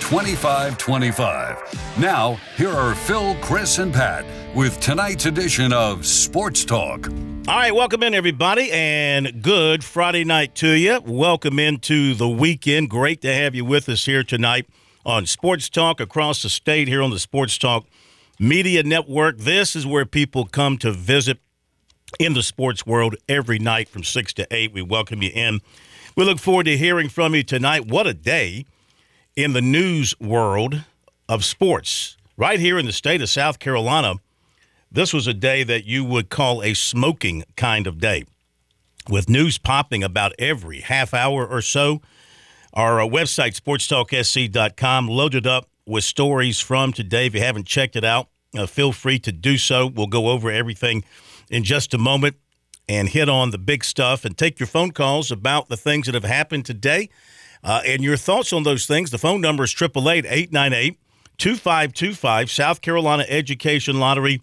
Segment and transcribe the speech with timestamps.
[0.00, 1.98] 2525.
[1.98, 7.08] Now, here are Phil, Chris, and Pat with tonight's edition of Sports Talk.
[7.08, 11.00] All right, welcome in, everybody, and good Friday night to you.
[11.04, 12.90] Welcome into the weekend.
[12.90, 14.66] Great to have you with us here tonight
[15.06, 17.86] on Sports Talk across the state here on the Sports Talk
[18.38, 19.38] Media Network.
[19.38, 21.38] This is where people come to visit
[22.18, 24.72] in the sports world every night from 6 to 8.
[24.72, 25.60] We welcome you in.
[26.16, 27.86] We look forward to hearing from you tonight.
[27.86, 28.66] What a day
[29.38, 30.82] in the news world
[31.28, 32.16] of sports.
[32.36, 34.14] Right here in the state of South Carolina,
[34.90, 38.24] this was a day that you would call a smoking kind of day
[39.08, 42.02] with news popping about every half hour or so.
[42.74, 47.26] Our uh, website, sportstalksc.com, loaded up with stories from today.
[47.26, 49.86] If you haven't checked it out, uh, feel free to do so.
[49.86, 51.04] We'll go over everything
[51.48, 52.34] in just a moment
[52.88, 56.16] and hit on the big stuff and take your phone calls about the things that
[56.16, 57.08] have happened today
[57.62, 59.10] uh, and your thoughts on those things.
[59.10, 60.98] The phone number is 888 898
[61.38, 64.40] 2525, South Carolina Education Lottery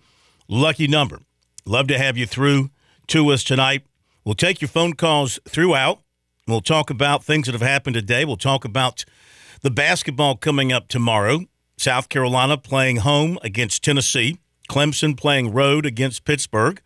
[0.48, 1.20] lucky number.
[1.66, 2.70] Love to have you through
[3.08, 3.84] to us tonight.
[4.24, 6.00] We'll take your phone calls throughout.
[6.48, 8.24] We'll talk about things that have happened today.
[8.24, 9.04] We'll talk about
[9.62, 11.46] the basketball coming up tomorrow.
[11.78, 14.38] South Carolina playing home against Tennessee.
[14.70, 16.82] Clemson playing road against Pittsburgh.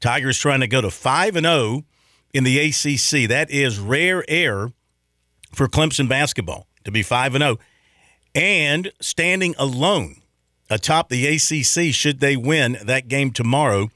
[0.00, 1.84] Tigers trying to go to 5 and 0
[2.32, 3.28] in the ACC.
[3.28, 4.72] That is rare air
[5.54, 7.58] for Clemson basketball to be 5 and 0
[8.34, 10.16] and standing alone
[10.68, 13.90] atop the ACC should they win that game tomorrow.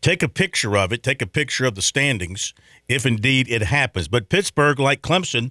[0.00, 2.54] Take a picture of it, take a picture of the standings
[2.88, 4.06] if indeed it happens.
[4.06, 5.50] But Pittsburgh, like Clemson,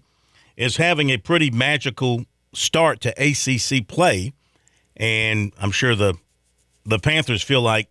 [0.56, 4.34] is having a pretty magical start to ACC play,
[4.96, 6.16] and I'm sure the
[6.86, 7.90] the Panthers feel like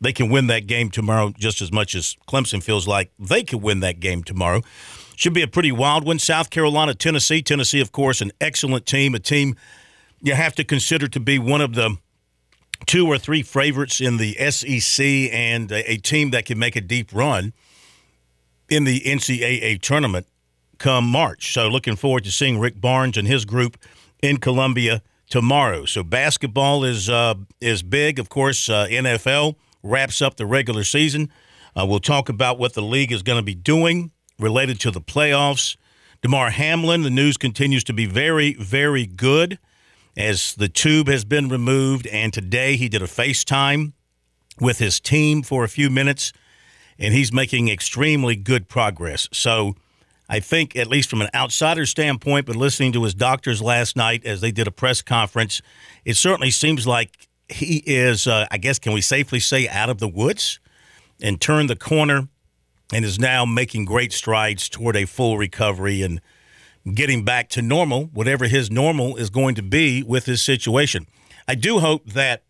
[0.00, 3.60] they can win that game tomorrow just as much as Clemson feels like they can
[3.60, 4.62] win that game tomorrow.
[5.22, 6.18] Should be a pretty wild one.
[6.18, 7.42] South Carolina, Tennessee.
[7.42, 9.54] Tennessee, of course, an excellent team, a team
[10.20, 11.96] you have to consider to be one of the
[12.86, 17.12] two or three favorites in the SEC and a, team that can make a deep
[17.12, 17.52] run
[18.68, 20.26] in the NCAA tournament
[20.78, 21.52] come March.
[21.52, 23.78] So looking forward to seeing Rick Barnes and his group
[24.24, 25.84] in Columbia tomorrow.
[25.84, 28.68] So basketball is uh, is big, of course.
[28.68, 29.54] Uh, NFL
[29.84, 31.30] wraps up the regular season.
[31.76, 35.00] Uh, we'll talk about what the league is going to be doing related to the
[35.00, 35.76] playoffs.
[36.22, 39.58] Damar Hamlin, the news continues to be very, very good
[40.16, 42.06] as the tube has been removed.
[42.06, 43.92] And today he did a FaceTime
[44.60, 46.32] with his team for a few minutes,
[46.98, 49.28] and he's making extremely good progress.
[49.32, 49.74] So
[50.28, 54.24] I think, at least from an outsider standpoint, but listening to his doctors last night
[54.24, 55.60] as they did a press conference,
[56.04, 59.98] it certainly seems like he is, uh, I guess, can we safely say, out of
[59.98, 60.60] the woods
[61.20, 62.28] and turned the corner
[62.92, 66.20] and is now making great strides toward a full recovery and
[66.94, 71.06] getting back to normal, whatever his normal is going to be with his situation.
[71.48, 72.42] I do hope that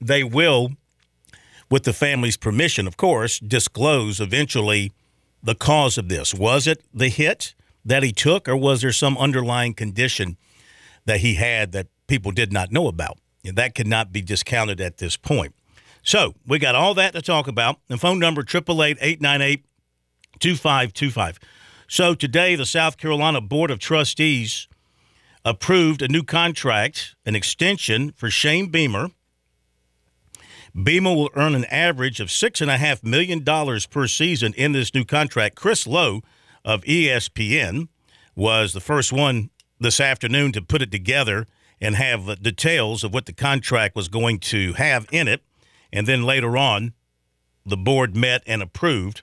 [0.00, 0.72] they will,
[1.70, 4.92] with the family's permission, of course, disclose eventually
[5.42, 6.34] the cause of this.
[6.34, 7.54] Was it the hit
[7.84, 10.36] that he took, or was there some underlying condition
[11.04, 13.18] that he had that people did not know about?
[13.44, 15.54] And that cannot be discounted at this point.
[16.04, 17.78] So we got all that to talk about.
[17.88, 19.64] The phone number, 888 898
[20.42, 21.38] 2525.
[21.86, 24.66] So today, the South Carolina Board of Trustees
[25.44, 29.10] approved a new contract, an extension for Shane Beamer.
[30.74, 33.44] Beamer will earn an average of $6.5 million
[33.88, 35.54] per season in this new contract.
[35.54, 36.22] Chris Low
[36.64, 37.88] of ESPN
[38.34, 41.46] was the first one this afternoon to put it together
[41.80, 45.42] and have details of what the contract was going to have in it.
[45.92, 46.94] And then later on,
[47.64, 49.22] the board met and approved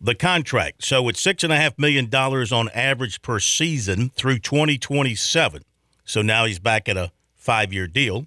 [0.00, 0.84] the contract.
[0.84, 5.62] So it's $6.5 million on average per season through 2027.
[6.04, 8.26] So now he's back at a five year deal.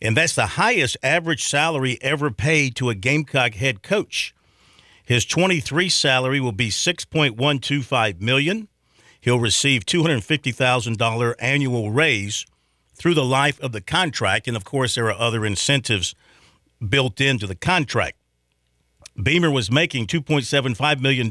[0.00, 4.34] And that's the highest average salary ever paid to a Gamecock head coach.
[5.04, 8.68] His 23 salary will be 6.125 million.
[9.20, 12.46] He'll receive $250,000 annual raise
[12.94, 16.14] through the life of the contract and of course there are other incentives
[16.88, 18.16] built into the contract.
[19.20, 21.30] Beamer was making $2.75 million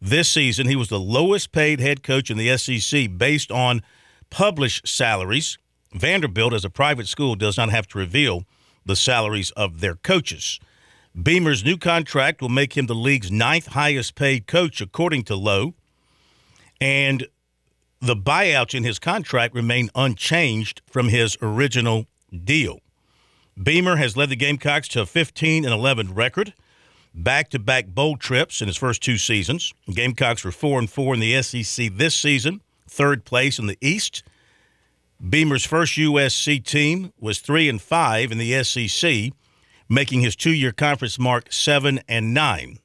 [0.00, 0.66] this season.
[0.66, 3.82] He was the lowest paid head coach in the SEC based on
[4.30, 5.58] published salaries.
[5.92, 8.44] Vanderbilt, as a private school, does not have to reveal
[8.84, 10.60] the salaries of their coaches.
[11.20, 15.74] Beamer's new contract will make him the league's ninth highest paid coach, according to Low.
[16.80, 17.26] And
[18.00, 22.06] the buyouts in his contract remain unchanged from his original
[22.44, 22.80] deal.
[23.60, 26.52] Beamer has led the Gamecocks to a 15 and 11 record,
[27.14, 29.72] back to back bowl trips in his first two seasons.
[29.88, 34.22] Gamecocks were 4 and 4 in the SEC this season, third place in the East.
[35.26, 39.32] Beamer's first USC team was 3 and 5 in the SEC,
[39.88, 42.78] making his two year conference mark 7 and 9.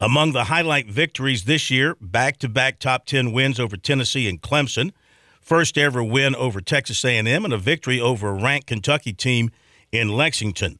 [0.00, 4.40] Among the highlight victories this year, back to back top 10 wins over Tennessee and
[4.40, 4.92] Clemson,
[5.40, 9.50] first ever win over Texas A&M, and a victory over a ranked Kentucky team
[9.90, 10.78] in Lexington.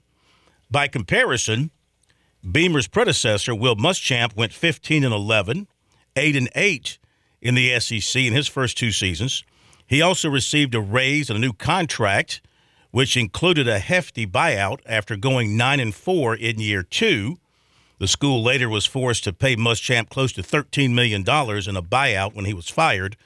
[0.71, 1.73] By comparison,
[2.49, 5.67] Beamer's predecessor, Will Muschamp, went 15 and 11,
[6.17, 6.99] 8 and 8
[7.41, 9.45] in the SEC in his first two seasons.
[9.87, 12.41] He also received a raise and a new contract,
[12.91, 17.39] which included a hefty buyout after going 9 and 4 in year 2.
[17.99, 22.35] The school later was forced to pay Muschamp close to $13 million in a buyout
[22.35, 23.17] when he was fired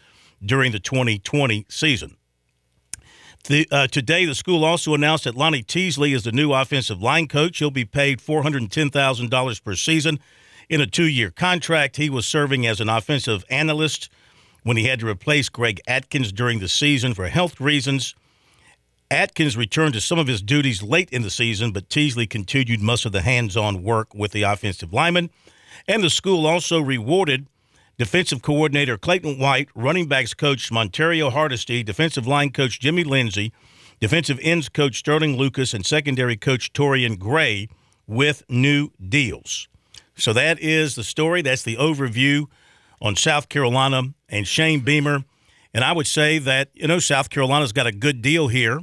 [0.45, 2.17] during the 2020 season.
[3.45, 7.27] The, uh, today, the school also announced that Lonnie Teasley is the new offensive line
[7.27, 7.59] coach.
[7.59, 10.21] He'll be paid $410,000 per season
[10.69, 11.97] in a two year contract.
[11.97, 14.09] He was serving as an offensive analyst
[14.63, 18.15] when he had to replace Greg Adkins during the season for health reasons.
[19.11, 23.05] Adkins returned to some of his duties late in the season, but Teasley continued most
[23.05, 25.31] of the hands on work with the offensive lineman.
[25.89, 27.47] And the school also rewarded
[27.99, 33.53] defensive coordinator Clayton White, running backs coach Montario Hardesty, defensive line coach Jimmy Lindsey,
[34.01, 37.69] defensive ends coach Sterling Lucas, and secondary coach Torian Gray
[38.07, 39.69] with new deals.
[40.17, 41.43] So that is the story.
[41.43, 42.47] That's the overview
[43.01, 45.25] on South Carolina and Shane Beamer.
[45.75, 48.81] And I would say that, you know, South Carolina's got a good deal here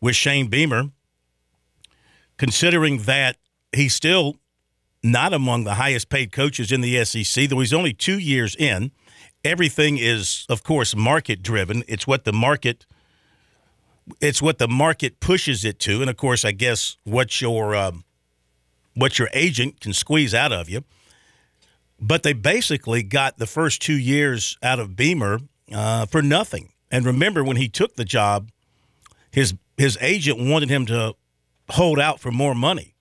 [0.00, 0.90] with Shane Beamer,
[2.36, 3.36] considering that
[3.74, 4.36] he still
[5.02, 8.90] not among the highest paid coaches in the SEC, though he's only two years in.
[9.44, 11.84] Everything is, of course, market driven.
[11.86, 12.86] It's what the market
[14.20, 18.04] it's what the market pushes it to, and of course, I guess what your um,
[18.94, 20.84] what your agent can squeeze out of you.
[22.00, 25.40] But they basically got the first two years out of Beamer
[25.72, 26.72] uh, for nothing.
[26.90, 28.50] And remember, when he took the job,
[29.30, 31.14] his his agent wanted him to
[31.70, 32.94] hold out for more money.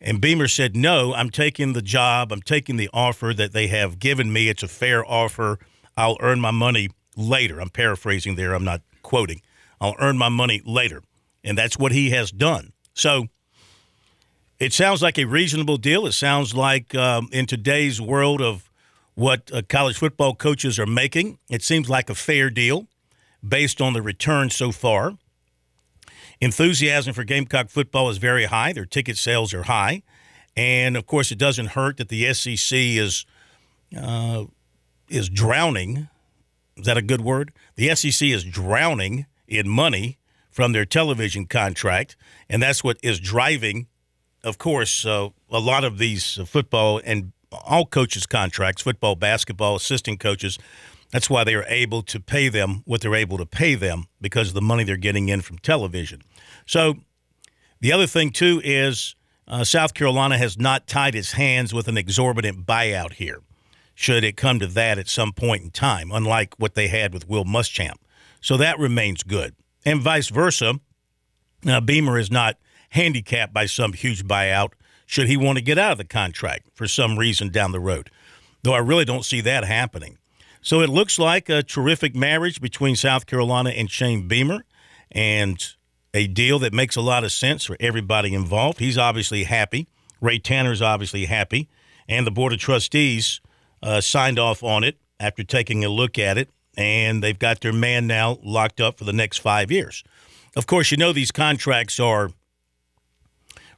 [0.00, 2.32] And Beamer said, No, I'm taking the job.
[2.32, 4.48] I'm taking the offer that they have given me.
[4.48, 5.58] It's a fair offer.
[5.96, 7.60] I'll earn my money later.
[7.60, 8.54] I'm paraphrasing there.
[8.54, 9.42] I'm not quoting.
[9.80, 11.02] I'll earn my money later.
[11.42, 12.72] And that's what he has done.
[12.94, 13.26] So
[14.58, 16.06] it sounds like a reasonable deal.
[16.06, 18.68] It sounds like um, in today's world of
[19.14, 22.86] what uh, college football coaches are making, it seems like a fair deal
[23.46, 25.14] based on the return so far.
[26.40, 28.72] Enthusiasm for Gamecock football is very high.
[28.72, 30.02] Their ticket sales are high.
[30.56, 33.24] And of course, it doesn't hurt that the SEC is
[33.96, 34.44] uh,
[35.08, 36.08] is drowning.
[36.76, 37.52] Is that a good word?
[37.76, 40.18] The SEC is drowning in money
[40.50, 42.16] from their television contract,
[42.48, 43.86] and that's what is driving,
[44.42, 50.20] of course, uh, a lot of these football and all coaches' contracts, football, basketball, assistant
[50.20, 50.58] coaches.
[51.12, 54.48] That's why they are able to pay them what they're able to pay them because
[54.48, 56.22] of the money they're getting in from television.
[56.68, 56.96] So
[57.80, 59.16] the other thing, too, is
[59.48, 63.40] uh, South Carolina has not tied its hands with an exorbitant buyout here,
[63.94, 67.26] should it come to that at some point in time, unlike what they had with
[67.26, 67.96] Will Muschamp.
[68.42, 69.56] So that remains good.
[69.86, 70.78] And vice versa,
[71.66, 72.58] uh, Beamer is not
[72.90, 74.72] handicapped by some huge buyout
[75.06, 78.10] should he want to get out of the contract for some reason down the road.
[78.62, 80.18] Though I really don't see that happening.
[80.60, 84.66] So it looks like a terrific marriage between South Carolina and Shane Beamer
[85.10, 85.74] and
[86.14, 88.78] a deal that makes a lot of sense for everybody involved.
[88.78, 89.86] He's obviously happy.
[90.20, 91.68] Ray Tanner's obviously happy.
[92.08, 93.40] And the Board of Trustees
[93.82, 96.48] uh, signed off on it after taking a look at it.
[96.76, 100.04] And they've got their man now locked up for the next five years.
[100.56, 102.30] Of course, you know these contracts are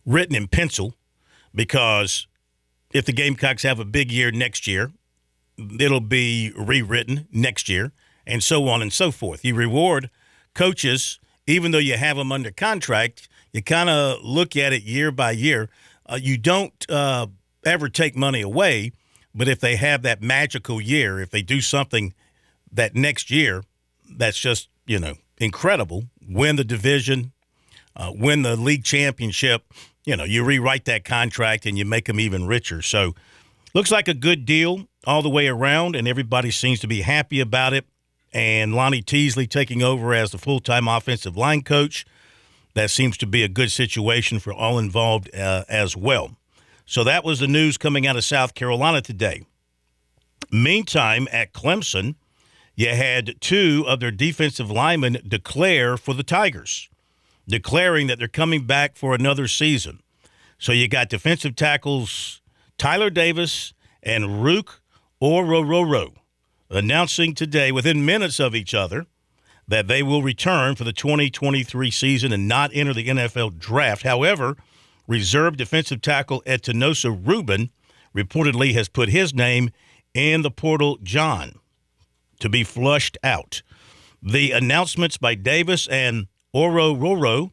[0.07, 0.95] written in pencil
[1.55, 2.27] because
[2.93, 4.93] if the Gamecocks have a big year next year,
[5.79, 7.93] it'll be rewritten next year,
[8.27, 9.45] and so on and so forth.
[9.45, 10.11] You reward
[10.55, 15.11] coaches, even though you have them under contract, you kind of look at it year
[15.11, 15.69] by year.
[16.07, 17.27] Uh, you don't uh,
[17.65, 18.93] ever take money away,
[19.35, 22.15] but if they have that magical year, if they do something
[22.73, 23.63] that next year
[24.17, 27.33] that's just, you know, incredible, win the division,
[27.97, 29.65] uh, win the league championship,
[30.05, 32.83] you know, you rewrite that contract and you make them even richer.
[32.83, 33.15] So,
[33.75, 37.41] looks like a good deal all the way around, and everybody seems to be happy
[37.41, 37.87] about it.
[38.33, 42.07] And Lonnie Teasley taking over as the full time offensive line coach.
[42.75, 46.37] That seems to be a good situation for all involved uh, as well.
[46.87, 49.43] So that was the news coming out of South Carolina today.
[50.53, 52.15] Meantime, at Clemson,
[52.75, 56.89] you had two of their defensive linemen declare for the Tigers,
[57.47, 60.01] declaring that they're coming back for another season.
[60.59, 62.41] So you got defensive tackles
[62.79, 64.81] Tyler Davis and Ruke
[65.21, 66.15] Orhorhoro
[66.71, 69.07] announcing today, within minutes of each other,
[69.67, 74.03] that they will return for the 2023 season and not enter the NFL draft.
[74.03, 74.57] However,
[75.07, 77.71] reserve defensive tackle Etinosa Reuben
[78.17, 79.71] reportedly has put his name
[80.15, 81.59] in the portal John
[82.41, 83.63] to be flushed out.
[84.23, 87.53] The announcements by Davis and Orhorhoro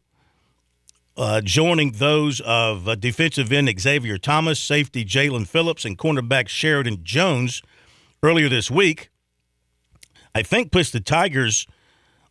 [1.17, 7.03] uh, joining those of uh, defensive end Xavier Thomas, safety Jalyn Phillips, and cornerback Sheridan
[7.03, 7.61] Jones
[8.23, 9.09] earlier this week,
[10.33, 11.67] I think puts the Tigers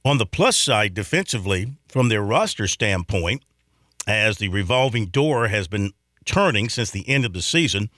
[0.04, 3.44] on the plus side defensively from their roster standpoint
[4.06, 5.92] as the revolving door has been
[6.24, 7.90] turning since the end of the season.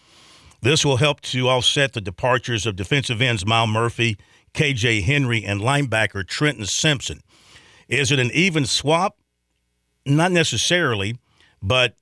[0.63, 4.17] This will help to offset the departures of defensive ends Myles Murphy,
[4.55, 7.21] KJ Henry, and linebacker Trenton Simpson.
[7.89, 9.19] Is it an even swap?
[10.05, 11.19] Not necessarily,
[11.63, 11.97] but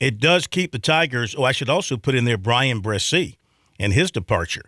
[0.00, 1.34] it does keep the Tigers.
[1.36, 3.36] Oh, I should also put in there Bryan Bresee
[3.78, 4.64] and his departure.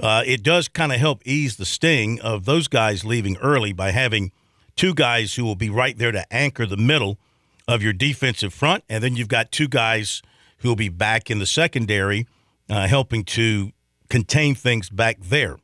[0.00, 3.90] Uh, it does kind of help ease the sting of those guys leaving early by
[3.90, 4.30] having
[4.76, 7.18] two guys who will be right there to anchor the middle
[7.66, 10.22] of your defensive front, and then you've got two guys
[10.58, 12.26] who will be back in the secondary,
[12.70, 13.72] uh, helping to
[14.08, 15.58] contain things back there.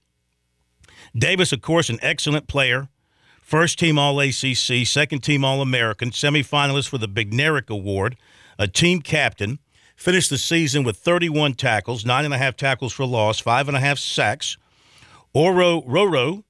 [1.17, 2.88] Davis, of course, an excellent player.
[3.41, 8.17] First team All ACC, second team All American, semifinalist for the Bednarik Award,
[8.59, 9.59] a team captain.
[9.97, 13.77] Finished the season with 31 tackles, nine and a half tackles for loss, five and
[13.77, 14.57] a half sacks.
[15.35, 16.45] Orhorhoro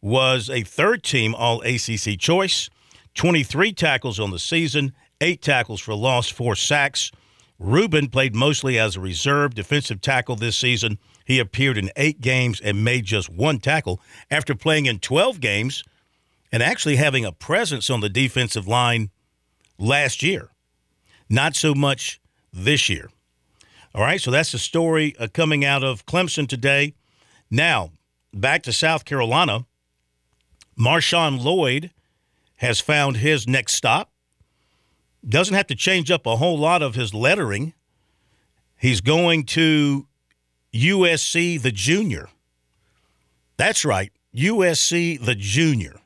[0.00, 2.70] was a third team All ACC choice,
[3.14, 7.10] 23 tackles on the season, eight tackles for loss, four sacks.
[7.58, 10.98] Reuben played mostly as a reserve defensive tackle this season.
[11.26, 15.84] He appeared in eight games and made just one tackle after playing in 12 games
[16.50, 19.10] and actually having a presence on the defensive line
[19.78, 20.50] last year.
[21.28, 22.20] Not so much
[22.52, 23.10] this year.
[23.94, 26.94] All right, so that's the story uh, coming out of Clemson today.
[27.50, 27.90] Now,
[28.32, 29.66] back to South Carolina.
[30.78, 31.90] Marshawn Lloyd
[32.56, 34.12] has found his next stop.
[35.28, 37.74] Doesn't have to change up a whole lot of his lettering.
[38.78, 40.06] He's going to
[40.72, 42.28] USC the Junior.
[43.56, 45.96] That's right, USC the Junior.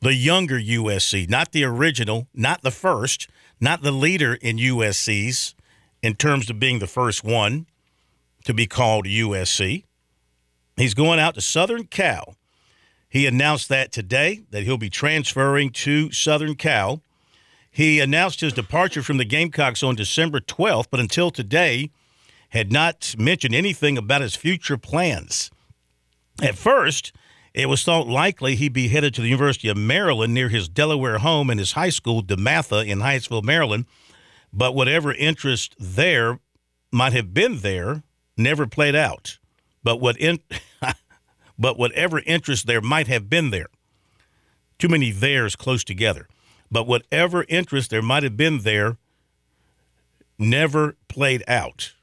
[0.00, 3.28] The younger USC, not the original, not the first,
[3.60, 5.54] not the leader in USC's
[6.02, 7.66] in terms of being the first one
[8.44, 9.84] to be called USC.
[10.76, 12.36] He's going out to Southern Cal.
[13.08, 17.02] He announced that today that he'll be transferring to Southern Cal.
[17.70, 21.90] He announced his departure from the Gamecocks on December 12th, but until today
[22.50, 25.50] had not mentioned anything about his future plans.
[26.40, 27.12] At first,
[27.54, 31.18] it was thought likely he'd be headed to the University of Maryland near his Delaware
[31.18, 33.86] home and his high school, DeMatha, in Hyattsville, Maryland,
[34.52, 36.40] but whatever interest there
[36.90, 38.02] might have been there
[38.36, 39.38] never played out.
[39.82, 40.40] But what in,
[41.58, 43.68] but whatever interest there might have been there,
[44.78, 46.28] too many theirs close together.
[46.70, 48.98] But whatever interest there might have been there
[50.38, 51.94] never played out.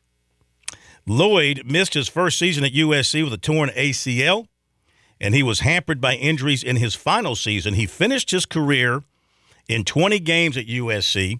[1.07, 4.47] Lloyd missed his first season at USC with a torn ACL,
[5.21, 7.75] and he was hampered by injuries in his final season.
[7.75, 9.03] He finished his career
[9.67, 11.39] in 20 games at USC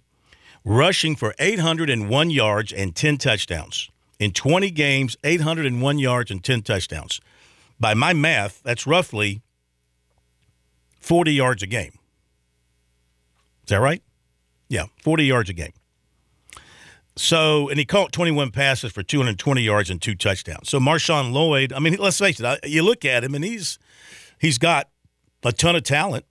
[0.66, 3.90] rushing for 801 yards and 10 touchdowns.
[4.20, 7.22] In 20 games, 801 yards and 10 touchdowns.
[7.80, 9.42] By my math, that's roughly
[11.00, 12.00] 40 yards a game.
[13.64, 14.02] Is that right?
[14.68, 15.74] Yeah, 40 yards a game.
[17.18, 20.70] So, and he caught 21 passes for 220 yards and two touchdowns.
[20.70, 23.80] So, Marshawn Lloyd, I mean, let's face it, you look at him and he's
[24.40, 24.90] he's got
[25.44, 26.26] a ton of talent,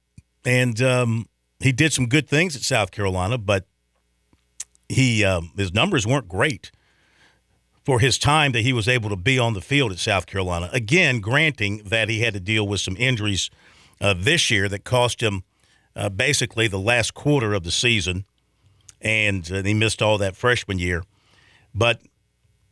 [0.44, 1.26] and um,
[1.60, 3.66] he did some good things at South Carolina, but
[4.88, 6.70] he um, his numbers weren't great
[7.84, 10.70] for his time that he was able to be on the field at South Carolina.
[10.72, 13.50] Again, granting that he had to deal with some injuries
[14.00, 15.44] uh, this year that cost him
[15.94, 18.24] uh, basically the last quarter of the season,
[19.00, 21.04] and uh, he missed all that freshman year.
[21.74, 22.00] But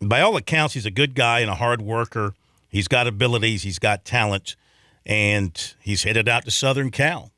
[0.01, 2.35] by all accounts, he's a good guy and a hard worker.
[2.69, 4.57] He's got abilities, he's got talent,
[5.05, 7.33] and he's headed out to Southern Cal,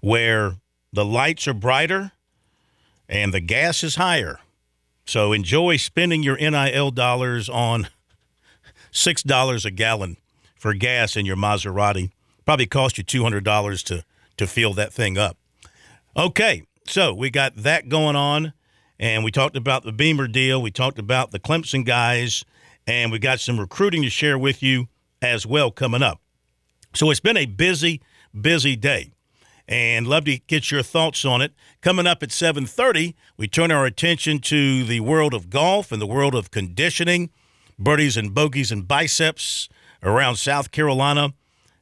[0.00, 0.56] where
[0.92, 2.12] the lights are brighter
[3.08, 4.40] and the gas is higher.
[5.06, 7.88] So enjoy spending your NIL dollars on
[8.92, 10.16] $6 a gallon
[10.56, 12.10] for gas in your Maserati
[12.44, 14.04] Probably cost you $200 to,
[14.36, 15.38] to fill that thing up.
[16.16, 18.52] Okay, so we got that going on,
[18.98, 20.60] and we talked about the Beamer deal.
[20.60, 22.44] We talked about the Clemson guys,
[22.86, 24.88] and we got some recruiting to share with you
[25.22, 26.20] as well coming up.
[26.94, 28.02] So it's been a busy,
[28.38, 29.13] busy day
[29.68, 31.52] and love to get your thoughts on it.
[31.80, 36.06] Coming up at 7:30, we turn our attention to the world of golf and the
[36.06, 37.30] world of conditioning,
[37.78, 39.68] birdies and bogeys and biceps
[40.02, 41.32] around South Carolina.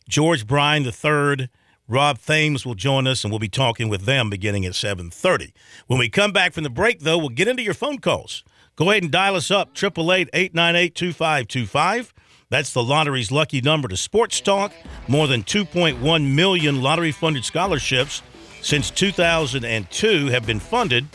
[0.09, 1.49] George Bryan III,
[1.89, 5.53] Rob Thames will join us, and we'll be talking with them beginning at 7:30.
[5.87, 8.45] When we come back from the break, though, we'll get into your phone calls.
[8.77, 12.13] Go ahead and dial us up, 888-898-2525.
[12.53, 14.75] That's the lottery's lucky number to Sports Talk.
[15.09, 18.21] More than 2.1 million lottery funded scholarships
[18.61, 21.07] since 2002 have been funded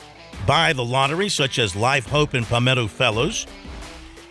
[0.48, 3.46] by the lottery, such as Life, Hope, and Palmetto Fellows.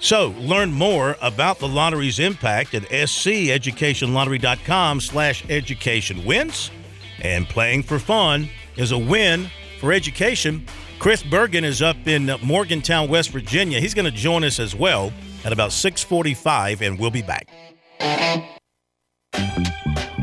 [0.01, 6.73] So, learn more about the lottery's impact at sceducationlottery.com slash education wins.
[7.21, 9.49] And playing for fun is a win
[9.79, 10.67] for education.
[10.99, 13.79] Chris Bergen is up in Morgantown, West Virginia.
[13.79, 15.13] He's going to join us as well
[15.47, 17.49] at about 6:45 and we'll be back.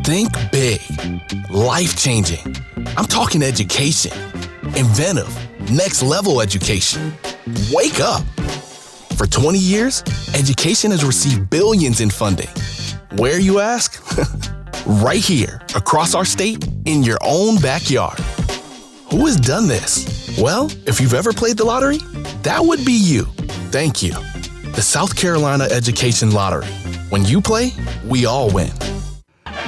[0.04, 0.82] Think big.
[1.50, 2.58] Life-changing.
[2.98, 4.12] I'm talking education.
[4.76, 5.34] Inventive.
[5.72, 7.14] Next level education.
[7.72, 8.24] Wake up.
[9.18, 10.04] For 20 years,
[10.36, 12.50] education has received billions in funding.
[13.14, 14.04] Where you ask?
[14.86, 18.20] right here, across our state, in your own backyard.
[19.12, 20.38] Who has done this?
[20.38, 22.00] Well, if you've ever played the lottery,
[22.42, 23.24] that would be you.
[23.72, 24.33] Thank you
[24.74, 26.68] the South Carolina Education Lottery.
[27.10, 27.74] When you play,
[28.06, 28.72] we all win.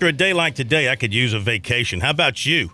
[0.00, 2.00] After a day like today, I could use a vacation.
[2.00, 2.70] How about you?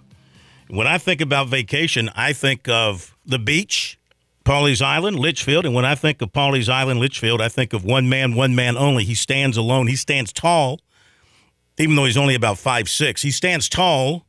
[0.68, 3.98] When I think about vacation, I think of the beach,
[4.44, 5.66] Pawleys Island, Litchfield.
[5.66, 8.76] And when I think of Pawleys Island, Litchfield, I think of one man, one man
[8.76, 9.02] only.
[9.02, 9.88] He stands alone.
[9.88, 10.78] He stands tall,
[11.78, 13.22] even though he's only about five six.
[13.22, 14.24] He stands tall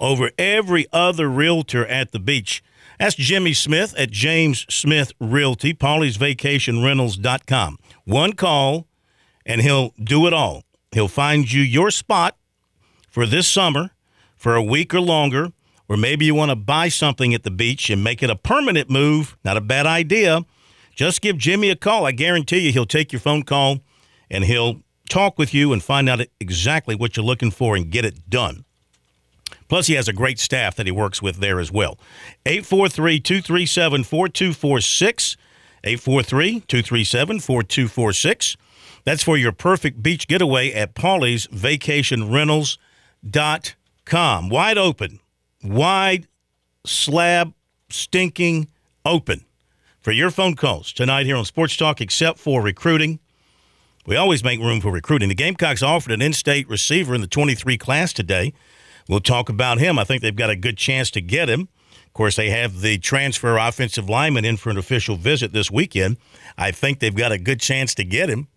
[0.00, 2.64] over every other realtor at the beach.
[2.98, 7.78] That's Jimmy Smith at James Smith Realty, PawleysVacationRentals.com.
[8.06, 8.86] One call,
[9.44, 10.62] and he'll do it all.
[10.98, 12.36] He'll find you your spot
[13.08, 13.92] for this summer
[14.34, 15.52] for a week or longer,
[15.88, 18.90] or maybe you want to buy something at the beach and make it a permanent
[18.90, 19.38] move.
[19.44, 20.44] Not a bad idea.
[20.96, 22.04] Just give Jimmy a call.
[22.04, 23.78] I guarantee you he'll take your phone call
[24.28, 28.04] and he'll talk with you and find out exactly what you're looking for and get
[28.04, 28.64] it done.
[29.68, 31.96] Plus, he has a great staff that he works with there as well.
[32.44, 35.36] 843 237 4246.
[35.84, 38.56] 843 237 4246.
[39.08, 44.50] That's for your perfect beach getaway at Pawleys Vacation Rentals.com.
[44.50, 45.20] Wide open,
[45.64, 46.28] wide
[46.84, 47.54] slab,
[47.88, 48.68] stinking
[49.06, 49.46] open
[49.98, 53.18] for your phone calls tonight here on Sports Talk, except for recruiting.
[54.04, 55.30] We always make room for recruiting.
[55.30, 58.52] The Gamecocks offered an in state receiver in the 23 class today.
[59.08, 59.98] We'll talk about him.
[59.98, 61.70] I think they've got a good chance to get him.
[62.06, 66.18] Of course, they have the transfer offensive lineman in for an official visit this weekend.
[66.58, 68.48] I think they've got a good chance to get him.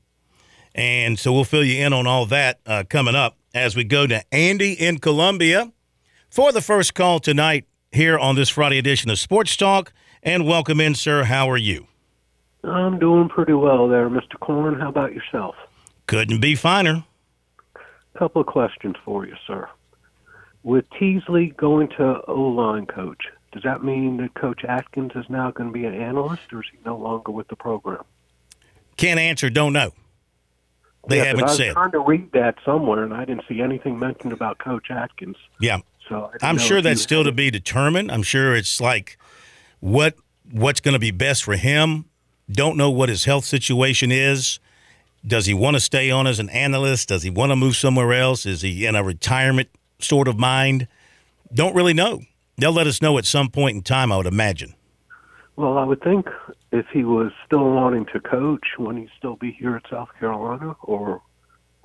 [0.73, 4.07] And so we'll fill you in on all that uh, coming up as we go
[4.07, 5.71] to Andy in Columbia
[6.29, 9.91] for the first call tonight here on this Friday edition of Sports Talk.
[10.23, 11.23] And welcome in, sir.
[11.23, 11.87] How are you?
[12.63, 14.39] I'm doing pretty well there, Mr.
[14.39, 14.79] Corn.
[14.79, 15.55] How about yourself?
[16.07, 17.03] Couldn't be finer.
[18.17, 19.67] Couple of questions for you, sir.
[20.63, 25.49] With Teasley going to O line coach, does that mean that Coach Adkins is now
[25.51, 28.03] going to be an analyst, or is he no longer with the program?
[28.97, 29.91] can't answer, don't know.
[31.07, 31.73] They haven't I was said.
[31.73, 35.37] trying to read that somewhere, and I didn't see anything mentioned about Coach Adkins.
[35.59, 35.79] Yeah.
[36.07, 38.11] So I'm sure that's still to be determined.
[38.11, 39.17] I'm sure it's like
[39.79, 40.15] what
[40.51, 42.05] what's going to be best for him.
[42.49, 44.59] Don't know what his health situation is.
[45.25, 47.09] Does he want to stay on as an analyst?
[47.09, 48.45] Does he want to move somewhere else?
[48.45, 50.87] Is he in a retirement sort of mind?
[51.53, 52.21] Don't really know.
[52.57, 54.75] They'll let us know at some point in time, I would imagine.
[55.55, 56.27] Well, I would think
[56.71, 60.75] if he was still wanting to coach, wouldn't he still be here at South Carolina,
[60.83, 61.21] or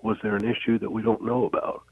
[0.02, 1.82] was there an issue that we don't know about,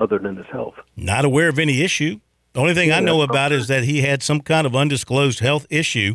[0.00, 0.74] other than his health?
[0.96, 2.20] Not aware of any issue.
[2.54, 5.66] The only thing I know about is that he had some kind of undisclosed health
[5.70, 6.14] issue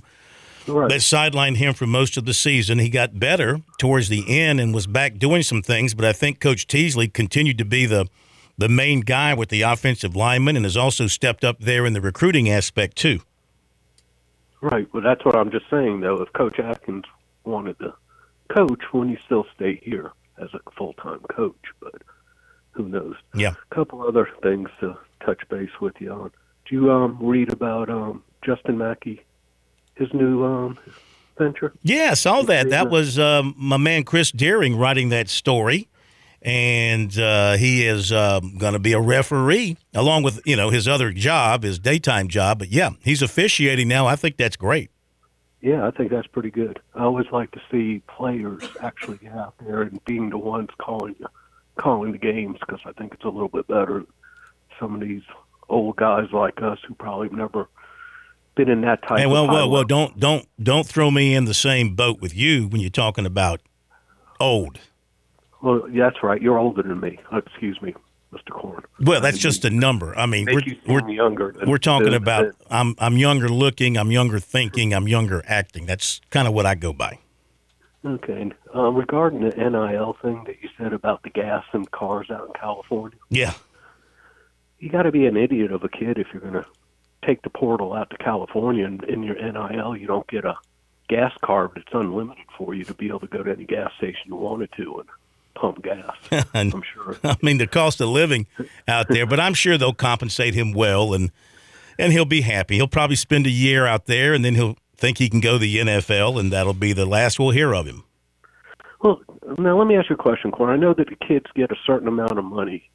[0.68, 0.90] Right.
[0.90, 2.78] that sidelined him for most of the season.
[2.78, 6.40] He got better towards the end and was back doing some things, but I think
[6.40, 8.08] Coach Teasley continued to be the
[8.58, 12.02] the main guy with the offensive lineman and has also stepped up there in the
[12.02, 13.22] recruiting aspect too.
[14.62, 14.88] Right.
[14.94, 16.22] Well, that's what I'm just saying, though.
[16.22, 17.06] If Coach Adkins
[17.44, 17.94] wanted to
[18.50, 21.66] coach, wouldn't he still stay here as a full time coach?
[21.80, 21.96] But
[22.72, 23.16] who knows?
[23.34, 23.54] Yeah.
[23.72, 26.32] A couple other things to touch base with you on.
[26.66, 29.24] Do you um, read about um, Justin Mackey,
[29.96, 30.78] his new um,
[31.38, 31.74] venture?
[31.82, 32.70] Yeah, I saw that.
[32.70, 35.90] That was um, my man Chris Deering writing that story,
[36.42, 40.88] and uh, he is um, going to be a referee along with you know his
[40.88, 42.60] other job, his daytime job.
[42.60, 44.08] But yeah, he's officiating now.
[44.08, 44.90] I think that's great.
[45.62, 46.80] Yeah, I think that's pretty good.
[46.96, 51.16] I always like to see players actually get out there and being the ones calling
[51.78, 54.04] calling the games because I think it's a little bit better.
[54.80, 55.22] Some of these
[55.70, 57.70] old guys like us who probably never
[58.56, 59.20] been in that type.
[59.20, 62.68] Hey, well, well, well, don't don't don't throw me in the same boat with you
[62.68, 63.62] when you're talking about
[64.40, 64.80] old.
[65.62, 66.42] Well, yeah, that's right.
[66.42, 67.20] You're older than me.
[67.32, 67.94] Uh, Excuse me,
[68.34, 68.50] Mr.
[68.52, 68.84] Corn.
[69.00, 70.18] Well, that's just a number.
[70.18, 71.52] I mean, we're we're, younger.
[71.58, 75.44] than- we're talking than- about than- I'm I'm younger looking, I'm younger thinking, I'm younger
[75.48, 75.86] acting.
[75.86, 77.20] That's kind of what I go by.
[78.04, 78.52] Okay.
[78.74, 82.54] Um, regarding the NIL thing that you said about the gas and cars out in
[82.60, 83.54] California, Yeah.
[84.80, 86.66] you got to be an idiot of a kid if you're going to
[87.24, 90.56] take the portal out to California and in your NIL you don't get a
[91.10, 94.22] gas card that's unlimited for you to be able to go to any gas station
[94.26, 95.10] you wanted to and
[95.56, 96.16] pump gas.
[96.54, 97.18] I'm sure.
[97.24, 98.48] I mean, the cost of living
[98.88, 101.32] out there, but I'm sure they'll compensate him well, and
[101.98, 102.76] and he'll be happy.
[102.76, 105.60] He'll probably spend a year out there, and then he'll think he can go to
[105.60, 108.04] the NFL, and that'll be the last we'll hear of him.
[109.02, 109.22] Well,
[109.58, 110.70] now let me ask you a question, Corn.
[110.70, 112.90] I know that the kids get a certain amount of money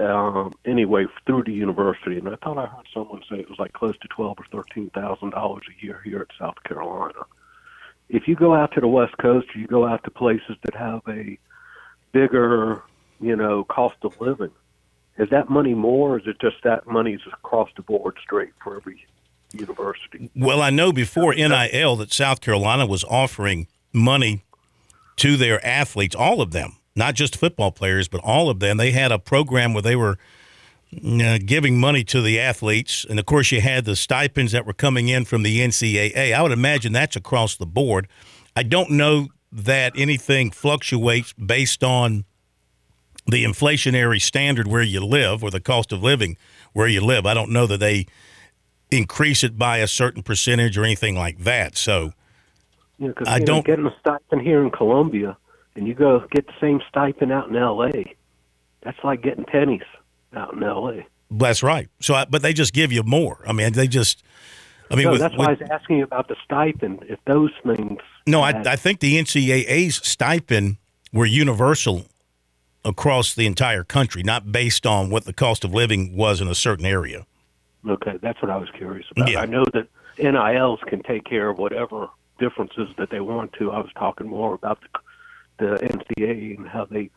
[0.00, 3.72] um, anyway through the university, and I thought I heard someone say it was like
[3.74, 7.20] close to twelve or thirteen thousand dollars a year here at South Carolina.
[8.08, 10.74] If you go out to the West Coast, or you go out to places that
[10.74, 11.38] have a
[12.14, 12.82] bigger,
[13.20, 14.52] you know, cost of living.
[15.18, 18.76] Is that money more, or is it just that money's across the board straight for
[18.76, 19.04] every
[19.52, 20.30] university?
[20.34, 24.44] Well, I know before NIL that South Carolina was offering money
[25.16, 28.78] to their athletes, all of them, not just football players, but all of them.
[28.78, 30.18] They had a program where they were
[31.04, 33.06] uh, giving money to the athletes.
[33.08, 36.32] And of course, you had the stipends that were coming in from the NCAA.
[36.32, 38.08] I would imagine that's across the board.
[38.56, 42.24] I don't know that anything fluctuates based on
[43.26, 46.36] the inflationary standard where you live or the cost of living
[46.72, 47.24] where you live.
[47.24, 48.06] I don't know that they
[48.90, 51.76] increase it by a certain percentage or anything like that.
[51.76, 52.12] So,
[53.00, 55.36] 'cause, I don't- getting a stipend here in Columbia,
[55.76, 58.14] and you go get the same stipend out in L.A.
[58.82, 59.82] That's like getting pennies
[60.36, 61.06] out in L.A.
[61.30, 61.88] that's right.
[62.00, 63.42] So, I, but they just give you more.
[63.46, 64.22] I mean, they just.
[64.90, 67.04] I mean, No, with, that's why I was asking you about the stipend.
[67.08, 70.76] If those things, no, I, I think the NCAA's stipend
[71.12, 72.06] were universal
[72.84, 76.54] across the entire country, not based on what the cost of living was in a
[76.54, 77.26] certain area.
[77.88, 79.30] okay, that's what I was curious about.
[79.30, 79.40] Yeah.
[79.40, 83.70] I know that NILs can take care of whatever differences that they want to.
[83.70, 84.80] I was talking more about
[85.58, 87.10] the, the NCAA and how they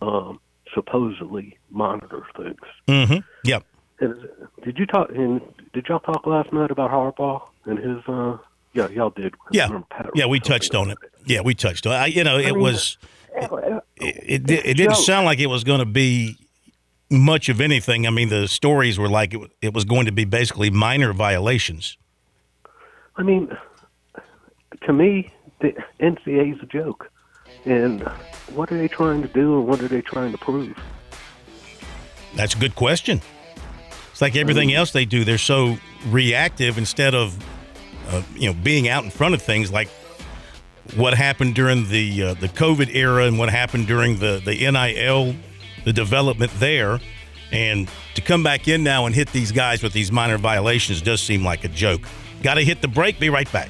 [0.00, 0.40] um,
[0.74, 2.56] supposedly monitor things.
[2.88, 3.18] Mm-hmm.
[3.44, 3.64] Yep.
[4.00, 4.28] And
[4.64, 5.10] did you talk?
[5.10, 5.40] And
[5.72, 8.06] did y'all talk last night about Harbaugh and his?
[8.06, 8.38] Uh,
[8.72, 9.34] yeah, y'all did.
[9.52, 9.68] Yeah.
[10.14, 10.98] Yeah, we touched on it.
[10.98, 11.96] about Yeah, we touched on it.
[11.96, 12.98] I, you know, it mean, was.
[13.40, 16.36] Uh, It, it, it didn't sound like it was going to be
[17.10, 18.06] much of anything.
[18.06, 21.96] I mean, the stories were like it, it was going to be basically minor violations.
[23.16, 23.56] I mean,
[24.82, 27.10] to me, the NCAA is a joke.
[27.64, 28.02] And
[28.54, 30.76] what are they trying to do, and what are they trying to prove?
[32.34, 33.20] That's a good question.
[34.16, 35.76] It's like everything else they do; they're so
[36.06, 37.38] reactive instead of,
[38.08, 39.70] uh, you know, being out in front of things.
[39.70, 39.90] Like
[40.94, 45.36] what happened during the uh, the COVID era and what happened during the the NIL,
[45.84, 46.98] the development there,
[47.52, 51.20] and to come back in now and hit these guys with these minor violations does
[51.20, 52.00] seem like a joke.
[52.42, 53.20] Got to hit the break.
[53.20, 53.68] Be right back.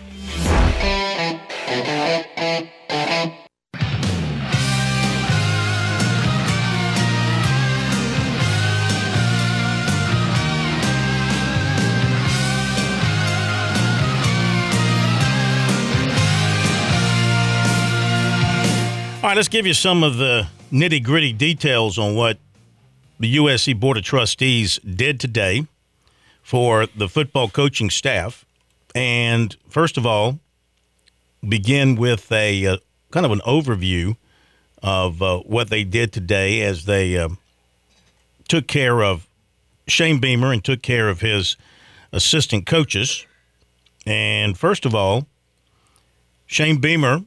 [19.26, 22.38] All right, let's give you some of the nitty gritty details on what
[23.18, 25.66] the USC Board of Trustees did today
[26.44, 28.44] for the football coaching staff.
[28.94, 30.38] And first of all,
[31.42, 32.76] begin with a uh,
[33.10, 34.16] kind of an overview
[34.80, 37.30] of uh, what they did today as they uh,
[38.46, 39.26] took care of
[39.88, 41.56] Shane Beamer and took care of his
[42.12, 43.26] assistant coaches.
[44.06, 45.26] And first of all,
[46.46, 47.24] Shane Beamer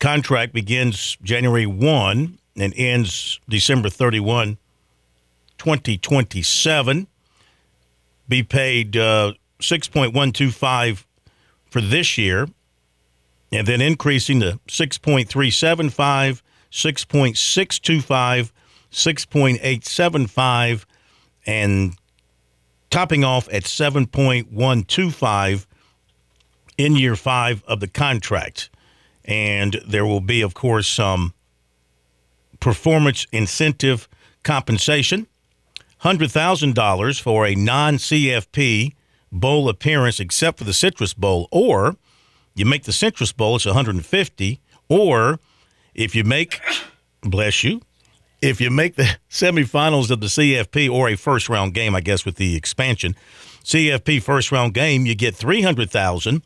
[0.00, 4.58] contract begins January 1 and ends December 31,
[5.58, 7.06] 2027.
[8.28, 11.04] Be paid uh, 6.125
[11.66, 12.48] for this year
[13.52, 18.52] and then increasing to 6.375, 6.625,
[18.92, 20.84] 6.875
[21.46, 21.96] and
[22.90, 25.66] topping off at 7.125
[26.78, 28.70] in year 5 of the contract.
[29.30, 31.32] And there will be of course some
[32.58, 34.08] performance incentive
[34.42, 35.26] compensation,
[36.02, 38.94] $100,000 for a non CFP
[39.30, 41.96] bowl appearance except for the Citrus Bowl, or
[42.54, 45.38] you make the Citrus Bowl, it's 150, or
[45.94, 46.60] if you make,
[47.22, 47.80] bless you,
[48.42, 52.24] if you make the semifinals of the CFP or a first round game, I guess
[52.24, 53.14] with the expansion,
[53.62, 56.42] CFP first round game, you get 300,000,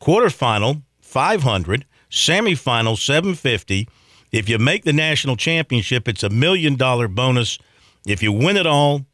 [0.00, 3.88] quarterfinal 500, semifinal 750,
[4.32, 7.58] if you make the national championship, it's a million dollar bonus.
[8.06, 9.06] If you win it all,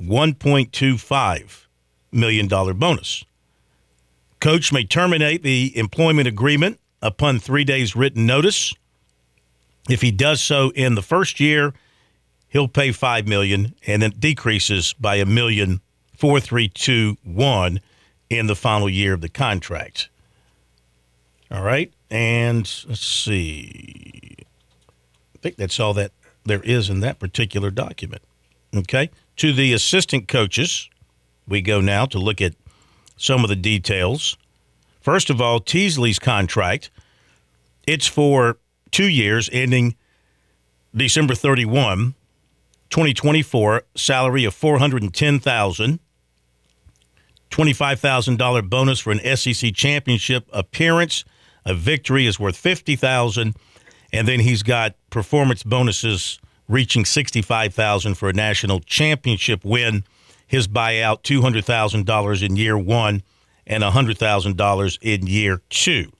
[0.00, 1.66] $1.25
[2.10, 3.24] million bonus.
[4.40, 8.74] Coach may terminate the employment agreement upon three days written notice.
[9.88, 11.74] If he does so in the first year,
[12.48, 15.80] he'll pay five million and then decreases by a million
[16.16, 17.80] four three two one
[18.30, 20.08] in the final year of the contract.
[21.50, 21.92] All right.
[22.12, 24.36] And let's see
[25.34, 26.12] I think that's all that
[26.44, 28.22] there is in that particular document.
[28.76, 29.10] Okay.
[29.38, 30.88] To the assistant coaches,
[31.48, 32.54] we go now to look at
[33.16, 34.36] some of the details.
[35.00, 36.90] First of all, Teasley's contract,
[37.86, 38.58] it's for
[38.92, 39.96] two years ending
[40.94, 42.14] December 31,
[42.90, 45.98] 2024, salary of 410000
[47.50, 51.22] $25,000 bonus for an SEC championship appearance.
[51.64, 53.54] A victory is worth 50000
[54.12, 60.04] and then he's got performance bonuses reaching 65000 for a national championship win.
[60.46, 63.22] His buyout, $200,000 in year one
[63.66, 66.12] and $100,000 in year two.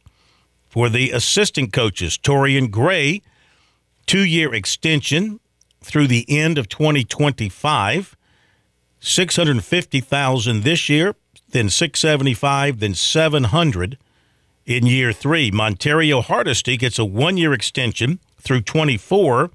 [0.68, 3.20] For the assistant coaches, Torian Gray,
[4.07, 5.38] two year extension
[5.83, 8.16] through the end of 2025,
[9.00, 11.14] 650,000 this year,
[11.50, 13.98] then 675, then 700
[14.66, 15.51] in year three.
[15.51, 19.51] Montario Hardesty gets a one year extension through 24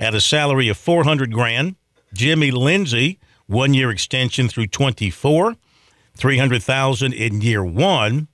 [0.00, 1.76] at a salary of 400 grand.
[2.12, 5.56] Jimmy Lindsey, one year extension through 24,
[6.16, 8.28] 300,000 in year one.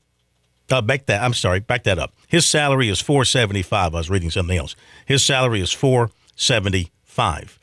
[0.70, 2.14] Uh, back that, I'm sorry, back that up.
[2.28, 3.94] His salary is 475.
[3.94, 4.76] I was reading something else.
[5.04, 7.58] His salary is 475.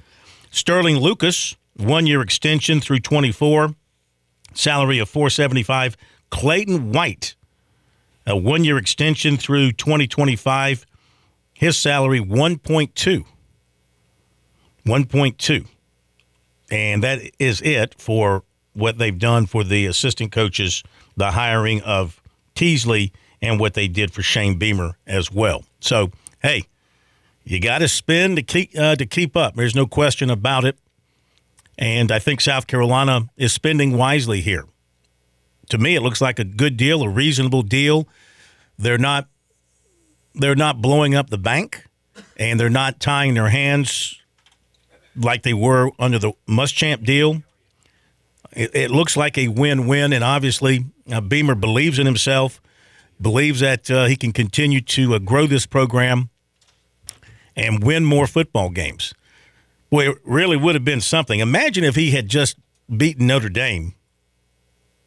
[0.52, 3.76] Sterling Lucas, one year extension through 24,
[4.54, 5.96] salary of 475.
[6.30, 7.36] Clayton White,
[8.28, 10.86] a one year extension through 2025.
[11.54, 13.26] His salary 1.2.
[14.86, 15.66] 1.2.
[16.70, 20.84] And that is it for what they've done for the assistant coaches,
[21.16, 22.22] the hiring of
[22.54, 23.12] Teasley,
[23.42, 25.64] and what they did for Shane Beamer as well.
[25.80, 26.12] So,
[26.44, 26.66] hey,
[27.44, 29.56] you got to spend to keep uh, to keep up.
[29.56, 30.78] There's no question about it.
[31.78, 34.66] And I think South Carolina is spending wisely here
[35.70, 38.08] to me, it looks like a good deal, a reasonable deal.
[38.78, 39.28] They're not
[40.36, 41.88] they're not blowing up the bank,
[42.38, 44.22] and they're not tying their hands
[45.16, 47.42] like they were under the Muschamp deal.
[48.52, 52.62] It, it looks like a win-win, and obviously, uh, Beamer believes in himself,
[53.20, 56.30] believes that uh, he can continue to uh, grow this program
[57.56, 59.14] and win more football games.
[59.90, 61.40] Well, it really would have been something.
[61.40, 62.58] Imagine if he had just
[62.96, 63.96] beaten Notre Dame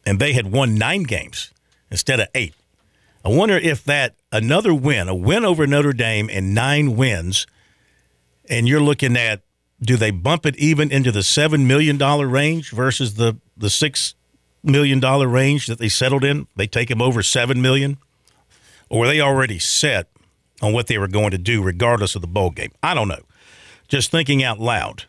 [0.05, 1.51] and they had won nine games
[1.89, 2.53] instead of eight.
[3.23, 7.45] I wonder if that another win, a win over Notre Dame and nine wins,
[8.49, 9.41] and you're looking at
[9.81, 14.15] do they bump it even into the seven million dollar range versus the the six
[14.63, 16.47] million dollar range that they settled in?
[16.55, 17.97] They take them over seven million,
[18.89, 20.09] or were they already set
[20.61, 22.71] on what they were going to do regardless of the bowl game?
[22.81, 23.21] I don't know.
[23.87, 25.05] Just thinking out loud.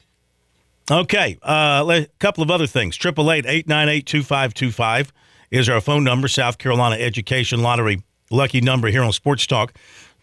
[0.91, 2.97] Okay, uh, a couple of other things.
[2.97, 5.13] Triple eight eight nine eight two five two five
[5.51, 6.29] is our phone number.
[6.29, 9.75] South Carolina Education Lottery lucky number here on Sports Talk.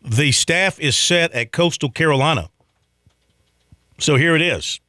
[0.01, 2.49] The staff is set at Coastal Carolina.
[3.99, 4.79] So here it is.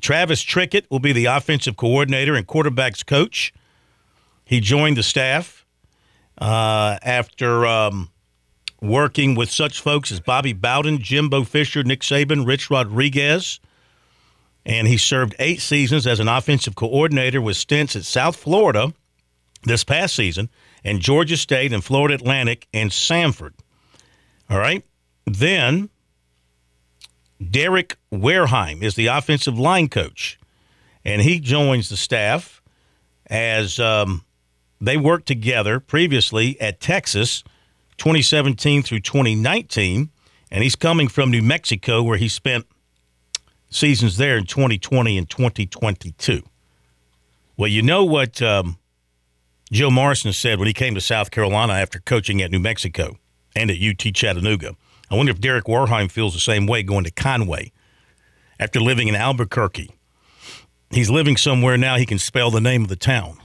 [0.00, 3.52] Travis Trickett will be the offensive coordinator and quarterbacks coach.
[4.44, 5.66] He joined the staff
[6.38, 8.10] uh, after um,
[8.80, 13.60] working with such folks as Bobby Bowden, Jimbo Fisher, Nick Saban, Rich Rodriguez.
[14.66, 18.92] And he served eight seasons as an offensive coordinator with stints at South Florida
[19.62, 20.50] this past season
[20.84, 23.54] and Georgia State and Florida Atlantic and Samford.
[24.48, 24.84] All right.
[25.26, 25.90] Then
[27.48, 30.38] Derek Warehime is the offensive line coach,
[31.04, 32.60] and he joins the staff
[33.26, 34.24] as um,
[34.80, 37.42] they worked together previously at Texas
[37.98, 40.10] 2017 through 2019,
[40.50, 42.66] and he's coming from New Mexico where he spent
[43.70, 46.42] seasons there in 2020 and 2022.
[47.56, 48.78] Well, you know what um,
[49.72, 53.16] Joe Morrison said when he came to South Carolina after coaching at New Mexico
[53.54, 54.76] and at UT Chattanooga.
[55.10, 57.72] I wonder if Derek Warehime feels the same way going to Conway
[58.58, 59.90] after living in Albuquerque.
[60.90, 63.38] He's living somewhere now he can spell the name of the town.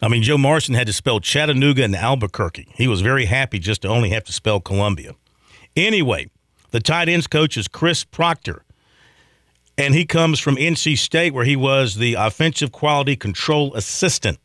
[0.00, 2.68] I mean, Joe Morrison had to spell Chattanooga and Albuquerque.
[2.74, 5.14] He was very happy just to only have to spell Columbia.
[5.76, 6.30] Anyway,
[6.70, 8.62] the tight ends coach is Chris Proctor,
[9.78, 14.38] and he comes from NC State, where he was the offensive quality control assistant.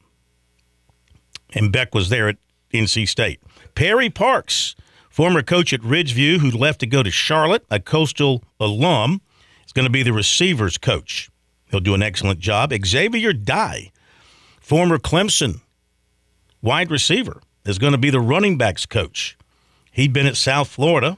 [1.53, 2.37] And Beck was there at
[2.73, 3.41] NC State.
[3.75, 4.75] Perry Parks,
[5.09, 9.21] former coach at Ridgeview, who left to go to Charlotte, a coastal alum,
[9.65, 11.29] is going to be the receivers coach.
[11.69, 12.71] He'll do an excellent job.
[12.85, 13.91] Xavier Dye
[14.63, 15.59] Former Clemson
[16.61, 19.37] wide receiver is going to be the running backs coach.
[19.91, 21.17] He'd been at South Florida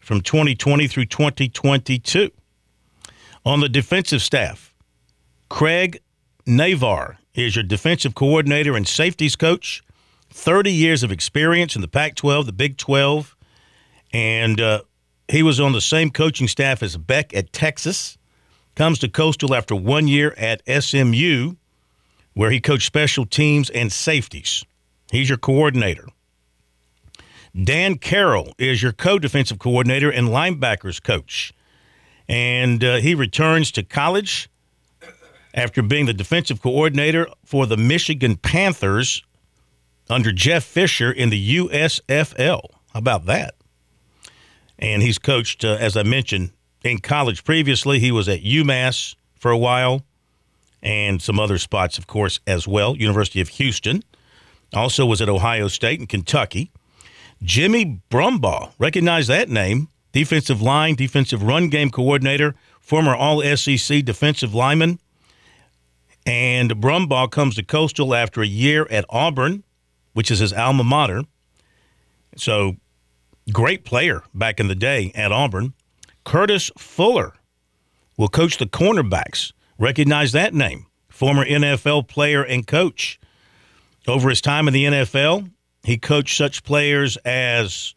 [0.00, 2.30] from 2020 through 2022.
[3.44, 4.74] On the defensive staff,
[5.50, 6.00] Craig
[6.46, 9.82] Naivar is your defensive coordinator and safeties coach.
[10.30, 13.36] 30 years of experience in the Pac 12, the Big 12,
[14.12, 14.80] and uh,
[15.28, 18.18] he was on the same coaching staff as Beck at Texas.
[18.74, 21.54] Comes to Coastal after one year at SMU
[22.34, 24.64] where he coached special teams and safeties.
[25.10, 26.06] He's your coordinator.
[27.62, 31.52] Dan Carroll is your co defensive coordinator and linebackers coach.
[32.28, 34.48] And uh, he returns to college
[35.52, 39.22] after being the defensive coordinator for the Michigan Panthers
[40.08, 42.60] under Jeff Fisher in the USFL.
[42.92, 43.54] How about that?
[44.78, 46.50] And he's coached, uh, as I mentioned,
[46.82, 47.98] in college previously.
[47.98, 50.02] He was at UMass for a while
[50.82, 52.96] and some other spots, of course, as well.
[52.96, 54.02] University of Houston.
[54.74, 56.70] Also was at Ohio State and Kentucky.
[57.42, 59.88] Jimmy Brumbaugh, recognize that name.
[60.14, 64.98] Defensive line, defensive run game coordinator, former All SEC defensive lineman.
[66.24, 69.62] And Brumbaugh comes to Coastal after a year at Auburn,
[70.14, 71.24] which is his alma mater.
[72.36, 72.76] So,
[73.52, 75.74] great player back in the day at Auburn.
[76.24, 77.34] Curtis Fuller
[78.16, 80.86] will coach the cornerbacks Recognize that name.
[81.08, 83.18] Former NFL player and coach.
[84.06, 85.50] Over his time in the NFL,
[85.82, 87.94] he coached such players as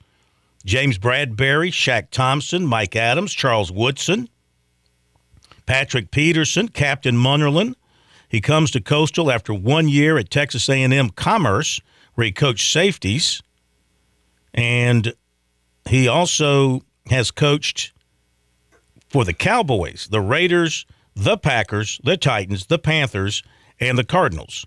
[0.68, 4.28] James Bradberry, Shaq Thompson, Mike Adams, Charles Woodson,
[5.66, 7.74] Patrick Peterson, Captain Munnerlyn.
[8.28, 11.80] He comes to Coastal after one year at Texas A&M Commerce,
[12.16, 13.42] where he coached safeties,
[14.54, 15.14] and
[15.88, 17.94] he also has coached
[19.08, 23.42] for the Cowboys, the Raiders, the Packers, the Titans, the Panthers,
[23.80, 24.66] and the Cardinals.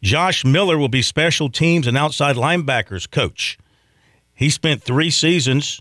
[0.00, 3.58] Josh Miller will be special teams and outside linebackers coach.
[4.34, 5.80] He spent three seasons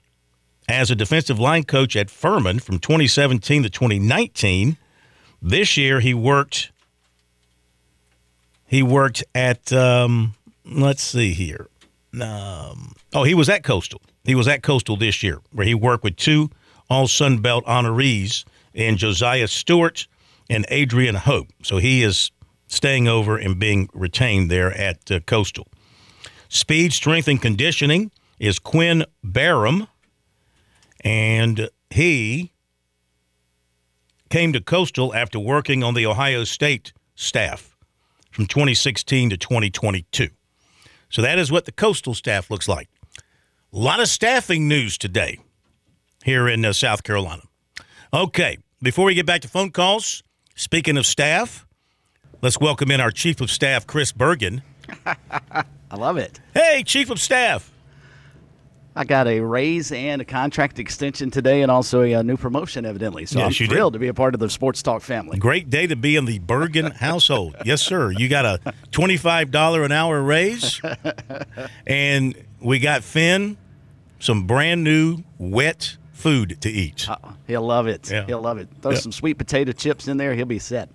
[0.67, 4.77] as a defensive line coach at Furman from 2017 to 2019.
[5.41, 6.71] This year he worked.
[8.65, 9.73] He worked at.
[9.73, 10.35] Um,
[10.65, 11.67] let's see here.
[12.21, 14.01] Um, oh, he was at Coastal.
[14.23, 16.49] He was at Coastal this year, where he worked with two
[16.89, 20.07] All Sun Belt honorees and Josiah Stewart
[20.49, 21.47] and Adrian Hope.
[21.63, 22.31] So he is
[22.67, 25.67] staying over and being retained there at uh, Coastal.
[26.49, 29.87] Speed, strength, and conditioning is Quinn Barham,
[31.01, 32.51] and he
[34.29, 37.75] came to Coastal after working on the Ohio State staff
[38.31, 40.29] from 2016 to 2022.
[41.09, 42.89] So that is what the Coastal staff looks like.
[43.71, 45.39] A lot of staffing news today
[46.23, 47.43] here in uh, South Carolina.
[48.13, 50.23] Okay, before we get back to phone calls,
[50.55, 51.65] speaking of staff,
[52.41, 54.63] let's welcome in our Chief of Staff, Chris Bergen.
[55.05, 56.39] I love it.
[56.53, 57.72] Hey, Chief of Staff.
[58.95, 62.85] I got a raise and a contract extension today, and also a, a new promotion,
[62.85, 63.25] evidently.
[63.25, 63.93] So Yes, I'm did.
[63.93, 65.39] to be a part of the Sports Talk family.
[65.39, 67.55] Great day to be in the Bergen household.
[67.65, 68.11] Yes, sir.
[68.11, 70.79] You got a $25 an hour raise,
[71.87, 73.57] and we got Finn
[74.19, 77.09] some brand new wet food to eat.
[77.09, 77.17] Uh,
[77.47, 78.09] he'll love it.
[78.09, 78.25] Yeah.
[78.25, 78.69] He'll love it.
[78.81, 78.97] Throw Yeah.
[78.99, 80.33] some sweet potato chips in there.
[80.35, 80.89] He'll be set.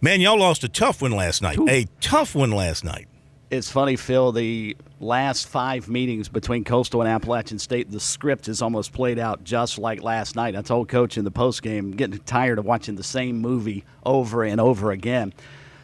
[0.00, 1.58] Man, y'all lost a tough one last night.
[1.68, 3.06] A tough one last night.
[3.52, 4.32] It's funny, Phil.
[4.32, 9.44] The last five meetings between Coastal and Appalachian State, the script is almost played out
[9.44, 10.56] just like last night.
[10.56, 14.42] I told Coach in the post game, getting tired of watching the same movie over
[14.42, 15.34] and over again.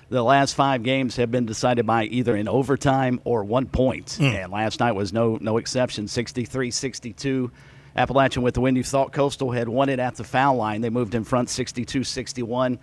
[0.09, 4.25] The last five games have been decided by either in overtime or one point, hmm.
[4.25, 6.07] and last night was no no exception.
[6.07, 7.51] 63-62.
[7.95, 8.77] Appalachian with the win.
[8.77, 10.81] You thought Coastal had won it at the foul line.
[10.81, 12.79] They moved in front 62-61.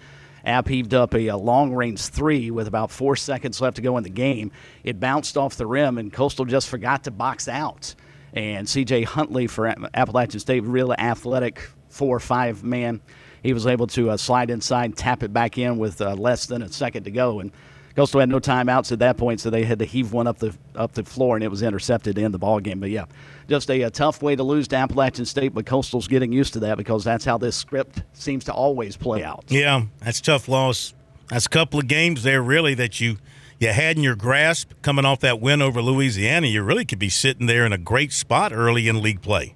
[0.45, 3.97] App heaved up a, a long range three with about four seconds left to go
[3.97, 4.51] in the game.
[4.83, 7.95] It bounced off the rim, and Coastal just forgot to box out.
[8.33, 13.01] And CJ Huntley for Appalachian State, real athletic four or five man.
[13.41, 16.61] He was able to uh, slide inside, tap it back in with uh, less than
[16.61, 17.39] a second to go.
[17.39, 17.51] And
[17.95, 20.55] Coastal had no timeouts at that point, so they had to heave one up the
[20.75, 22.79] up the floor, and it was intercepted to end the ball game.
[22.79, 23.05] But yeah,
[23.47, 26.59] just a, a tough way to lose to Appalachian State, but Coastal's getting used to
[26.59, 29.45] that because that's how this script seems to always play out.
[29.47, 30.93] Yeah, that's a tough loss.
[31.29, 33.17] That's a couple of games there, really, that you
[33.59, 36.47] you had in your grasp coming off that win over Louisiana.
[36.47, 39.55] You really could be sitting there in a great spot early in league play.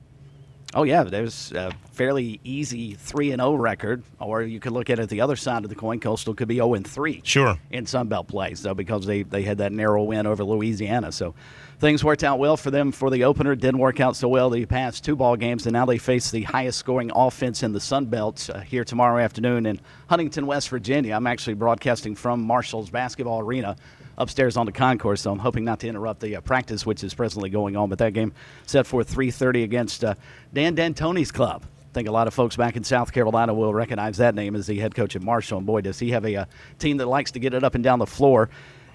[0.73, 4.89] Oh yeah, there's a uh, fairly easy three and zero record, or you could look
[4.89, 5.99] at it the other side of the coin.
[5.99, 7.19] Coastal could be zero and three.
[7.25, 7.59] Sure.
[7.71, 11.35] In Sun Belt play, so because they they had that narrow win over Louisiana, so
[11.79, 13.53] things worked out well for them for the opener.
[13.53, 16.43] Didn't work out so well the past two ball games, and now they face the
[16.43, 19.77] highest scoring offense in the Sun Belt uh, here tomorrow afternoon in
[20.07, 21.13] Huntington, West Virginia.
[21.13, 23.75] I'm actually broadcasting from Marshall's basketball arena
[24.17, 25.23] upstairs on the concourse.
[25.23, 27.89] So I'm hoping not to interrupt the uh, practice, which is presently going on.
[27.89, 28.31] But that game
[28.67, 30.15] set for 3:30 against uh,
[30.53, 31.65] Dan D'Antoni's club.
[31.89, 34.67] I think a lot of folks back in South Carolina will recognize that name as
[34.67, 35.57] the head coach at Marshall.
[35.57, 36.45] And boy, does he have a, uh
[36.77, 38.49] team that likes to get it up and down the floor.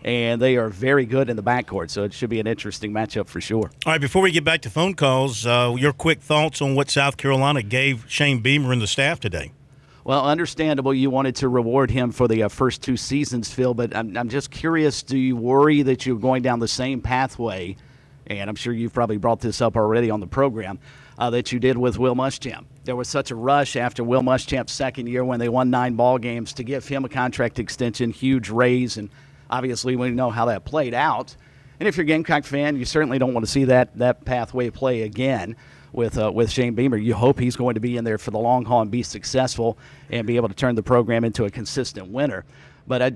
[0.04, 3.26] And they are very good in the backcourt, so it should be an interesting matchup
[3.26, 3.70] for sure.
[3.86, 6.90] All right, before we get back to phone calls, uh, your quick thoughts on what
[6.90, 9.52] South Carolina gave Shane Beamer and the staff today.
[10.04, 10.92] Well, understandable.
[10.92, 14.28] You wanted to reward him for the uh, first two seasons, Phil, but I'm, I'm
[14.28, 17.76] just curious do you worry that you're going down the same pathway?
[18.26, 20.78] And I'm sure you've probably brought this up already on the program
[21.18, 22.64] uh, that you did with Will Muschamp.
[22.84, 26.18] There was such a rush after Will Muschamp's second year when they won nine ball
[26.18, 29.10] games to give him a contract extension, huge raise, and
[29.50, 31.36] obviously we know how that played out.
[31.80, 34.70] And if you're a Gamecock fan, you certainly don't want to see that that pathway
[34.70, 35.56] play again
[35.92, 36.96] with uh, with Shane Beamer.
[36.96, 39.78] You hope he's going to be in there for the long haul and be successful
[40.10, 42.44] and be able to turn the program into a consistent winner.
[42.86, 43.10] But I,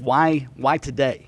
[0.00, 1.26] why why today?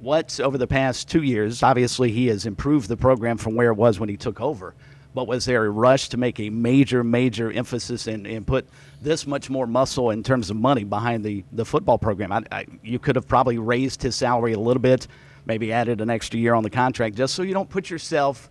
[0.00, 1.62] What's over the past two years?
[1.62, 4.74] Obviously, he has improved the program from where it was when he took over.
[5.14, 8.66] But was there a rush to make a major, major emphasis and, and put
[9.00, 12.32] this much more muscle in terms of money behind the, the football program?
[12.32, 15.06] I, I, you could have probably raised his salary a little bit,
[15.44, 18.50] maybe added an extra year on the contract, just so you don't put yourself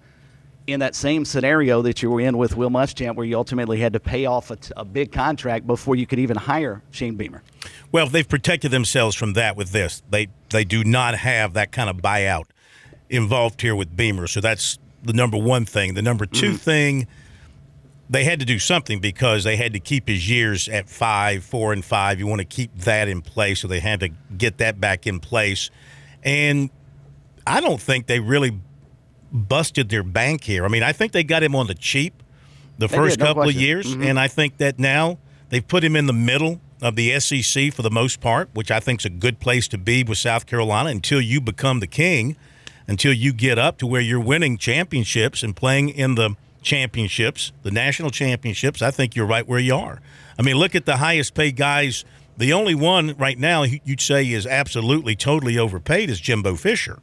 [0.68, 3.94] in that same scenario that you were in with Will Muschamp, where you ultimately had
[3.94, 7.42] to pay off a, big contract before you could even hire Shane Beamer.
[7.92, 10.04] Well, they've protected themselves from that with this.
[10.10, 12.46] They they do not have that kind of buyout
[13.10, 14.28] involved here with Beamer.
[14.28, 15.94] So that's the number one thing.
[15.94, 16.60] The number 2 mm.
[16.60, 17.08] thing,
[18.10, 21.74] they had to do something because they had to keep his years at five, four,
[21.74, 22.20] and five.
[22.20, 25.20] You want to keep that in place, so they had to get that back in
[25.20, 25.70] place.
[26.24, 26.70] And
[27.48, 28.60] I don't think they really
[29.32, 30.66] busted their bank here.
[30.66, 32.22] I mean, I think they got him on the cheap
[32.82, 34.04] the They first did, no couple of years, mm-hmm.
[34.04, 37.84] and I think that now they've put him in the middle of the SEC for
[37.84, 40.90] the most part, which I think is a good place to be with South Carolina
[40.90, 42.36] until you become the king,
[42.88, 47.72] until you get up to where you're winning championships and playing in the championships, the
[47.72, 48.82] national championships.
[48.82, 50.02] I think you're right where you are.
[50.38, 52.06] I mean, look at the highest paid guys.
[52.38, 57.00] The only one right now you'd say is absolutely totally overpaid is Jimbo Fisher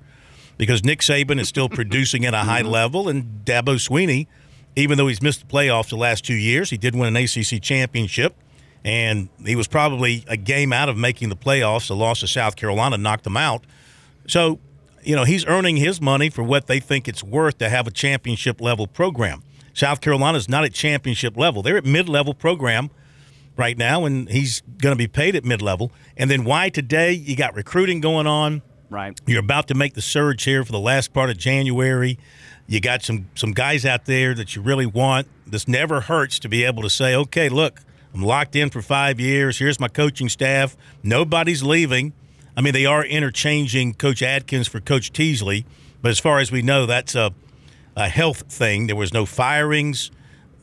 [0.58, 2.70] because Nick Saban is still producing at a high mm-hmm.
[2.70, 4.26] level, and Dabo Swinney,
[4.76, 7.62] even though he's missed the playoffs the last two years, he did win an ACC
[7.62, 8.34] championship,
[8.84, 11.88] and he was probably a game out of making the playoffs.
[11.88, 13.64] The loss to South Carolina knocked them out.
[14.26, 14.58] So,
[15.08, 17.90] you know, he's earning his money for what they think it's worth to have a
[17.90, 19.42] championship level program.
[19.72, 22.90] South Carolina's not at championship level; they're at mid level program
[23.56, 25.90] right now, and he's going to be paid at mid level.
[26.18, 27.12] And then why today?
[27.12, 28.60] You got recruiting going on.
[28.90, 29.18] Right.
[29.26, 32.18] You're about to make the surge here for the last part of January.
[32.66, 35.26] You got some some guys out there that you really want.
[35.46, 37.80] This never hurts to be able to say, okay, look,
[38.12, 39.58] I'm locked in for five years.
[39.58, 40.76] Here's my coaching staff.
[41.02, 42.12] Nobody's leaving.
[42.58, 45.64] I mean, they are interchanging Coach Adkins for Coach Teasley,
[46.02, 47.32] but as far as we know, that's a,
[47.94, 48.88] a health thing.
[48.88, 50.10] There was no firings.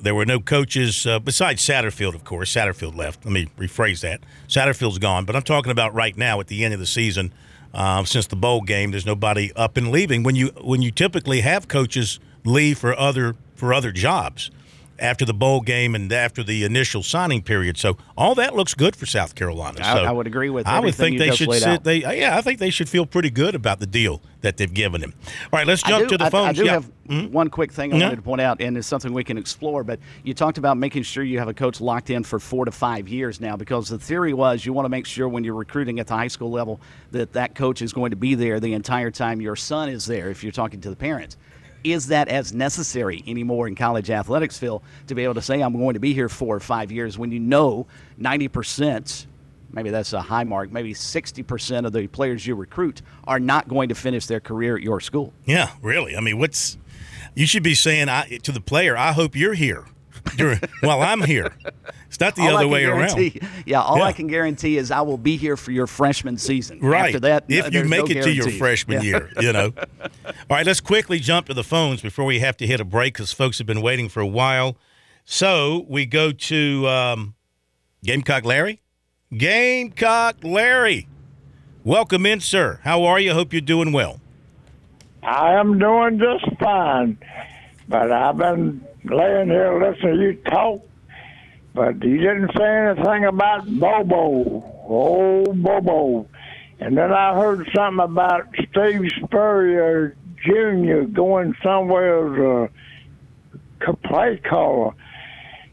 [0.02, 2.54] There were no coaches uh, besides Satterfield, of course.
[2.54, 3.24] Satterfield left.
[3.24, 4.20] Let me rephrase that.
[4.50, 7.32] Satterfield's gone, but I'm talking about right now at the end of the season.
[7.74, 10.22] Uh, since the bowl game, there's nobody up and leaving.
[10.24, 14.52] When you when you typically have coaches leave for other for other jobs
[15.00, 17.78] after the bowl game and after the initial signing period.
[17.78, 19.80] So all that looks good for South Carolina.
[19.82, 20.68] I, so I would agree with.
[20.68, 21.84] I would think they should sit.
[21.84, 24.74] They uh, yeah, I think they should feel pretty good about the deal that they've
[24.74, 25.14] given him.
[25.52, 26.50] All right, let's jump do- to the I- phones.
[26.50, 26.72] I do yeah.
[26.74, 27.34] have mm-hmm.
[27.34, 28.04] one quick thing I Yeah.
[28.06, 29.84] wanted to point out, and it's something we can explore.
[29.84, 32.72] But you talked about making sure you have a coach locked in for four to
[32.72, 36.00] five years now, because the theory was you want to make sure when you're recruiting
[36.00, 36.80] at the high school level
[37.12, 40.30] that that coach is going to be there the entire time your son is there.
[40.30, 41.38] If you're talking to the parents.
[41.86, 45.74] Is that as necessary anymore in college athletics, Phil, to be able to say, I'm
[45.74, 47.86] going to be here four or five years when you know
[48.20, 49.28] 90%,
[49.72, 53.90] maybe that's a high mark, maybe 60% of the players you recruit are not going
[53.90, 55.32] to finish their career at your school?
[55.46, 56.18] Yeah, really.
[56.18, 56.78] I mean, what's
[57.36, 58.98] you should be saying I, to the player?
[58.98, 59.86] I hope you're here
[60.38, 61.53] during, while I'm here.
[62.07, 63.17] It's not the All other way around.
[63.65, 64.03] Yeah, all Yeah.
[64.05, 66.80] I can guarantee is I will be here for your freshman season.
[66.80, 67.07] Right.
[67.07, 69.03] After that, if uh, you make no it to your freshman Yeah.
[69.03, 69.73] year, you know.
[70.26, 73.13] All right, let's quickly jump to the phones before we have to hit a break
[73.13, 74.78] because folks have been waiting for a while.
[75.26, 77.36] So we go to um,
[78.03, 78.82] Gamecock Larry.
[79.36, 81.07] Gamecock Larry,
[81.84, 82.80] welcome in, sir.
[82.84, 83.34] How are you?
[83.34, 84.21] Hope you're doing well.
[85.23, 87.17] I am doing just fine,
[87.89, 90.82] but I've been laying here listening to you talk,
[91.74, 94.64] but you didn't say anything about Bobo.
[94.88, 96.28] Oh, Bobo.
[96.80, 101.03] And then I heard something about Steve Spurrier Jr.
[101.12, 102.70] going somewhere as
[103.88, 104.93] a play caller.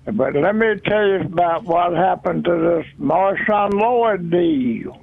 [0.04, 5.00] But let me tell you about what happened to this Marshawn Lloyd deal.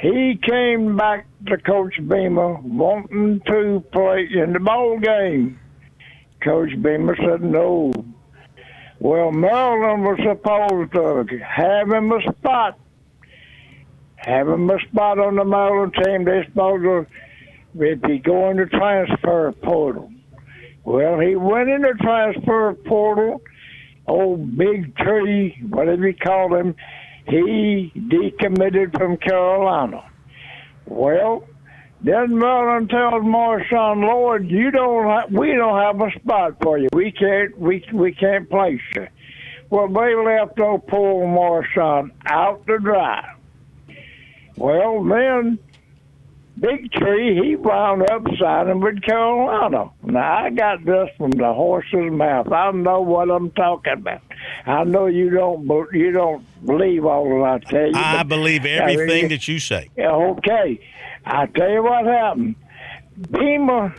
[0.00, 5.60] He came back to Coach Beamer wanting to play in the bowl game.
[6.44, 7.92] Coach Beamer said no.
[8.98, 12.78] Well, Maryland was supposed to have him a spot.
[14.16, 16.24] Have him a spot on the Maryland team.
[16.24, 17.06] They supposed to,
[17.74, 20.12] if he go in the transfer portal.
[20.84, 23.42] Well, he went in the transfer portal.
[24.06, 26.74] Old Big Tree, whatever you call him,
[27.26, 30.04] he decommitted from Carolina.
[30.86, 31.44] Well,
[32.02, 36.88] then Maryland tells Marshawn Lloyd, "You don't, ha- we don't have a spot for you.
[36.92, 39.06] We can't, we we can't place you."
[39.70, 43.34] Well, they left old poor Marshawn out to dry.
[44.56, 45.58] Well, then
[46.60, 49.90] Big Tree, he wound up signing with Carolina.
[50.02, 52.52] Now I got this from the horse's mouth.
[52.52, 54.20] I know what I'm talking about.
[54.66, 57.92] I know you don't, you don't believe all that I tell you.
[57.94, 59.90] I believe I mean, everything that you say.
[59.98, 60.78] okay.
[61.24, 62.56] I tell you what happened.
[63.30, 63.94] Beamer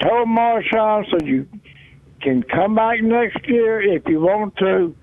[0.00, 1.48] told Marshawn said you
[2.20, 4.94] can come back next year if you want to.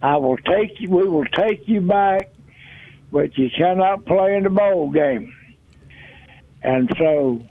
[0.00, 0.90] I will take you.
[0.90, 2.30] We will take you back,
[3.10, 5.34] but you cannot play in the bowl game.
[6.62, 7.42] And so,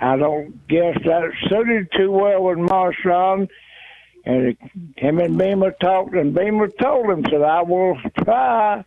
[0.00, 3.48] I don't guess that suited too well with Marshawn.
[4.26, 4.56] And
[4.96, 8.84] him and Beamer talked, and Beamer told him, said, "I will try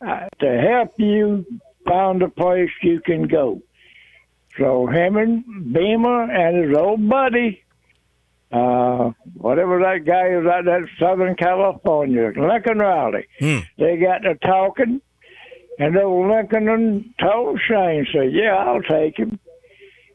[0.00, 1.44] uh, to help you
[1.86, 3.62] find a place you can go.
[4.58, 7.62] So him and Beamer and his old buddy,
[8.52, 13.58] uh, whatever that guy is out that Southern California, Lincoln Riley, Hmm.
[13.78, 15.00] they got to talking,
[15.78, 19.38] and old Lincoln and told Shane, said, "Yeah, I'll take him."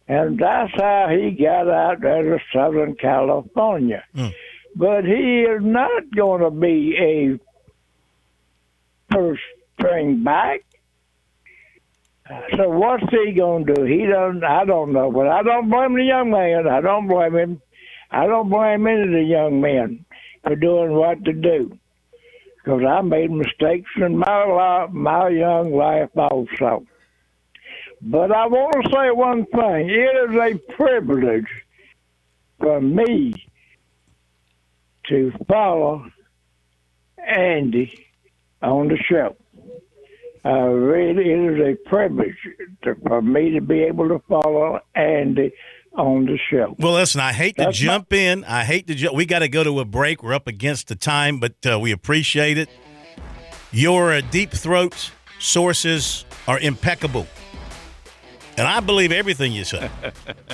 [0.08, 4.04] And that's how he got out there to Southern California.
[4.76, 7.40] But he is not going to be a
[9.14, 9.42] first
[9.78, 10.62] string back.
[12.56, 13.84] So what's he gonna do?
[13.84, 14.44] He doesn't.
[14.44, 16.68] I don't know, but I don't blame the young man.
[16.68, 17.62] I don't blame him.
[18.12, 20.06] I don't blame any of the young men
[20.44, 21.78] for doing what to do,
[22.56, 26.86] because I made mistakes in my life, my young life also.
[28.02, 31.48] But I want to say one thing: it is a privilege
[32.60, 33.34] for me
[35.10, 36.06] to follow
[37.18, 38.08] Andy
[38.62, 39.36] on the show.
[40.44, 42.36] Uh, really, it is a privilege
[42.84, 45.52] to, for me to be able to follow Andy
[45.96, 46.76] on the show.
[46.80, 48.44] Well, listen, I hate to That's my- jump in.
[48.46, 48.96] I hate to.
[48.96, 50.24] Ju- we got to go to a break.
[50.24, 52.70] We're up against the time, but uh, we appreciate it.
[53.72, 57.28] Your uh, deep throat sources are impeccable,
[58.58, 59.90] and I believe everything you say.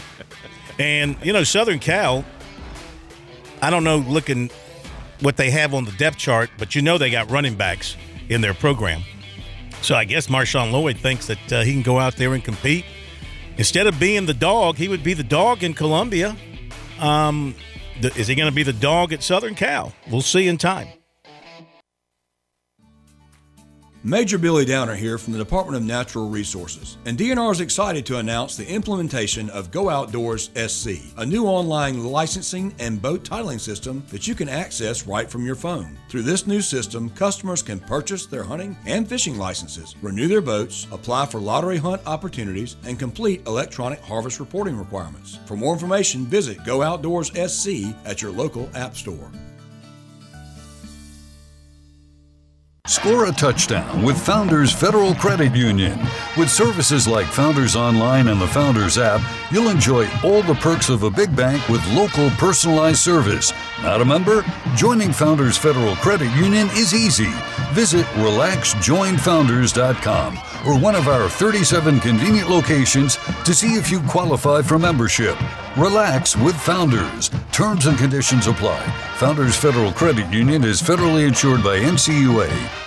[0.80, 2.26] and you know, Southern Cal.
[3.62, 4.52] I don't know looking
[5.22, 7.96] what they have on the depth chart, but you know they got running backs
[8.30, 9.02] in their program.
[9.82, 12.86] So I guess Marshawn Lloyd thinks that uh, he can go out there and compete.
[13.58, 16.36] Instead of being the dog, he would be the dog in Columbia.
[17.00, 17.56] Um,
[18.02, 19.94] th- is he going to be the dog at Southern Cal?
[20.10, 20.88] We'll see in time.
[24.04, 28.20] Major Billy Downer here from the Department of Natural Resources, and DNR is excited to
[28.20, 34.06] announce the implementation of Go Outdoors SC, a new online licensing and boat titling system
[34.10, 35.98] that you can access right from your phone.
[36.10, 40.86] Through this new system, customers can purchase their hunting and fishing licenses, renew their boats,
[40.92, 45.40] apply for lottery hunt opportunities, and complete electronic harvest reporting requirements.
[45.48, 49.32] For more information, visit Go Outdoors SC at your local app store.
[52.88, 56.00] Score a touchdown with Founders Federal Credit Union.
[56.38, 59.20] With services like Founders Online and the Founders app,
[59.52, 63.52] you'll enjoy all the perks of a big bank with local personalized service.
[63.84, 64.46] Not a member?
[64.78, 67.28] Joining Founders Federal Credit Union is easy.
[67.74, 74.80] Visit relaxjoinfounders.com or one of our 37 convenient locations to see if you qualify for
[74.80, 75.36] membership.
[75.78, 77.30] Relax with Founders.
[77.52, 78.82] Terms and conditions apply.
[79.18, 82.87] Founders Federal Credit Union is federally insured by NCUA.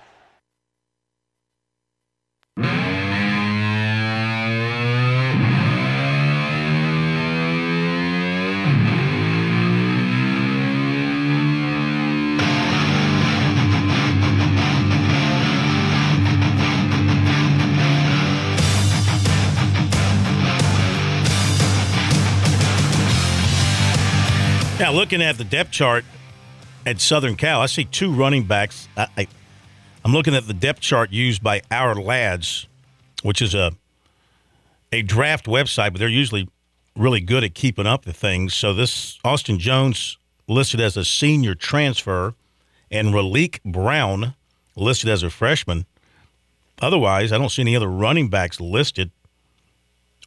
[24.91, 26.03] Looking at the depth chart
[26.85, 28.89] at Southern Cal, I see two running backs.
[28.97, 29.27] I, I,
[30.03, 32.67] I'm looking at the depth chart used by Ourlads,
[33.23, 33.71] which is a
[34.91, 36.49] a draft website, but they're usually
[36.97, 38.53] really good at keeping up the things.
[38.53, 40.17] So this Austin Jones
[40.49, 42.33] listed as a senior transfer,
[42.91, 44.35] and Raleek Brown
[44.75, 45.85] listed as a freshman.
[46.81, 49.11] Otherwise, I don't see any other running backs listed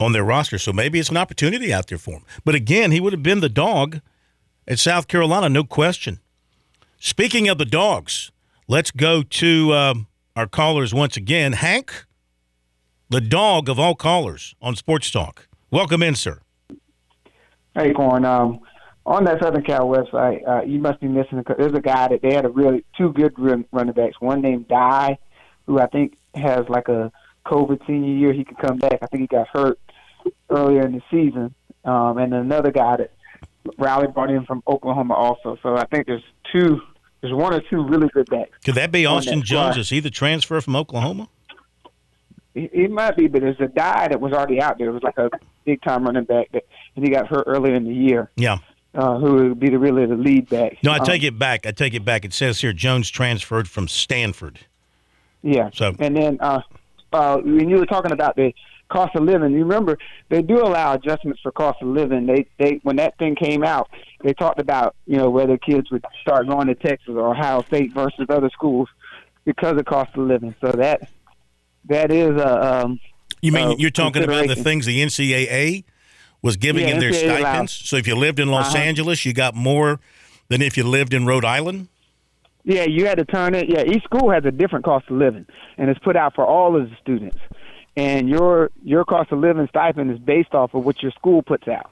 [0.00, 0.58] on their roster.
[0.58, 2.22] So maybe it's an opportunity out there for him.
[2.46, 4.00] But again, he would have been the dog
[4.66, 6.20] at South Carolina, no question.
[6.98, 8.32] Speaking of the dogs,
[8.66, 10.06] let's go to um,
[10.36, 11.52] our callers once again.
[11.52, 12.06] Hank,
[13.10, 15.48] the dog of all callers on Sports Talk.
[15.70, 16.40] Welcome in, sir.
[17.74, 18.24] Hey, Corn.
[18.24, 18.60] Um,
[19.06, 21.38] on that Southern Cal website, uh, you must be missing.
[21.38, 24.16] A, there's a guy that they had a really two good run, running backs.
[24.20, 25.18] One named Dye,
[25.66, 27.12] who I think has like a
[27.46, 28.32] COVID senior year.
[28.32, 29.00] He could come back.
[29.02, 29.78] I think he got hurt
[30.48, 31.54] earlier in the season.
[31.84, 33.10] Um, and another guy that
[33.78, 35.58] Riley brought in from Oklahoma also.
[35.62, 36.80] So I think there's two,
[37.20, 38.50] there's one or two really good backs.
[38.64, 39.74] Could that be Austin that Jones?
[39.74, 39.80] squad.
[39.80, 41.28] Is he the transfer from Oklahoma?
[42.54, 44.88] He, he might be, but there's a guy that was already out there.
[44.88, 45.30] It was like a
[45.64, 46.64] big time running back that,
[46.96, 48.30] and he got hurt earlier in the year.
[48.36, 48.58] Yeah.
[48.94, 50.76] Uh, who would be the really the lead back?
[50.84, 51.66] No, I Um, take it back.
[51.66, 52.24] I take it back.
[52.24, 54.60] It says here Jones transferred from Stanford.
[55.42, 55.70] Yeah.
[55.72, 56.60] So- and then uh,
[57.12, 58.54] uh, when you were talking about the
[58.90, 62.26] cost of living, you remember they do allow adjustments for cost of living.
[62.26, 63.88] They they when that thing came out,
[64.22, 67.92] they talked about you know whether kids would start going to Texas or Ohio State
[67.94, 68.88] versus other schools
[69.44, 70.54] because of cost of living.
[70.60, 71.08] So that
[71.86, 73.00] that is a um,
[73.42, 75.84] You mean uh, you're talking about the things the NCAA
[76.42, 77.72] was giving Yeah, in their NCAA stipends?
[77.72, 78.84] So if you lived in Los Uh-huh.
[78.84, 79.98] Angeles, you got more
[80.48, 81.88] than if you lived in Rhode Island?
[82.64, 83.66] Yeah, you had to turn it.
[83.68, 85.44] Yeah, each school has a different cost of living,
[85.76, 87.36] and it's put out for all of the students.
[87.96, 91.68] And your your cost of living stipend is based off of what your school puts
[91.68, 91.90] out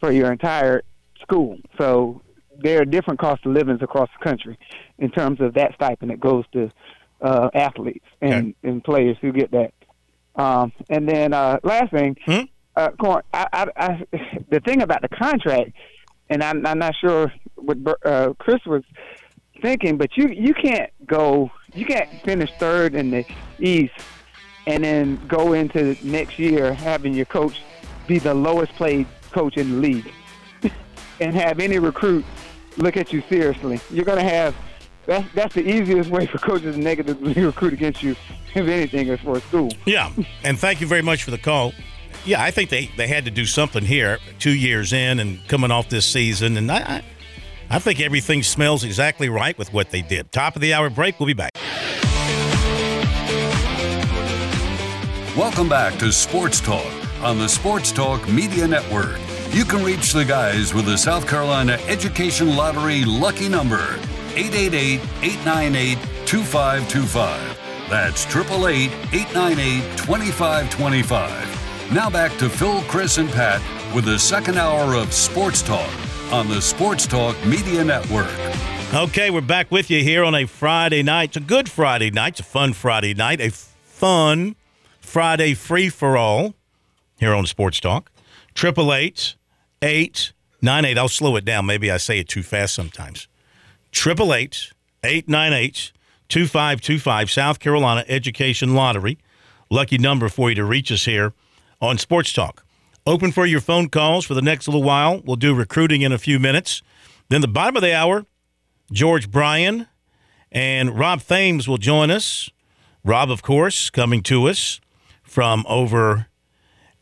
[0.00, 0.82] for your entire
[1.20, 1.58] school.
[1.78, 2.22] So
[2.58, 4.58] there are different cost of livings across the country
[4.98, 6.70] in terms of that stipend that goes to
[7.20, 9.72] uh, athletes and, and players who get that.
[10.34, 12.40] Um, and then uh, last thing, Hmm?
[12.74, 14.06] uh, Corn, I, I, I,
[14.50, 15.72] the thing about the contract,
[16.30, 18.82] and I'm, I'm not sure what uh, Chris was
[19.60, 23.24] thinking, but you you can't go, you can't finish third in the
[23.60, 23.92] East,
[24.66, 27.60] and then go into next year having your coach
[28.06, 30.12] be the lowest paid coach in the league,
[31.20, 32.24] and have any recruit
[32.76, 33.80] look at you seriously.
[33.90, 34.54] You're gonna have.
[35.04, 38.14] That's, that's the easiest way for coaches to negatively recruit against you,
[38.54, 39.72] if anything, is for a school.
[39.84, 40.12] Yeah.
[40.44, 41.72] And thank you very much for the call.
[42.24, 45.72] Yeah, I think they, they had to do something here two years in and coming
[45.72, 46.56] off this season.
[46.56, 47.02] And I,
[47.68, 50.30] I think everything smells exactly right with what they did.
[50.30, 51.18] Top of the hour break.
[51.18, 51.50] We'll be back.
[55.36, 59.18] Welcome back to Sports Talk on the Sports Talk Media Network.
[59.48, 63.98] You can reach the guys with the South Carolina Education Lottery lucky number
[64.34, 67.58] 888 898 2525.
[67.88, 71.92] That's 888 898 2525.
[71.94, 73.62] Now back to Phil, Chris, and Pat
[73.94, 75.90] with the second hour of Sports Talk
[76.30, 78.28] on the Sports Talk Media Network.
[78.92, 81.30] Okay, we're back with you here on a Friday night.
[81.30, 82.32] It's a good Friday night.
[82.32, 83.40] It's a fun Friday night.
[83.40, 84.56] A fun
[85.12, 86.54] Friday free for all
[87.20, 88.10] here on Sports Talk.
[88.54, 89.36] Triple eight
[89.82, 90.32] eight
[90.62, 90.96] nine eight.
[90.96, 91.66] I'll slow it down.
[91.66, 93.28] Maybe I say it too fast sometimes.
[93.90, 94.72] Triple eight
[95.04, 95.92] eight nine eight
[96.30, 97.30] two five two five.
[97.30, 99.18] South Carolina Education Lottery.
[99.68, 101.34] Lucky number for you to reach us here
[101.78, 102.64] on Sports Talk.
[103.06, 105.20] Open for your phone calls for the next little while.
[105.26, 106.80] We'll do recruiting in a few minutes.
[107.28, 108.24] Then the bottom of the hour,
[108.90, 109.88] George Bryan
[110.50, 112.48] and Rob Thames will join us.
[113.04, 114.80] Rob, of course, coming to us
[115.32, 116.26] from over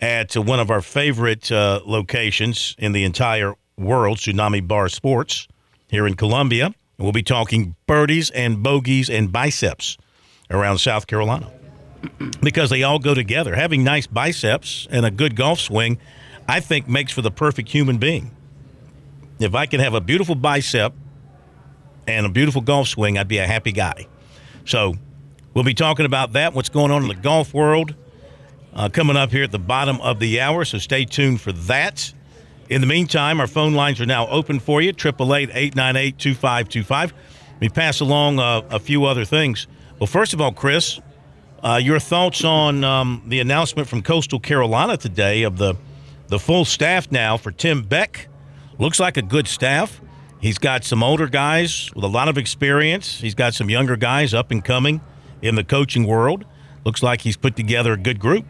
[0.01, 5.49] at one of our favorite uh, locations in the entire world, Tsunami Bar Sports,
[5.89, 6.73] here in Columbia.
[6.97, 9.99] We'll be talking birdies and bogeys and biceps
[10.49, 11.51] around South Carolina
[12.41, 13.57] because they all go together.
[13.57, 15.99] Having nice biceps and a good golf swing,
[16.49, 18.31] I think, makes for the perfect human being.
[19.41, 20.95] If I can have a beautiful bicep
[22.07, 24.07] and a beautiful golf swing, I'd be a happy guy.
[24.67, 24.95] So
[25.53, 27.97] we'll be talking about that, what's going on in the golf world,
[28.75, 30.65] uh, coming up here at the bottom of the hour.
[30.65, 32.13] So stay tuned for that.
[32.69, 37.15] In the meantime, our phone lines are now open for you 888 898 2525.
[37.59, 39.67] We pass along uh, a few other things.
[39.99, 41.01] Well, first of all, Chris,
[41.63, 45.75] uh, your thoughts on um, the announcement from Coastal Carolina today of the
[46.29, 48.29] the full staff now for Tim Beck.
[48.79, 50.01] Looks like a good staff.
[50.41, 53.21] He's got some older guys with a lot of experience.
[53.21, 55.01] He's got some younger guys up and coming
[55.43, 56.45] in the coaching world.
[56.85, 58.47] Looks like he's put together a good group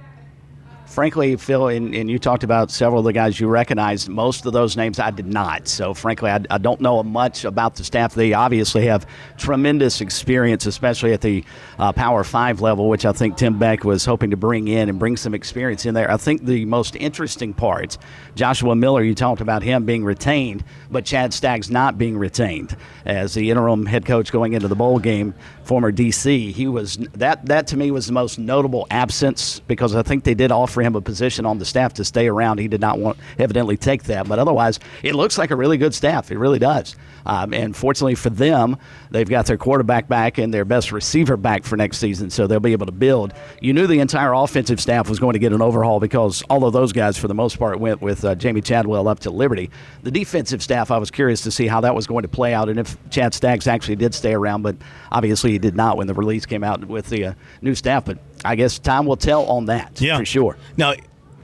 [0.90, 4.08] frankly, Phil, and, and, you talked about several of the guys you recognized.
[4.08, 5.68] Most of those names I did not.
[5.68, 8.14] So, frankly, I, I, don't know much about the staff.
[8.14, 9.06] They obviously have
[9.38, 11.44] tremendous experience, especially at the
[11.78, 14.98] uh, Power Five level, which I think Tim Beck was hoping to bring in and
[14.98, 16.10] bring some experience in there.
[16.10, 17.96] I think the most interesting part,
[18.34, 22.76] Joshua Miller, you talked about him being retained, but Chad Staggs not being retained
[23.06, 26.50] as the interim head coach going into the bowl game former DC.
[26.50, 30.34] He was that that to me was the most notable absence because I think they
[30.34, 32.58] did offer him a position on the staff to stay around.
[32.58, 35.94] He did not want evidently take that, but otherwise it looks like a really good
[35.94, 36.30] staff.
[36.30, 36.96] It really does.
[37.26, 38.76] Um, and fortunately for them,
[39.10, 42.60] they've got their quarterback back and their best receiver back for next season, so they'll
[42.60, 43.34] be able to build.
[43.60, 46.72] You knew the entire offensive staff was going to get an overhaul because all of
[46.72, 49.70] those guys, for the most part, went with uh, Jamey Chadwell up to Liberty.
[50.02, 52.68] The defensive staff, I was curious to see how that was going to play out
[52.68, 54.76] and if Chad Staggs actually did stay around, but
[55.12, 58.04] obviously he did not when the release came out with the uh, new staff.
[58.04, 60.18] But I guess time will tell on that yeah.
[60.18, 60.56] for sure.
[60.76, 60.94] Now,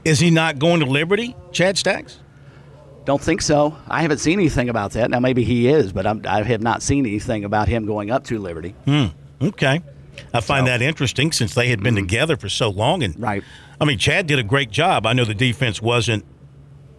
[0.03, 2.19] is he not going to Liberty, Chad Staggs?
[3.05, 3.77] Don't think so.
[3.87, 5.09] I haven't seen anything about that.
[5.09, 8.25] Now, maybe he is, but I'm, i have not seen anything about him going up
[8.25, 8.75] to Liberty.
[8.85, 9.07] Hmm.
[9.41, 9.81] Okay.
[10.33, 12.05] I find so, that interesting since they had been mm-hmm.
[12.05, 13.03] together for so long.
[13.03, 13.43] And right.
[13.79, 15.05] I mean, Chad did a great job.
[15.05, 16.25] I know the defense wasn't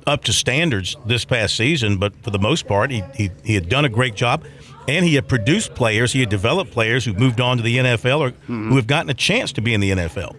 [0.06, 3.68] up to standards this past season, but for the most part, he, he, he had
[3.68, 4.44] done a great job
[4.88, 8.20] and he had produced players, he had developed players who moved on to the NFL
[8.20, 8.70] or mm-hmm.
[8.70, 10.34] who have gotten a chance to be in the NFL.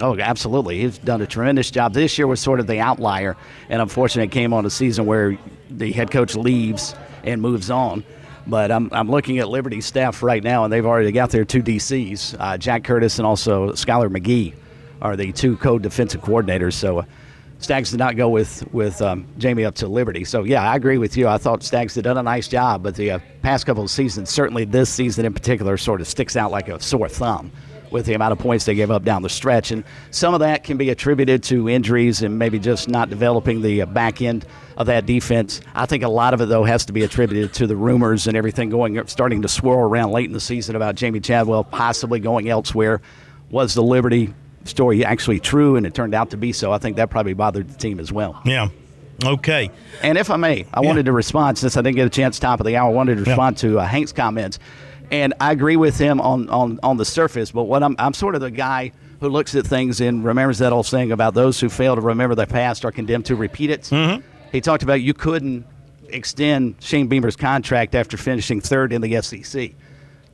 [0.00, 0.80] Oh, absolutely.
[0.80, 1.94] He's done a tremendous job.
[1.94, 3.36] This year was sort of the outlier,
[3.68, 5.36] and unfortunately, it came on a season where
[5.70, 8.04] the head coach leaves and moves on.
[8.46, 11.62] But I'm, I'm looking at Liberty's staff right now, and they've already got their two
[11.62, 12.36] DCs.
[12.38, 14.54] Uh, Jack Curtis and also Skylar McGee
[15.02, 16.74] are the two co defensive coordinators.
[16.74, 17.04] So uh,
[17.60, 20.24] Staggs did not go with with um, Jamey up to Liberty.
[20.24, 21.26] So yeah, I agree with you.
[21.26, 24.30] I thought Staggs had done a nice job, but the uh, past couple of seasons,
[24.30, 27.50] certainly this season in particular, sort of sticks out like a sore thumb
[27.90, 29.70] with the amount of points they gave up down the stretch.
[29.70, 33.82] And some of that can be attributed to injuries and maybe just not developing the
[33.82, 34.46] uh, back end
[34.76, 35.60] of that defense.
[35.74, 38.36] I think a lot of it though has to be attributed to the rumors and
[38.36, 42.48] everything going starting to swirl around late in the season about Jamey Chadwell possibly going
[42.48, 43.00] elsewhere.
[43.50, 44.34] Was the Liberty
[44.68, 46.72] story actually true, and it turned out to be so.
[46.72, 48.40] I think that probably bothered the team as well.
[48.44, 48.68] Yeah.
[49.24, 49.70] Okay.
[50.02, 50.86] And if I may, I yeah.
[50.86, 52.90] wanted to respond since I didn't get a chance top of the hour.
[52.90, 53.70] I wanted to respond yeah.
[53.70, 54.58] to uh, Hank's comments,
[55.10, 57.50] and I agree with him on on on the surface.
[57.50, 60.72] But what I'm I'm sort of the guy who looks at things and remembers that
[60.72, 63.82] old saying about those who fail to remember the past are condemned to repeat it.
[63.82, 64.24] Mm-hmm.
[64.52, 65.66] He talked about you couldn't
[66.08, 69.72] extend Shane Beamer's contract after finishing third in the SEC.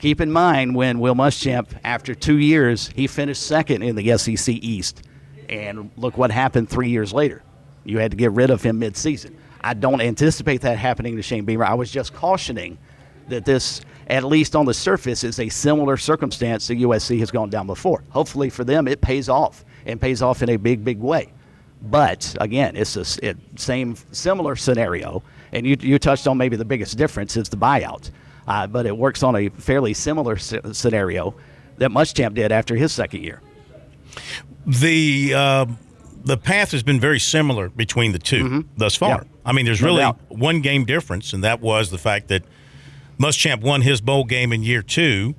[0.05, 4.55] Keep in mind when Will Muschamp, after two years, he finished second in the SEC
[4.57, 5.03] East.
[5.49, 7.43] And look what happened three years later.
[7.85, 9.35] You had to get rid of him midseason.
[9.63, 11.65] I don't anticipate that happening to Shane Beamer.
[11.65, 12.77] I was just cautioning
[13.29, 17.49] that this, at least on the surface, is a similar circumstance that USC has gone
[17.49, 18.05] down before.
[18.11, 21.33] Hopefully for them, it pays off and pays off in a big, big way.
[21.81, 25.23] But again, it's the it, same, similar scenario.
[25.53, 28.11] And you, you touched on maybe the biggest difference is the buyout
[28.47, 31.35] uh, but it works on a fairly similar scenario
[31.79, 33.41] that Muschamp did after his second year.
[34.67, 35.67] The uh,
[36.25, 38.61] the path has been very similar between the 2 Mm-hmm.
[38.79, 39.09] thus far.
[39.11, 39.23] Yeah.
[39.45, 42.45] I mean, there's really one game difference, and that was the fact that
[43.19, 45.35] Muschamp won his bowl game in year two,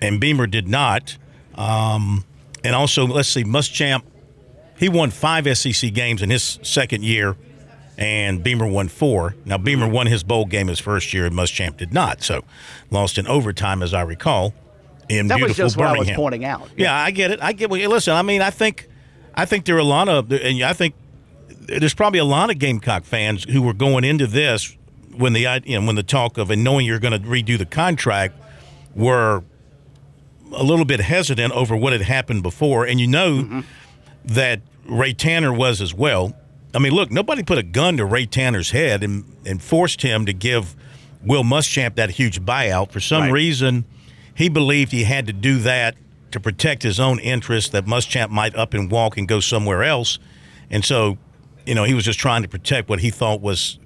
[0.00, 1.18] and Beamer did not.
[1.54, 2.24] Um,
[2.64, 4.02] and also, let's see, Muschamp
[4.78, 7.36] he won five SEC games in his second year,
[7.98, 9.34] and Beamer won four.
[9.44, 12.22] Now Beamer won his bowl game his first year, and Muschamp did not.
[12.22, 12.44] So
[12.90, 14.54] lost in overtime, as I recall.
[15.08, 16.16] In That was beautiful just what I was Birmingham.
[16.16, 16.68] pointing out.
[16.76, 17.40] Yeah, I get it.
[17.40, 17.70] I get.
[17.70, 18.88] Well, listen, I mean, I think,
[19.34, 20.94] I think there are a lot of, and I think
[21.48, 24.76] there's probably a lot of Gamecock fans who were going into this
[25.16, 27.66] when the you know, when the talk of and knowing you're going to redo the
[27.66, 28.34] contract
[28.94, 29.44] were
[30.52, 33.60] a little bit hesitant over what had happened before, and you know mm-hmm.
[34.24, 36.36] that Ray Tanner was as well.
[36.76, 40.26] I mean, look, nobody put a gun to Ray Tanner's head and and forced him
[40.26, 40.76] to give
[41.24, 42.92] Will Muschamp that huge buyout.
[42.92, 43.32] For some Right.
[43.32, 43.86] reason,
[44.34, 45.96] he believed he had to do that
[46.32, 50.18] to protect his own interest that Muschamp might up and walk and go somewhere else.
[50.70, 51.16] And so,
[51.64, 53.78] you know, he was just trying to protect what he thought was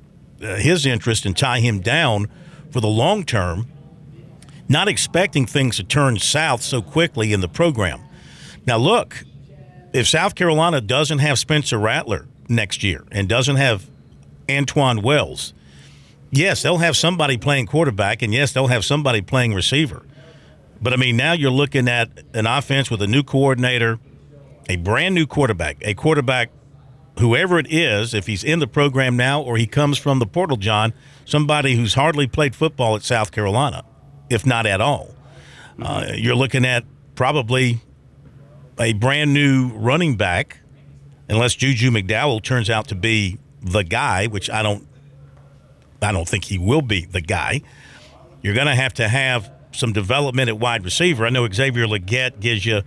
[0.43, 2.27] uh, his interest and tie him down
[2.73, 3.69] for the long term,
[4.69, 8.01] not expecting things to turn south so quickly in the program.
[8.67, 9.25] Now, look,
[9.93, 13.89] if South Carolina doesn't have Spencer Rattler next year and doesn't have
[14.49, 15.55] Antwane Wells,
[16.31, 20.03] yes, they'll have somebody playing quarterback, and yes, they'll have somebody playing receiver.
[20.83, 23.99] But I mean, now you're looking at an offense with a new coordinator,
[24.69, 26.51] a brand new quarterback, a quarterback,
[27.19, 30.57] whoever it is, if he's in the program now or he comes from the portal,
[30.57, 30.95] John,
[31.25, 33.85] somebody who's hardly played football at South Carolina,
[34.31, 35.15] if not at all.
[35.81, 36.85] Uh, you're looking at
[37.15, 37.81] probably
[38.79, 40.61] a brand new running back,
[41.31, 44.87] unless Juju McDowell turns out to be the guy, which I don't,
[46.03, 47.63] I don't think he will be the guy.
[48.43, 51.25] You're going to have to have some development at wide receiver.
[51.25, 52.83] I know Xavier Legette gives you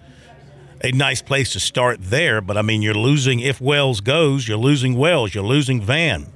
[0.81, 4.57] a nice place to start there, but I mean, you're losing if Wells goes, you're
[4.57, 6.27] losing Wells, you're losing Van,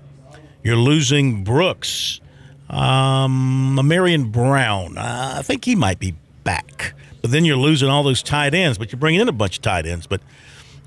[0.63, 2.21] you're losing Brooks,
[2.69, 4.97] um, Marion Brown.
[4.97, 8.77] Uh, I think he might be back, but then you're losing all those tight ends,
[8.77, 10.21] but you're bringing in a bunch of tight ends, but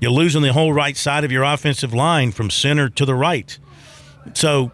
[0.01, 3.57] you're losing the whole right side of your offensive line from center to the right.
[4.33, 4.71] So,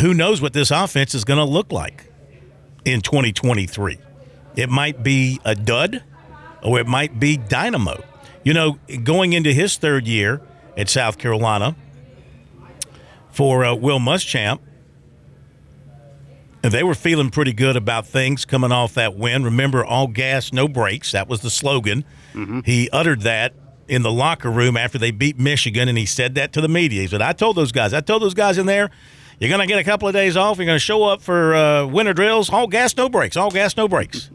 [0.00, 2.04] who knows what this offense is going to look like
[2.84, 3.98] in 2023?
[4.54, 6.04] It might be a dud
[6.62, 8.04] or it might be dynamo.
[8.44, 10.42] You know, going into his third year
[10.76, 11.74] at South Carolina
[13.30, 14.60] for uh, Will Muschamp,
[16.62, 19.44] they were feeling pretty good about things coming off that win.
[19.44, 21.12] Remember, all gas, no brakes.
[21.12, 22.04] That was the slogan.
[22.64, 23.54] He uttered that
[23.88, 27.02] in the locker room after they beat Michigan, and he said that to the media.
[27.02, 28.90] He said, I told those guys, I told those guys in there,
[29.38, 30.56] you're going to get a couple of days off.
[30.56, 32.50] You're going to show up for uh, winter drills.
[32.50, 33.36] All gas, no brakes.
[33.36, 34.30] All gas, no brakes.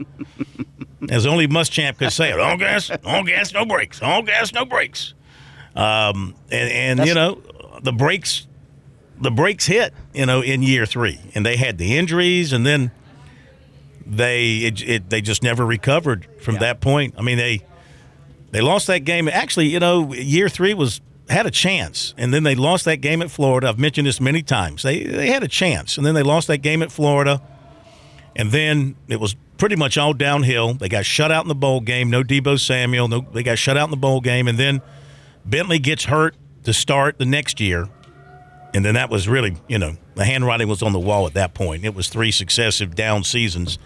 [1.09, 2.39] As only Muschamp could say it.
[2.39, 4.01] All gas, all gas, no brakes.
[4.01, 5.15] All gas, no brakes.
[5.75, 7.41] Um, and and you know,
[7.81, 8.47] the brakes,
[9.19, 9.93] the brakes hit.
[10.13, 12.91] You know, in year three, and they had the injuries, and then
[14.05, 17.15] they it, it they just never recovered from that point.
[17.17, 17.63] I mean, they
[18.51, 19.27] they lost that game.
[19.27, 23.21] Actually, you know, year three was had a chance, and then they lost that game
[23.21, 23.69] at Florida.
[23.69, 24.83] I've mentioned this many times.
[24.83, 27.41] They they had a chance, and then they lost that game at Florida,
[28.35, 30.73] and then it was pretty much all downhill.
[30.73, 32.09] They got shut out in the bowl game.
[32.09, 33.07] No Deebo Samuel.
[33.07, 34.81] No, they got shut out in the bowl game, and then
[35.45, 37.87] Bentley gets hurt to start the next year,
[38.73, 41.53] and then that was really, you know, the handwriting was on the wall at that
[41.53, 41.85] point.
[41.85, 43.79] It was three successive down seasons.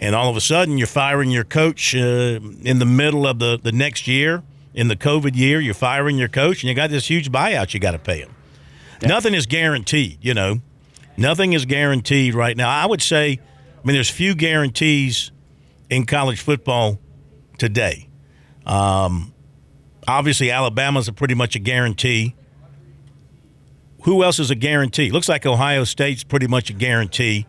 [0.00, 3.60] And all of a sudden, you're firing your coach uh, in the middle of the,
[3.62, 4.42] the next year,
[4.72, 5.60] in the COVID year.
[5.60, 8.34] You're firing your coach, and you got this huge buyout you got to pay him.
[9.02, 10.60] Nothing is guaranteed, you know.
[11.16, 12.70] Nothing is guaranteed right now.
[12.70, 15.32] I would say, I mean, there's few guarantees
[15.90, 16.98] in college football
[17.58, 18.08] today.
[18.64, 19.34] Um,
[20.08, 22.34] obviously, Alabama's a pretty much a guarantee.
[24.04, 25.10] Who else is a guarantee?
[25.10, 27.46] Looks like Ohio State's pretty much a guarantee.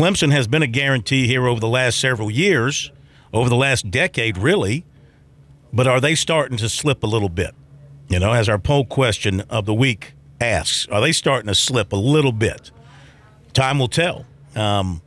[0.00, 2.90] Clemson has been a guarantee here over the last several years,
[3.34, 4.86] over the last decade, really.
[5.74, 7.54] But are they starting to slip a little bit?
[8.08, 11.92] You know, as our poll question of the week asks, are they starting to slip
[11.92, 12.70] a little bit?
[13.52, 14.24] Time will tell.
[14.56, 15.02] Um,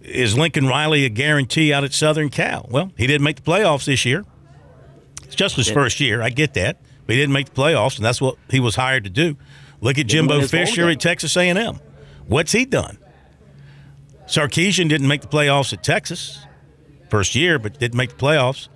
[0.00, 2.66] is Lincoln Riley a guarantee out at Southern Cal?
[2.68, 4.24] Well, he didn't make the playoffs this year.
[5.22, 6.22] It's just his first year.
[6.22, 9.04] I get that, but he didn't make the playoffs, and that's what he was hired
[9.04, 9.36] to do.
[9.80, 11.78] Look at Jimbo Fisher at Texas A&M.
[12.26, 12.98] What's he done?
[14.28, 16.46] Sarkisian didn't make the playoffs at Texas
[17.08, 18.68] first year, but didn't make the playoffs.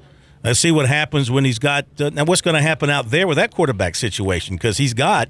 [0.42, 1.86] Let's see what happens when he's got.
[2.00, 4.56] Uh, now, what's going to happen out there with that quarterback situation?
[4.56, 5.28] Because he's got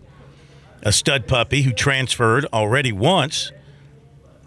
[0.83, 3.53] a stud puppy who transferred already once,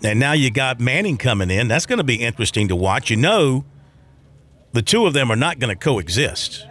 [0.04, 1.68] and now you got Manning coming in.
[1.68, 3.12] That's going to be interesting to watch.
[3.12, 3.66] You know,
[4.72, 6.66] the two of them are not going to coexist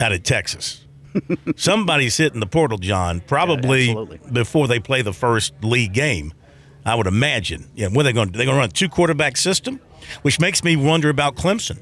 [0.00, 0.84] out of Texas.
[1.56, 4.20] Somebody's hitting the portal, John, probably absolutely.
[4.32, 6.32] before they play the first league game.
[6.86, 7.68] I would imagine.
[7.74, 8.36] Yeah, what are they going to do?
[8.38, 9.80] They're going to run a two quarterback system,
[10.22, 11.78] which makes me wonder about Clemson.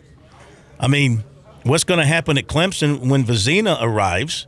[0.80, 1.22] I mean,
[1.62, 4.46] what's going to happen at Clemson when Vizzina arrives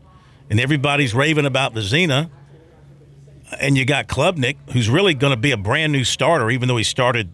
[0.48, 2.30] and everybody's raving about Vizzina?
[3.60, 6.78] And you got Klubnik, who's really going to be a brand new starter, even though
[6.78, 7.30] he started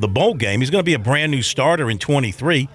[0.00, 0.60] the bowl game.
[0.60, 2.68] He's going to be a brand new starter in 23.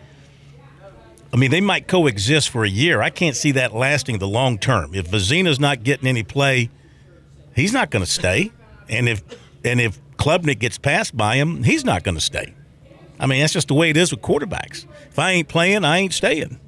[1.33, 3.01] I mean, they might coexist for a year.
[3.01, 4.95] I can't see that lasting the long term.
[4.95, 6.69] If Vizzina's not getting any play,
[7.53, 8.53] he's not going to stay.
[8.87, 9.21] And if
[9.65, 12.53] and if Klubnik gets passed by him, he's not going to stay.
[13.19, 14.85] I mean, that's just the way it is with quarterbacks.
[15.09, 16.59] If I ain't playing, I ain't staying.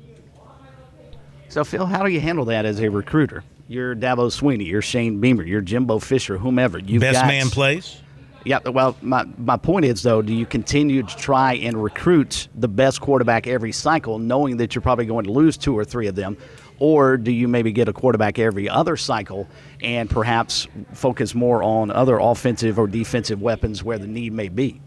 [1.50, 3.44] So, Phil, how do you handle that as a recruiter?
[3.68, 6.80] You're Dabo Swinney, you're Shane Beamer, you're Jimbo Fisher, whomever.
[6.80, 8.02] You've Best got, man plays.
[8.46, 12.70] Yeah, well, my, my point is, though, do you continue to try and recruit the
[12.70, 16.16] best quarterback every cycle, knowing that you're probably going to lose two or three of
[16.16, 16.38] them?
[16.80, 19.48] Or do you maybe get a quarterback every other cycle
[19.82, 24.80] and perhaps focus more on other offensive or defensive weapons where the need may be?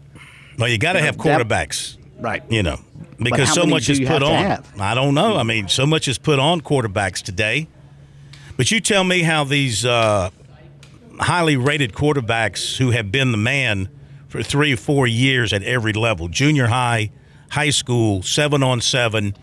[0.57, 1.97] Well, you got to have that- quarterbacks.
[2.19, 2.43] Right.
[2.49, 2.79] You know,
[3.17, 4.63] because so much is put on.
[4.79, 5.37] I don't know.
[5.37, 7.67] I mean, so much is put on quarterbacks today.
[8.57, 10.29] But you tell me how these uh,
[11.19, 13.89] highly rated quarterbacks who have been the man
[14.27, 17.09] for three or four years at every level junior high,
[17.49, 19.35] high school, seven on seven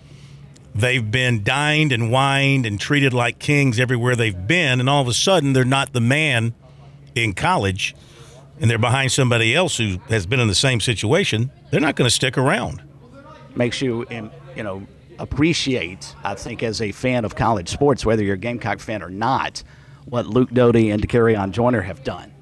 [0.74, 5.08] they've been dined and wined and treated like kings everywhere they've been, and all of
[5.08, 6.54] a sudden they're not the man
[7.14, 7.94] in college,
[8.60, 11.50] and they're behind somebody else who has been in the same situation.
[11.70, 12.82] They're not going to stick around.
[13.54, 14.86] makes you, um, you know,
[15.18, 19.10] appreciate, I think, as a fan of college sports, whether you're a Gamecock fan or
[19.10, 19.62] not,
[20.04, 22.32] what Luke Doty and Dakereon Joyner have done.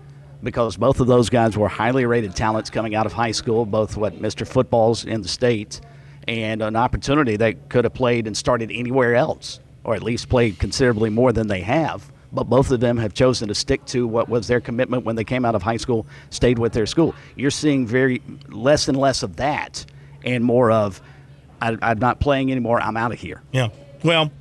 [0.42, 3.96] Because both of those guys were highly rated talents coming out of high school, both
[3.96, 4.46] what Mr.
[4.46, 5.80] Footballs in the state
[6.28, 10.58] and an opportunity that could have played and started anywhere else, or at least played
[10.58, 12.10] considerably more than they have.
[12.32, 15.24] But both of them have chosen to stick to what was their commitment when they
[15.24, 17.14] came out of high school, stayed with their school.
[17.36, 19.86] You're seeing very less and less of that,
[20.24, 21.00] and more of,
[21.62, 22.80] I, I'm not playing anymore.
[22.80, 23.42] I'm out of here.
[23.52, 23.68] Yeah.
[24.02, 24.32] Well,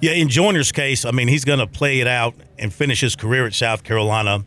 [0.00, 3.14] yeah, in Joyner's case, I mean, he's going to play it out and finish his
[3.16, 4.44] career at South Carolina.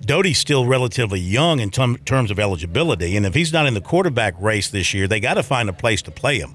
[0.00, 3.80] Doty's still relatively young in term, terms of eligibility, and if he's not in the
[3.80, 6.54] quarterback race this year, they got to find a place to play him,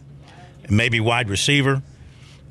[0.64, 1.82] and maybe wide receiver.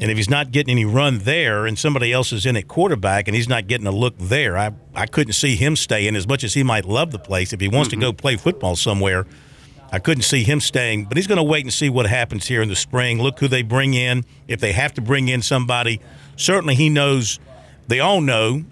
[0.01, 3.27] And if he's not getting any run there, and somebody else is in at quarterback,
[3.27, 6.45] and he's not getting a look there, I I couldn't see him staying as much
[6.45, 7.53] as he might love the place.
[7.53, 8.17] If he wants to go mm-hmm.
[8.17, 9.27] play football somewhere,
[9.91, 11.07] I couldn't see him staying.
[11.07, 13.21] But he's going to wait and see what happens here in the spring.
[13.21, 14.25] Look who they bring in.
[14.47, 16.01] If they have to bring in somebody,
[16.37, 17.41] certainly he knows.
[17.89, 18.65] They all know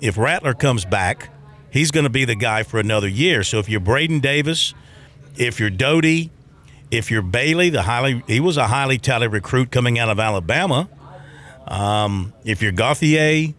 [0.00, 1.30] if Rattler comes back,
[1.76, 3.42] he's going to be the guy for another year.
[3.42, 4.74] So if you're Braden Davis,
[5.36, 6.30] if you're Doty,
[6.90, 10.88] if you're Bailey, the highly he was a highly touted recruit coming out of Alabama.
[11.66, 13.54] Um, if you're Gauthier,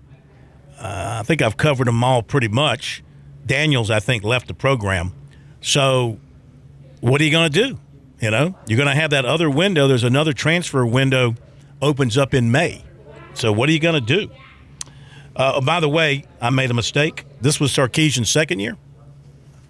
[0.79, 3.03] uh, I think I've covered them all pretty much.
[3.45, 5.13] Daniels, I think, left the program.
[5.61, 6.19] So
[7.01, 7.79] what are you going to do?
[8.21, 9.87] You know, you're going to have that other window.
[9.87, 11.35] There's another transfer window
[11.81, 12.83] opens up in May.
[13.35, 14.31] So what are you going to do?
[15.37, 17.23] Uh, oh, by the way, I made a mistake.
[17.39, 18.75] This was Sarkisian's second year.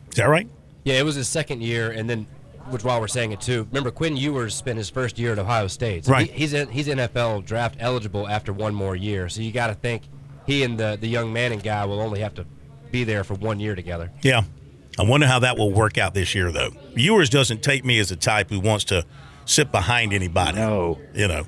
[0.09, 0.47] Is that right?
[0.85, 2.25] Yeah, it was his second year, and then,
[2.69, 5.67] which while we're saying it too, remember Quinn Ewers spent his first year at Ohio
[5.67, 6.05] State.
[6.05, 6.31] So Right.
[6.31, 9.27] He, he's in, he's NFL draft eligible after one more year.
[9.27, 10.03] So you got to think
[10.45, 12.45] he and the the young Manning guy will only have to
[12.89, 14.09] be there for one year together.
[14.21, 14.43] Yeah.
[14.97, 16.71] I wonder how that will work out this year, though.
[16.95, 19.05] Ewers doesn't take me as a type who wants to
[19.45, 20.57] sit behind anybody.
[20.57, 20.97] No.
[21.13, 21.45] You know.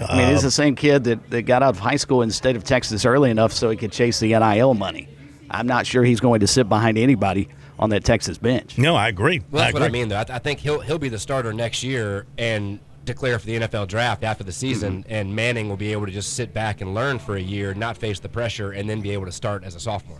[0.00, 2.34] I mean, he's the same kid that, that got out of high school in the
[2.34, 5.08] state of Texas early enough so he could chase the NIL money.
[5.50, 8.76] I'm not sure he's going to sit behind anybody on that Texas bench.
[8.78, 9.40] No, I agree.
[9.50, 10.18] Well, that's I what I mean, though.
[10.20, 13.60] I, th- I think he'll he'll be the starter next year and declare for the
[13.60, 15.12] NFL draft after the season, Mm-hmm.
[15.12, 17.96] and Manning will be able to just sit back and learn for a year, not
[17.96, 20.18] face the pressure, and then be able to start as a sophomore.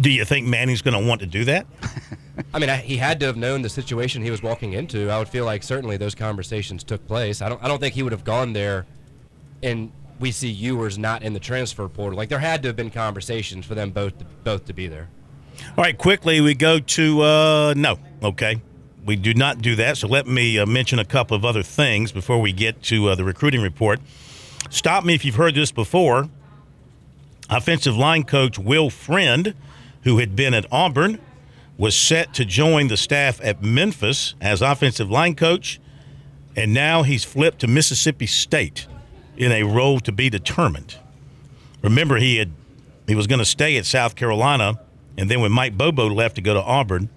[0.00, 1.66] Do you think Manning's going to want to do that?
[2.54, 5.10] I mean, I, he had to have known the situation he was walking into.
[5.10, 7.42] I would feel like certainly those conversations took place.
[7.42, 7.62] I don't.
[7.62, 8.86] I don't think he would have gone there,
[9.62, 9.92] and
[10.22, 12.16] we see Ewers not in the transfer portal.
[12.16, 15.08] Like there had to have been conversations for them both to, both to be there.
[15.76, 17.98] All right, quickly we go to uh, no.
[18.22, 18.62] Okay,
[19.04, 19.98] we do not do that.
[19.98, 23.14] So let me uh, mention a couple of other things before we get to uh,
[23.14, 24.00] the recruiting report.
[24.70, 26.28] Stop me if you've heard this before.
[27.50, 29.54] Offensive line coach Will Friend,
[30.04, 31.20] who had been at Auburn,
[31.76, 35.80] was set to join the staff at Memphis as offensive line coach,
[36.54, 38.86] and now he's flipped to Mississippi State
[39.36, 40.96] in a role to be determined.
[41.82, 42.52] Remember, he had
[43.06, 44.78] he was going to stay at South Carolina
[45.16, 47.08] And then when Mike Bobo left to go to Auburn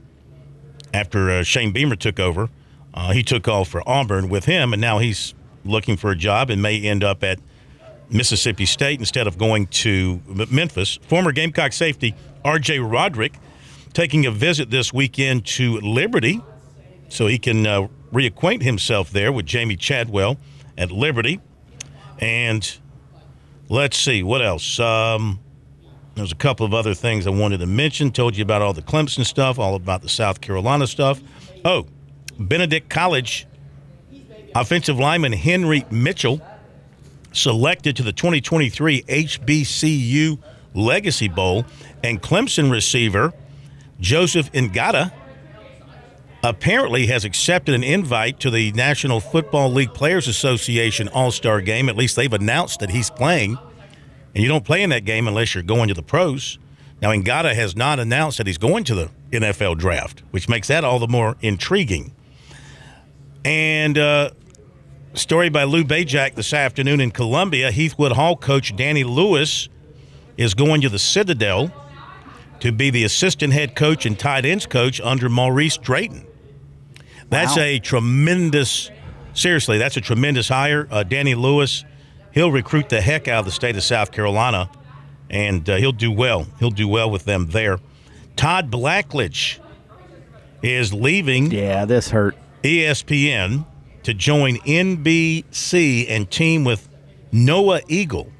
[0.94, 2.50] after uh, Shane Beamer took over,
[2.94, 6.50] uh, he took off for Auburn with him, and now he's looking for a job
[6.50, 7.40] and may end up at
[8.10, 11.00] Mississippi State instead of going to Memphis.
[11.08, 12.80] Former Gamecock safety R.J.
[12.80, 13.34] Roderick
[13.94, 16.42] taking a visit this weekend to Liberty
[17.10, 20.38] so he can uh, reacquaint himself there with Jamey Chadwell
[20.78, 21.40] at Liberty.
[22.20, 22.78] And
[23.70, 24.80] let's see, what else?
[24.80, 25.40] Um,
[26.16, 28.12] there's a couple of other things I wanted to mention.
[28.12, 31.22] Told you about all the Clemson stuff, all about the South Carolina stuff.
[31.66, 31.88] Oh,
[32.40, 33.48] Benedict College
[34.56, 36.42] offensive lineman Henry Mitchell
[37.34, 40.40] selected to the 2023 HBCU
[40.74, 41.66] Legacy Bowl,
[42.04, 43.34] and Clemson receiver
[44.00, 45.12] Joseph Ngata
[46.44, 51.90] apparently has accepted an invite to the National Football League Players Association All Star game.
[51.90, 53.58] At least they've announced that he's playing.
[54.34, 56.60] And you don't play in that game unless you're going to the pros.
[57.02, 60.84] Now, Ngata has not announced that he's going to the NFL draft, which makes that
[60.84, 62.14] all the more intriguing.
[63.44, 64.32] And uh,
[65.14, 67.72] story by Lou Bezjak this afternoon in Columbia.
[67.72, 69.70] Heathwood Hall coach Danny Lewis
[70.38, 71.72] is going to the Citadel
[72.66, 76.26] to be the assistant head coach and tight ends coach under Maurice Drayton.
[77.30, 77.62] That's wow.
[77.62, 78.90] a tremendous,
[79.36, 80.88] seriously, that's a tremendous hire.
[80.90, 81.86] Uh, Danny Lewis,
[82.34, 84.72] he'll recruit the heck out of the state of South Carolina,
[85.30, 86.48] and uh, he'll do well.
[86.58, 87.78] He'll do well with them there.
[88.36, 89.60] Todd Blackledge
[90.64, 91.52] is leaving.
[91.52, 92.36] Yeah, this hurt.
[92.64, 93.68] ESPN
[94.02, 96.90] to join NBC and team with
[97.32, 98.32] Noah Eagle.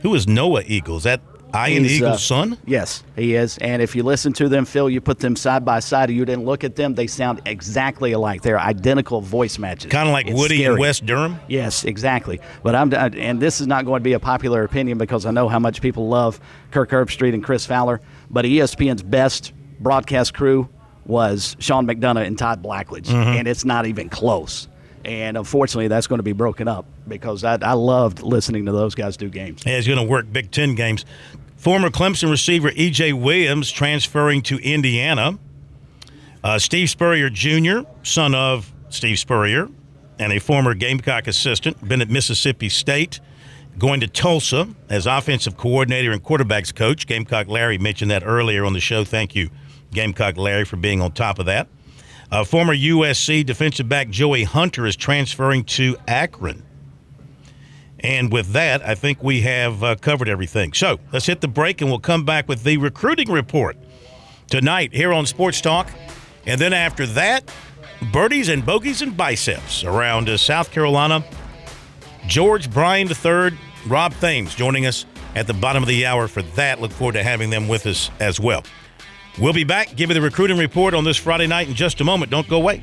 [0.00, 0.96] Who is Noah Eagle?
[0.96, 1.20] Is that
[1.54, 2.58] Ian He's, Eagle's uh, son?
[2.66, 3.58] Yes, he is.
[3.58, 6.44] And if you listen to them, Phil, you put them side by side, you didn't
[6.44, 8.42] look at them, they sound exactly alike.
[8.42, 9.90] They're identical voice matches.
[9.90, 10.74] Kind of like it's Woody scary.
[10.74, 11.40] and Wes Durham?
[11.48, 12.40] Yes, exactly.
[12.62, 15.48] But I'm, and this is not going to be a popular opinion because I know
[15.48, 16.40] how much people love
[16.70, 18.00] Kirk Herbstreit and Chris Fowler.
[18.30, 20.68] But ESPN's best broadcast crew
[21.06, 23.38] was Sean McDonough and Todd Blackledge, mm-hmm.
[23.38, 24.68] and it's not even close.
[25.04, 28.94] And unfortunately, that's going to be broken up because I, I loved listening to those
[28.94, 29.62] guys do games.
[29.64, 31.06] Yeah, he's going to work Big Ten games.
[31.58, 33.14] Former Clemson receiver E.J.
[33.14, 35.38] Williams transferring to Indiana.
[36.44, 39.68] Uh, Steve Spurrier Jr., son of Steve Spurrier,
[40.20, 43.18] and a former Gamecock assistant, been at Mississippi State,
[43.76, 47.08] going to Tulsa as offensive coordinator and quarterbacks coach.
[47.08, 49.02] Gamecock Larry mentioned that earlier on the show.
[49.02, 49.50] Thank you,
[49.92, 51.66] Gamecock Larry, for being on top of that.
[52.30, 56.62] Uh, former USC defensive back Joey Hunter is transferring to Akron.
[58.00, 60.72] And with that, I think we have uh, covered everything.
[60.72, 63.76] So let's hit the break and we'll come back with the recruiting report
[64.48, 65.90] tonight here on Sports Talk.
[66.46, 67.50] And then after that,
[68.12, 71.24] birdies and bogeys and biceps around uh, South Carolina.
[72.26, 76.80] George Bryan III, Rob Thames joining us at the bottom of the hour for that.
[76.80, 78.64] Look forward to having them with us as well.
[79.38, 82.04] We'll be back, give you the recruiting report on this Friday night in just a
[82.04, 82.30] moment.
[82.30, 82.82] Don't go away.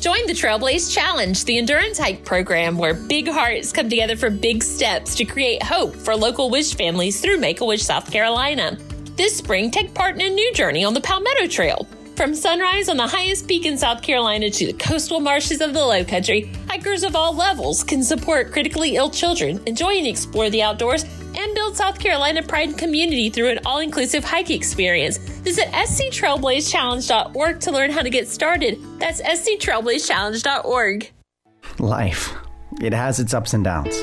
[0.00, 4.62] Join the Trailblaze Challenge, the endurance hike program where big hearts come together for big
[4.62, 8.78] steps to create hope for local Wish families through Make a Wish, South Carolina.
[9.16, 11.84] This spring, take part in a new journey on the Palmetto Trail.
[12.14, 15.84] From sunrise on the highest peak in South Carolina to the coastal marshes of the
[15.84, 20.62] Low Country, hikers of all levels can support critically ill children, enjoy and explore the
[20.62, 21.04] outdoors,
[21.38, 25.18] and build South Carolina pride and community through an all inclusive hike experience.
[25.18, 28.78] Visit sctrailblazechallenge.org to learn how to get started.
[28.98, 31.10] That's sctrailblazechallenge.org.
[31.78, 32.34] Life.
[32.80, 33.96] It has its ups and downs.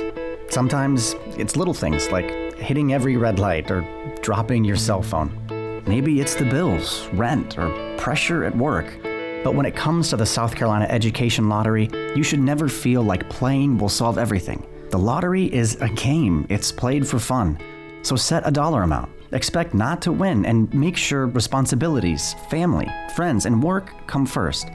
[0.49, 3.85] Sometimes it's little things like hitting every red light or
[4.21, 5.83] dropping your cell phone.
[5.85, 8.97] Maybe it's the bills, rent, or pressure at work.
[9.43, 13.29] But when it comes to the South Carolina Education Lottery, you should never feel like
[13.29, 14.65] playing will solve everything.
[14.89, 17.57] The lottery is a game, it's played for fun.
[18.03, 19.11] So set a dollar amount.
[19.31, 24.69] Expect not to win and make sure responsibilities, family, friends, and work come first.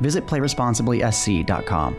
[0.00, 1.96] Visit playresponsiblysc.com.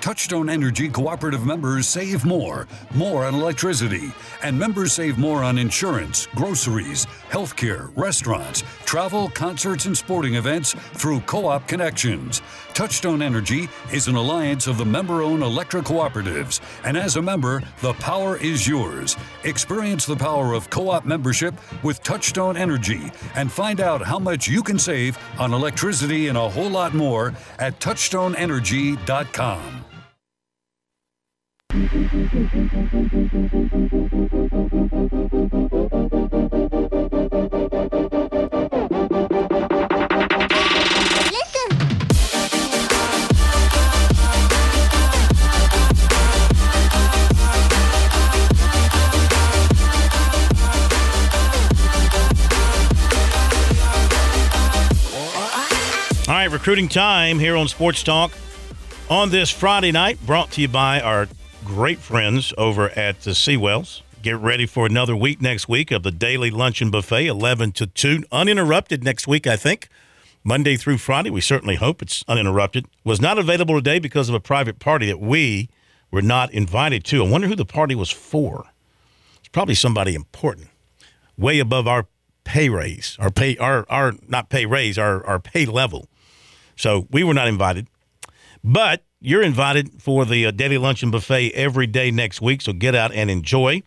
[0.00, 4.12] Touchstone Energy cooperative members save more, more on electricity,
[4.42, 11.20] and members save more on insurance, groceries, healthcare, restaurants, travel, concerts, and sporting events through
[11.20, 12.42] Co op Connections.
[12.74, 17.62] Touchstone Energy is an alliance of the member owned electric cooperatives, and as a member,
[17.80, 19.16] the power is yours.
[19.44, 24.48] Experience the power of co op membership with Touchstone Energy and find out how much
[24.48, 29.84] you can save on electricity and a whole lot more at touchstoneenergy.com.
[56.58, 58.32] recruiting time here on Sports Talk
[59.08, 61.28] on this Friday night, brought to you by our
[61.64, 64.02] great friends over at the Seawells.
[64.22, 68.24] Get ready for another week next week of the daily luncheon buffet, 11 to 2.
[68.32, 69.88] Uninterrupted next week, I think.
[70.42, 71.30] Monday through Friday.
[71.30, 72.86] We certainly hope it's uninterrupted.
[73.04, 75.70] Was not available today because of a private party that we
[76.10, 77.24] were not invited to.
[77.24, 78.64] I wonder who the party was for.
[79.38, 80.70] It's probably somebody important,
[81.38, 82.08] way above our
[82.42, 86.08] pay raise, our pay, our, our not pay raise, our, our pay level.
[86.78, 87.88] So we were not invited.
[88.64, 92.62] But you're invited for the uh, daily luncheon buffet every day next week.
[92.62, 93.82] So get out and enjoy.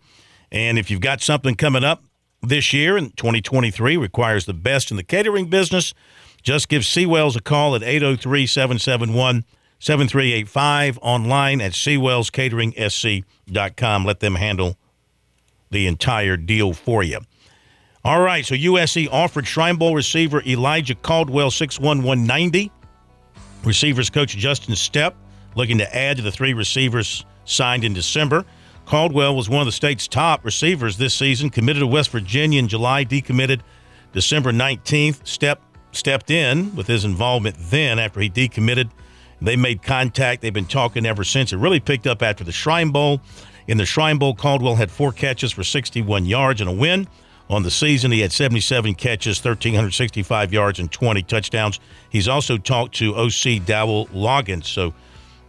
[0.50, 2.04] And if you've got something coming up
[2.42, 5.94] this year in 2023 requires the best in the catering business,
[6.42, 9.44] just give Seawells a call at 803 771
[9.78, 14.04] 7385 online at seawellscateringsc.com.
[14.04, 14.76] Let them handle
[15.70, 17.20] the entire deal for you.
[18.04, 22.72] All right, so USC offered Shrine Bowl receiver Elijah Caldwell 61190.
[23.64, 25.14] Receivers coach Justin Stepp
[25.54, 28.44] looking to add to the three receivers signed in December.
[28.86, 32.68] Caldwell was one of the state's top receivers this season, committed to West Virginia in
[32.68, 33.60] July, decommitted
[34.12, 35.22] December 19th.
[35.22, 35.58] Stepp
[35.92, 38.90] stepped in with his involvement then after he decommitted.
[39.40, 40.42] They made contact.
[40.42, 41.52] They've been talking ever since.
[41.52, 43.20] It really picked up after the Shrine Bowl.
[43.66, 47.08] In the Shrine Bowl, Caldwell had four catches for 61 yards and a win.
[47.50, 51.80] On the season, he had 77 catches, 1,365 yards, and 20 touchdowns.
[52.08, 54.94] He's also talked to OC Dowell Loggins, so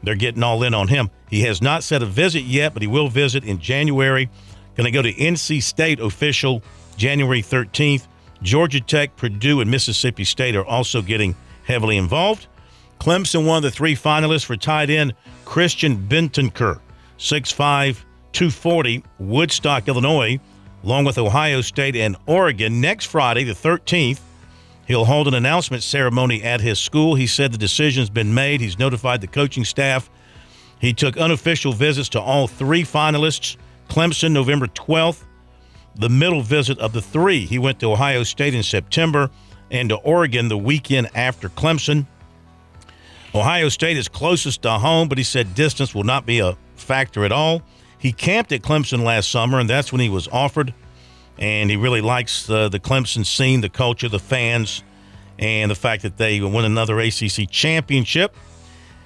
[0.01, 1.09] they're getting all in on him.
[1.29, 4.29] He has not set a visit yet, but he will visit in January.
[4.75, 6.63] Going to go to NC State official
[6.97, 8.07] January 13th.
[8.41, 12.47] Georgia Tech, Purdue, and Mississippi State are also getting heavily involved.
[12.99, 15.13] Clemson, of the three finalists for tight end
[15.45, 16.79] Christian Bentancur,
[17.17, 18.03] 6'5,
[18.33, 20.39] 240, Woodstock, Illinois,
[20.83, 22.81] along with Ohio State and Oregon.
[22.81, 24.19] Next Friday, the 13th,
[24.87, 27.15] he'll hold an announcement ceremony at his school.
[27.15, 28.61] He said the decision's been made.
[28.61, 30.09] He's notified the coaching staff.
[30.79, 33.55] He took unofficial visits to all three finalists.
[33.89, 35.23] Clemson, November 12th,
[35.95, 37.45] the middle visit of the three.
[37.45, 39.29] He went to Ohio State in September
[39.71, 42.05] and to Oregon the weekend after Clemson.
[43.35, 47.23] Ohio State is closest to home, but he said distance will not be a factor
[47.23, 47.61] at all.
[48.03, 50.73] He camped at Clemson last summer, and that's when he was offered.
[51.37, 54.83] And he really likes the, the Clemson scene, the culture, the fans,
[55.39, 58.35] and the fact that they won another ACC championship.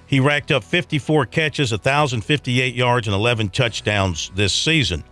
[0.08, 5.04] He racked up 54 catches, 1,058 yards, and 11 touchdowns this season.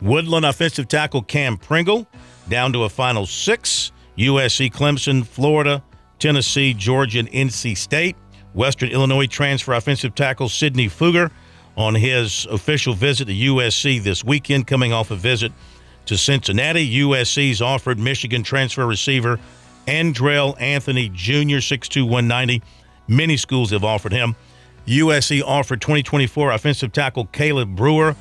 [0.00, 2.06] Woodland offensive tackle Cam Pringle
[2.48, 3.92] down to a final six.
[4.16, 5.82] USC, Clemson, Florida,
[6.18, 8.16] Tennessee, Georgia, and NC State.
[8.54, 11.30] Western Illinois transfer offensive tackle Sidney Fugar
[11.76, 15.52] on his official visit to USC this weekend, coming off a visit
[16.06, 17.00] to Cincinnati.
[17.00, 19.38] USC's offered Michigan transfer receiver
[19.86, 22.62] Andrel Anthony Jr., 6'2, 190.
[23.08, 24.36] Many schools have offered him.
[24.86, 28.16] USC offered 2024 offensive tackle Caleb Brewer,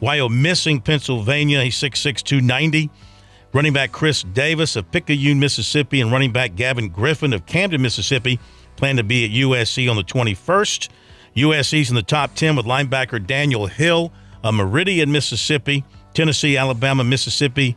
[0.00, 1.62] while missing Pennsylvania.
[1.62, 2.90] He's 6'6, 290.
[3.52, 8.40] Running back Chris Davis of Picayune, Mississippi, and running back Gavin Griffin of Camden, Mississippi,
[8.76, 10.88] plan to be at USC on the 21st.
[11.36, 14.12] USC's in the top 10 with linebacker Daniel Hill
[14.42, 17.76] of Meridian, Mississippi, Tennessee, Alabama, Mississippi,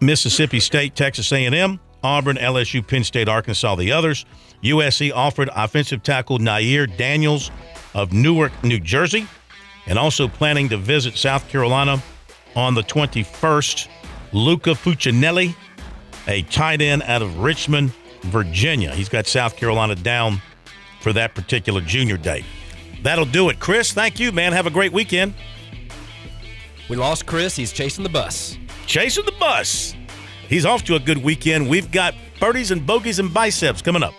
[0.00, 4.24] Mississippi State, Texas A&M, Auburn, LSU, Penn State, Arkansas, the others.
[4.62, 7.50] USC offered offensive tackle Nair Daniels
[7.94, 9.26] of Newark, New Jersey,
[9.86, 12.02] and also planning to visit South Carolina
[12.56, 13.88] on the 21st.
[14.32, 15.54] Luca Fuccinelli,
[16.26, 17.92] a tight end out of Richmond,
[18.22, 18.94] Virginia.
[18.94, 20.40] He's got South Carolina down
[21.00, 22.44] for that particular junior day.
[23.02, 23.58] That'll do it.
[23.58, 24.52] Chris, thank you, man.
[24.52, 25.34] Have a great weekend.
[26.88, 27.56] We lost Chris.
[27.56, 28.58] He's chasing the bus.
[28.86, 29.94] Chasing the bus.
[30.48, 31.68] He's off to a good weekend.
[31.68, 34.14] We've got birdies and bogeys and biceps coming up.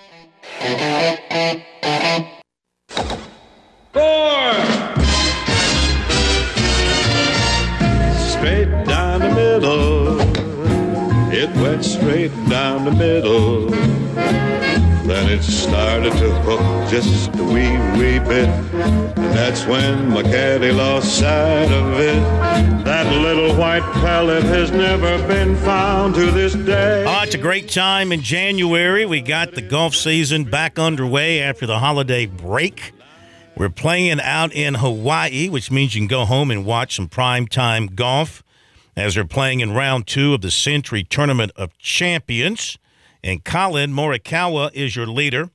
[3.93, 4.53] Four.
[11.83, 13.72] Straight down the middle.
[15.35, 16.59] It's started to hook
[16.91, 18.47] just a wee, wee bit.
[18.47, 22.21] And that's when my caddy lost sight of it.
[22.85, 27.03] That little white pellet has never been found to this day.
[27.07, 29.07] Oh, it's a great time in January.
[29.07, 32.93] We got the golf season back underway after the holiday break.
[33.57, 37.47] We're playing out in Hawaii, which means you can go home and watch some prime
[37.47, 38.43] time golf
[38.95, 42.77] as they're playing in round two of the Sentry Tournament of Champions.
[43.23, 45.49] And Collin Morikawa is your leader,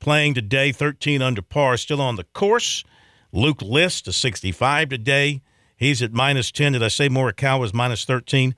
[0.00, 2.84] playing today 13 under par, still on the course.
[3.32, 5.42] Luke List, a 65 today.
[5.76, 6.72] He's at minus 10.
[6.72, 8.54] Did I say Morikawa is minus 13?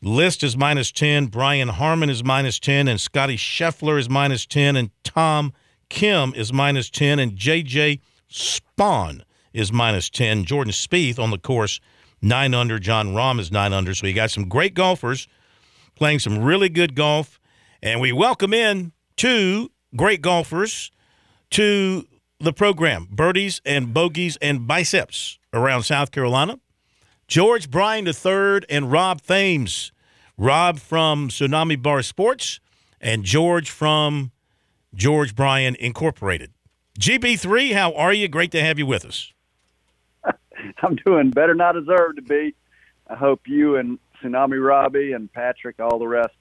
[0.00, 1.26] List is minus 10.
[1.26, 2.86] Brian Harman is minus 10.
[2.86, 4.76] And Scotty Scheffler is minus 10.
[4.76, 5.52] And Tom
[5.88, 7.18] Kim is minus 10.
[7.18, 8.00] And J.J.
[8.30, 9.22] Spaun
[9.52, 10.44] is minus 10.
[10.44, 11.80] Jordan Spieth on the course,
[12.22, 12.78] 9 under.
[12.78, 13.94] Jon Rahm is 9 under.
[13.94, 15.26] So you got some great golfers
[15.96, 17.37] playing some really good golf.
[17.82, 20.90] And we welcome in two great golfers
[21.50, 22.06] to
[22.40, 26.58] the program Birdies and Bogeys and Biceps around South Carolina.
[27.28, 29.92] George Bryan III and Rob Thames.
[30.36, 32.58] Rob from Tsunami Bar Sports
[33.00, 34.32] and George from
[34.94, 36.52] George Bryan Incorporated.
[36.98, 38.26] GB3, how are you?
[38.26, 39.32] Great to have you with us.
[40.82, 42.54] I'm doing better than I deserve to be.
[43.08, 46.34] I hope you and Tsunami Robbie and Patrick, all the rest,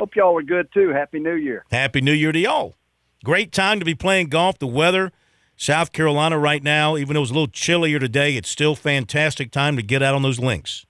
[0.00, 0.88] hope y'all are good too.
[0.88, 1.62] Happy New Year.
[1.70, 2.74] Happy New Year to y'all.
[3.22, 4.58] Great time to be playing golf.
[4.58, 5.12] The weather,
[5.58, 9.50] South Carolina right now, even though it was a little chillier today, it's still fantastic
[9.50, 10.86] time to get out on those links.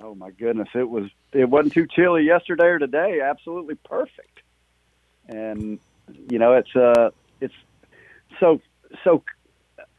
[0.00, 3.20] Oh my goodness, it was it wasn't too chilly yesterday or today.
[3.20, 4.40] Absolutely perfect.
[5.28, 5.78] And
[6.28, 7.10] you know, it's uh
[7.40, 7.54] it's
[8.40, 8.60] so
[9.04, 9.22] so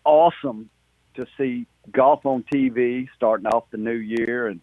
[0.03, 0.69] awesome
[1.15, 4.59] to see golf on TV starting off the new year and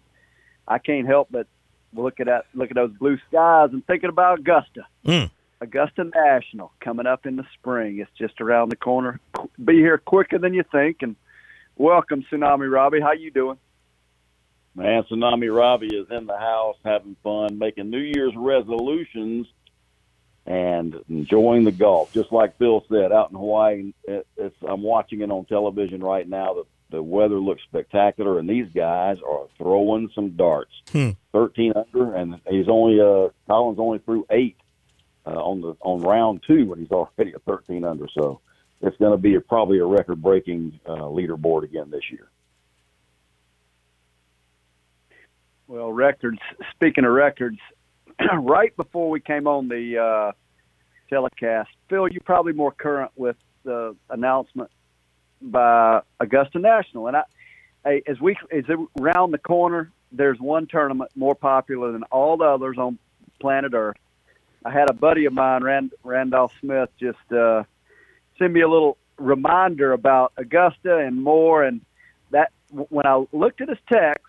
[0.68, 1.46] I can't help but
[1.94, 4.86] look at that look at those blue skies and thinking about Augusta.
[5.06, 5.30] Mm.
[5.60, 7.98] Augusta National coming up in the spring.
[7.98, 9.20] It's just around the corner.
[9.62, 11.16] Be here quicker than you think and
[11.76, 13.00] welcome Tsunami Robbie.
[13.00, 13.58] How you doing?
[14.74, 19.46] Man, Tsunami Robbie is in the house having fun, making New Year's resolutions,
[20.46, 22.12] and enjoying the golf.
[22.12, 26.26] Just like Phil said, out in Hawaii, it, it's, I'm watching it on television right
[26.26, 26.54] now.
[26.54, 30.72] The, the weather looks spectacular, and these guys are throwing some darts.
[30.90, 31.10] Hmm.
[31.32, 34.56] 13 under, and he's only uh, Collin's only threw eight
[35.26, 38.08] uh, on the on round two, and he's already at 13 under.
[38.12, 38.40] So
[38.80, 42.28] it's going to be a, probably a record breaking uh, leaderboard again this year.
[45.66, 46.40] Well, records.
[46.74, 47.58] Speaking of records,
[48.40, 50.32] right before we came on the uh,
[51.08, 54.70] telecast, Phil, you're probably more current with the announcement
[55.40, 57.22] by Augusta National, and I,
[57.84, 58.64] I as we as
[59.00, 62.98] around the corner, there's one tournament more popular than all the others on
[63.40, 63.96] planet Earth.
[64.64, 67.64] I had a buddy of mine, Rand, Randolph Smith, just uh,
[68.38, 71.80] send me a little reminder about Augusta and more, and
[72.30, 74.24] that when I looked at his text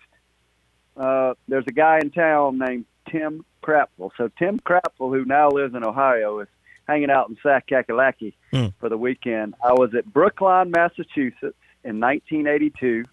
[0.96, 4.10] uh, there's a guy in town named Tim Crapple.
[4.16, 6.48] So Tim Crapple, who now lives in Ohio, is
[6.88, 8.66] hanging out in Sakakalaki Hmm.
[8.80, 9.54] for the weekend.
[9.64, 13.04] I was at Brookline, Massachusetts in 1982,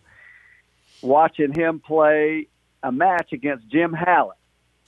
[1.02, 2.48] watching him play
[2.84, 4.38] a match against Jim Hallett.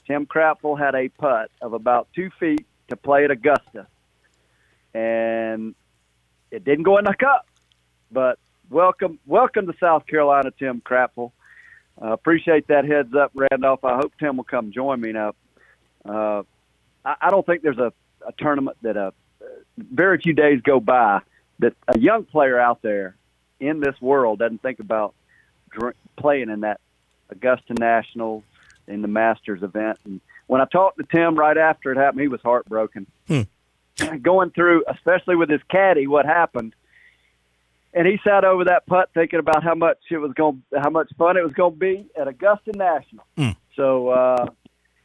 [0.06, 3.86] Tim Crapple had a putt of about two feet to play at Augusta,
[4.94, 5.74] and
[6.50, 7.46] it didn't go in the cup.
[8.10, 8.38] But
[8.68, 11.32] welcome, welcome to South Carolina, Tim Crapple.
[12.00, 13.84] Uh, appreciate that heads up, Randolph.
[13.84, 15.34] I hope Tim will come join me now.
[16.04, 16.42] Uh,
[17.04, 17.92] I, I don't think there's a,
[18.26, 19.12] a tournament that a
[19.76, 21.20] very few days go by
[21.58, 23.16] that a young player out there
[23.60, 25.14] in this world doesn't think about
[25.70, 26.80] dr- playing in that
[27.30, 28.42] Augusta National
[28.86, 29.98] in the Masters event.
[30.04, 33.06] And when I talked to Tim right after it happened, he was heartbroken.
[34.22, 36.74] Going through, especially with his caddy, what happened
[37.94, 41.10] and he sat over that putt thinking about how much it was going, how much
[41.18, 43.24] fun it was going to be at Augusta National.
[43.36, 43.56] Mm.
[43.76, 44.46] So uh,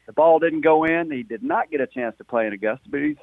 [0.08, 1.10] the ball didn't go in.
[1.10, 3.16] He did not get a chance to play in Augusta, but he's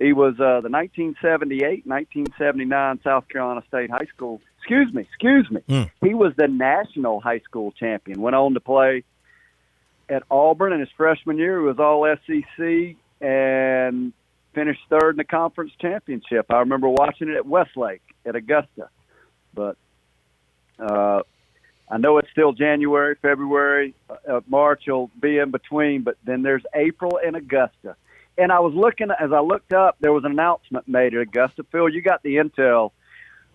[0.00, 4.40] he was uh, the 1978, 1979 South Carolina State High School.
[4.58, 5.60] Excuse me, excuse me.
[5.68, 5.90] Mm.
[6.02, 8.22] He was the national high school champion.
[8.22, 9.04] Went on to play
[10.08, 11.60] at Auburn in his freshman year.
[11.60, 14.12] He was all SEC and
[14.54, 16.46] finished third in the conference championship.
[16.48, 18.88] I remember watching it at Westlake at Augusta.
[19.52, 19.76] But
[20.78, 21.20] uh,
[21.88, 26.62] I know it's still January, February, uh, March will be in between, but then there's
[26.74, 27.96] April and Augusta.
[28.38, 31.64] And I was looking as I looked up, there was an announcement made at Augusta.
[31.70, 32.92] Phil, you got the intel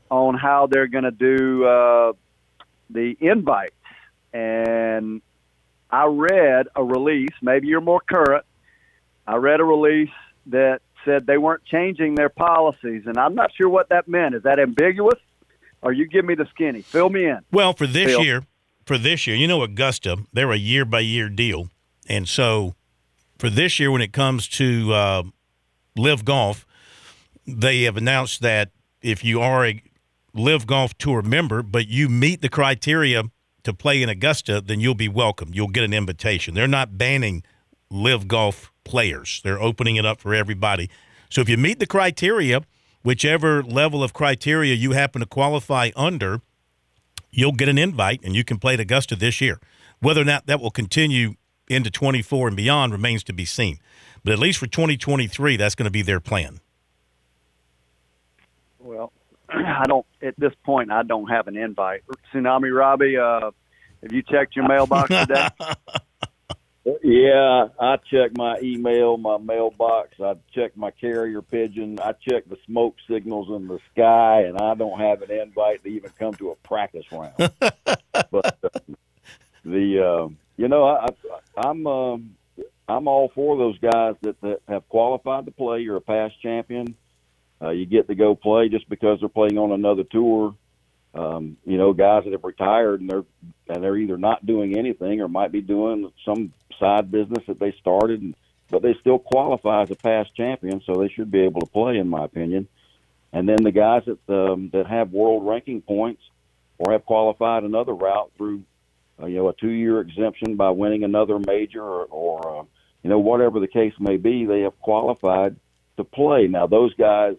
[0.09, 2.13] on how they're going to do uh,
[2.89, 3.73] the invites,
[4.31, 5.21] and
[5.89, 7.33] I read a release.
[7.41, 8.45] Maybe you're more current.
[9.27, 10.09] I read a release
[10.47, 14.35] that said they weren't changing their policies, and I'm not sure what that meant.
[14.35, 15.19] Is that ambiguous?
[15.81, 16.81] Or you give me the skinny?
[16.81, 17.39] Fill me in.
[17.51, 18.23] Well, for this Phil.
[18.23, 18.43] year,
[18.85, 21.69] for this year, you know Augusta, they're a year by year deal,
[22.07, 22.75] and so
[23.39, 25.23] for this year, when it comes to uh,
[25.95, 26.65] LIV Golf,
[27.47, 29.81] they have announced that if you are a
[30.33, 33.23] LIV Golf tour member, but you meet the criteria
[33.63, 35.51] to play in Augusta, then you'll be welcome.
[35.53, 36.53] You'll get an invitation.
[36.53, 37.43] They're not banning
[37.89, 39.41] LIV Golf players.
[39.43, 40.89] They're opening it up for everybody.
[41.29, 42.61] So if you meet the criteria,
[43.09, 46.41] whichever level of criteria you happen to qualify under,
[47.31, 49.59] you'll get an invite and you can play at Augusta this year.
[49.99, 51.33] Whether or not that will continue
[51.67, 53.79] into 24 and beyond remains to be seen.
[54.23, 56.59] But at least for 2023, that's going to be their plan.
[58.77, 59.11] Well,
[59.49, 60.05] I don't.
[60.21, 62.03] At this point, I don't have an invite.
[62.31, 63.49] Tsunami Robbie, uh,
[64.03, 65.47] have you checked your mailbox today?
[67.03, 70.19] Yeah, I check my email, my mailbox.
[70.19, 71.99] I check my carrier pigeon.
[71.99, 75.89] I check the smoke signals in the sky, and I don't have an invite to
[75.89, 77.33] even come to a practice round.
[78.31, 78.79] but uh,
[79.65, 82.35] the uh, you know, I, I, I'm um,
[82.87, 85.81] I'm all for those guys that, that have qualified to play.
[85.81, 86.95] You're a past champion.
[87.61, 90.55] Uh, you get to go play just because they're playing on another tour.
[91.13, 93.25] Um, you know, guys that have retired and they're
[93.67, 97.73] and they're either not doing anything or might be doing some side business that they
[97.79, 98.35] started, and,
[98.69, 101.97] but they still qualify as a past champion, so they should be able to play,
[101.97, 102.67] in my opinion.
[103.33, 106.21] And then the guys that um, that have world ranking points
[106.77, 108.63] or have qualified another route through,
[109.21, 112.63] uh, you know, a two-year exemption by winning another major or, or uh,
[113.03, 115.55] you know, whatever the case may be, they have qualified
[115.97, 116.47] to play.
[116.47, 117.35] Now, those guys,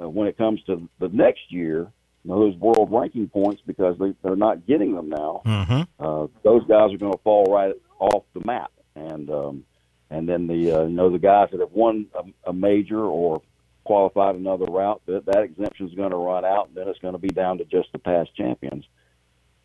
[0.00, 1.90] uh, when it comes to the next year,
[2.24, 5.42] those world ranking points because they, they're not getting them now.
[5.44, 5.82] Mm-hmm.
[5.98, 9.64] Uh, those guys are going to fall right off the map, and um,
[10.10, 13.42] and then the uh, you know the guys that have won a, a major or
[13.84, 17.14] qualified another route, that that exemption is going to run out, and then it's going
[17.14, 18.84] to be down to just the past champions.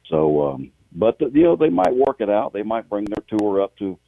[0.10, 2.54] So, um, but the, you know they might work it out.
[2.54, 4.00] They might bring their tour up to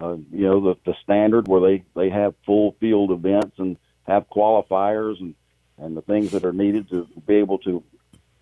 [0.00, 3.76] uh, you know the the standard where they they have full field events and
[4.08, 5.34] have qualifiers and
[5.78, 7.82] and the things that are needed to be able to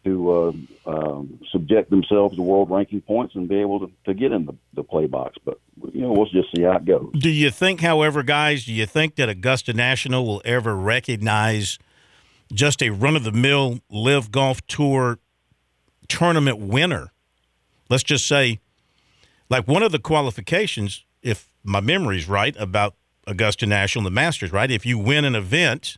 [0.05, 0.53] to uh,
[0.87, 4.55] um, subject themselves to world ranking points and be able to, to get in the,
[4.75, 5.37] the play box.
[5.45, 5.59] But
[5.93, 7.11] you know, we'll just see how it goes.
[7.19, 11.79] Do you think, however, guys, do you think that Augusta National will ever recognize
[12.53, 15.19] just a run of the mill LIV Golf tour
[16.09, 17.13] tournament winner?
[17.89, 18.61] Let's just say,
[19.49, 22.95] like one of the qualifications, if my memory's right about
[23.27, 24.71] Augusta National the Masters, right?
[24.71, 25.97] If you win an event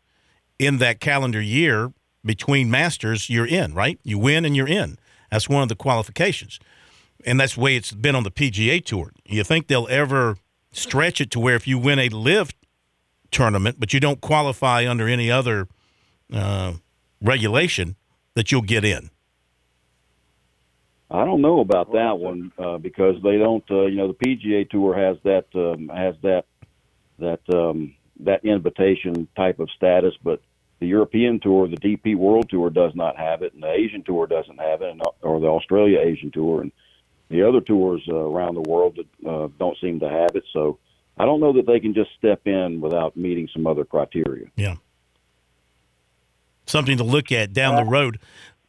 [0.58, 1.92] in that calendar year
[2.24, 3.98] between Masters, you're in, right?
[4.02, 4.98] You win and you're in.
[5.30, 6.60] That's one of the qualifications.
[7.24, 9.12] And that's the way it's been on the PGA Tour.
[9.24, 10.36] You think they'll ever
[10.72, 12.52] stretch it to where if you win a LIV
[13.30, 15.68] tournament, but you don't qualify under any other
[16.32, 16.74] uh,
[17.20, 17.96] regulation,
[18.34, 19.10] that you'll get in?
[21.10, 23.64] I don't know about that one uh, because they don't.
[23.70, 26.46] Uh, you know, the PGA Tour has that um, has that
[27.18, 30.40] that um, that invitation type of status, but
[30.82, 34.26] the European Tour, the DP World Tour, does not have it, and the Asian Tour
[34.26, 36.72] doesn't have it, and, or the Australia Asian Tour, and
[37.30, 40.42] the other tours uh, around the world that uh, don't seem to have it.
[40.52, 40.80] So
[41.16, 44.48] I don't know that they can just step in without meeting some other criteria.
[44.56, 44.74] Yeah.
[46.66, 48.18] Something to look at down the road.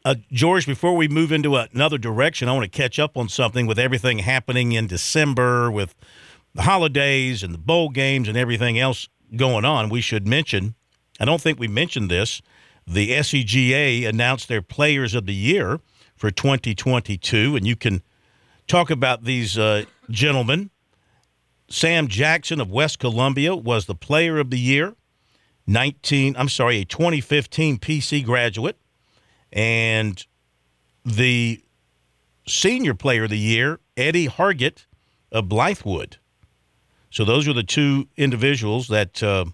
[0.06, 3.65] Uh, George, before we move into another direction, I want to catch up on something
[3.65, 5.95] with everything happening in December with
[6.53, 9.90] the holidays and the bowl games and everything else going on.
[9.90, 10.76] We should mention,
[11.23, 12.41] I don't think we mentioned this,
[12.85, 15.79] the SCGA announced their Players of the Year
[16.17, 18.01] for 2022, and you can
[18.67, 20.69] talk about these uh, gentlemen.
[21.69, 24.95] Sam Jackson of West Columbia was the Player of the Year.
[25.65, 28.77] 19, I'm sorry, a 2015 PC graduate.
[29.53, 30.25] And
[31.05, 31.63] the
[32.45, 34.87] Senior Player of the Year, Eddie Hargett
[35.31, 36.17] of Blythewood.
[37.11, 39.45] So those are the two individuals that uh,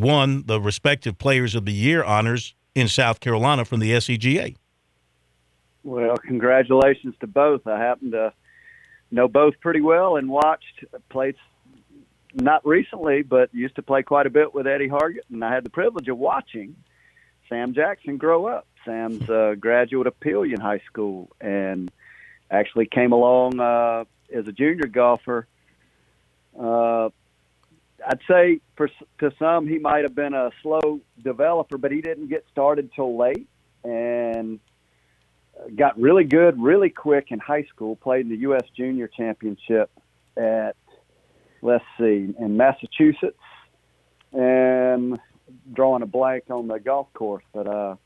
[0.00, 4.56] won the respective Players of the Year honors in South Carolina from the SCGA.
[5.82, 7.66] Well, congratulations to both.
[7.66, 8.32] I happen to
[9.10, 11.36] know both pretty well and watched played
[12.34, 15.64] not recently, but used to play quite a bit with Eddie Hargett, and I had
[15.64, 16.76] the privilege of watching
[17.48, 18.66] Sam Jackson grow up.
[18.84, 21.90] Sam's a graduate of Pillion High School and
[22.50, 25.46] actually came along uh, as a junior golfer.
[26.58, 27.10] Uh,
[28.06, 28.88] I'd say for
[29.20, 33.16] to some he might have been a slow developer, but he didn't get started till
[33.16, 33.48] late
[33.84, 34.60] and
[35.74, 37.96] got really good really quick in high school.
[37.96, 38.64] Played in the U.S.
[38.76, 39.90] Junior Championship
[40.36, 40.76] at
[41.62, 43.38] let's see in Massachusetts,
[44.32, 45.18] and
[45.72, 47.96] drawing a blank on the golf course, but uh,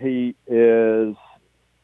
[0.00, 1.14] he is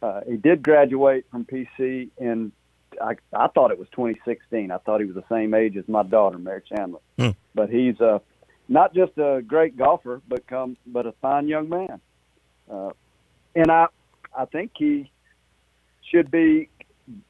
[0.02, 2.52] uh, he did graduate from PC in
[3.00, 4.70] I, I thought it was 2016.
[4.70, 7.00] I thought he was the same age as my daughter, Mary Chandler.
[7.18, 7.30] Hmm.
[7.54, 8.18] But he's uh,
[8.68, 12.00] not just a great golfer, but come but a fine young man.
[12.70, 12.90] Uh,
[13.54, 13.86] and I
[14.36, 15.10] I think he
[16.10, 16.68] should be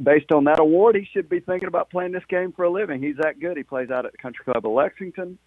[0.02, 0.96] based on that award.
[0.96, 3.02] He should be thinking about playing this game for a living.
[3.02, 3.56] He's that good.
[3.56, 5.38] He plays out at the Country Club of Lexington,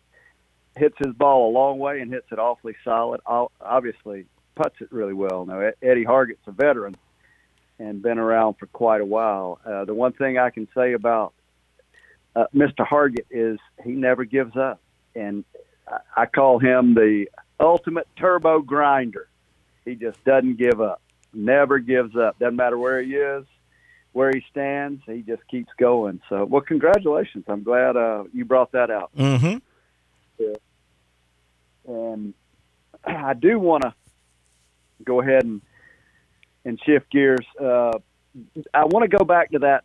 [0.78, 3.22] hits his ball a long way and hits it awfully solid.
[3.26, 4.26] Obviously,
[4.56, 5.46] puts it really well.
[5.46, 6.96] Now Ed- Eddie Hargett's a veteran
[7.80, 9.60] and been around for quite a while.
[9.66, 11.34] Uh, the one thing I can say about
[12.36, 12.86] uh, Mr.
[12.86, 14.80] Hargett is he never gives up,
[15.16, 15.46] and
[15.88, 17.28] I, I call him the
[17.60, 19.28] ultimate turbo grinder.
[19.86, 21.02] He just doesn't give up,
[21.34, 22.38] never gives up.
[22.38, 23.46] Doesn't matter where he is,
[24.12, 26.22] where he stands, he just keeps going.
[26.30, 27.46] So, well, congratulations!
[27.48, 29.12] I'm glad uh, you brought that out.
[29.18, 29.58] Mm-hmm.
[30.38, 30.56] Yeah.
[31.88, 32.34] And
[33.04, 33.94] I do want to
[35.04, 35.62] go ahead and
[36.70, 37.46] and shift gears.
[37.60, 38.00] Uh,
[38.74, 39.84] I want to go back to that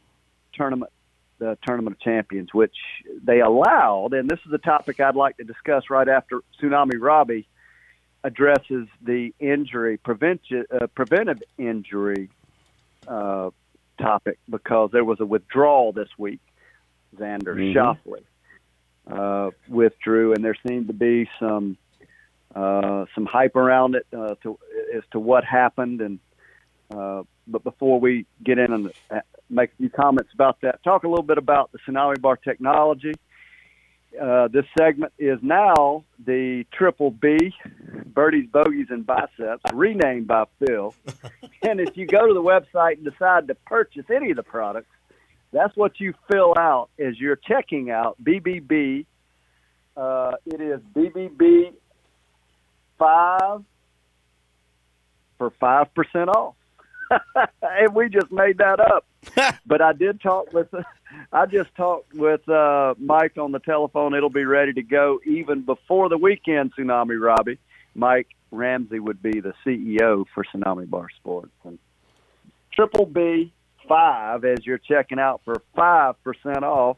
[0.52, 0.93] tournament,
[1.39, 2.77] the Tournament of Champions, which
[3.24, 7.48] they allowed, and this is a topic I'd like to discuss right after Tsunami Robbie
[8.23, 12.31] addresses the injury prevention, uh, preventive injury
[13.09, 13.51] uh,
[13.98, 16.40] topic because there was a withdrawal this week.
[17.16, 17.73] Xander Mhm.
[17.74, 18.23] Schauffele
[19.11, 21.77] uh, withdrew, and there seemed to be some
[22.55, 24.59] uh, some hype around it uh, to
[24.94, 26.01] as to what happened.
[26.01, 26.19] And
[26.90, 29.20] uh, but before we get in and uh,
[29.51, 33.15] make a few comments about that, talk a little bit about the Tsunami Bar technology.
[34.20, 37.52] Uh, this segment is now the Triple B,
[38.06, 40.94] Birdies, Bogies, and Biceps, renamed by Phil.
[41.62, 44.90] and if you go to the website and decide to purchase any of the products,
[45.52, 49.06] that's what you fill out as you're checking out BBB.
[49.97, 51.73] Uh, it is BBB
[52.98, 53.62] five
[55.39, 56.55] for five percent off.
[57.62, 59.06] and we just made that up.
[59.66, 60.68] but I did talk with,
[61.32, 64.14] I just talked with uh, Mike on the telephone.
[64.14, 66.74] It'll be ready to go even before the weekend.
[66.74, 67.59] Tsunami Robbie,
[67.94, 71.78] Mike Ramsey would be the CEO for Tsunami Bar Sports and
[72.72, 73.52] Triple B
[73.89, 76.97] five as you're checking out for five percent off.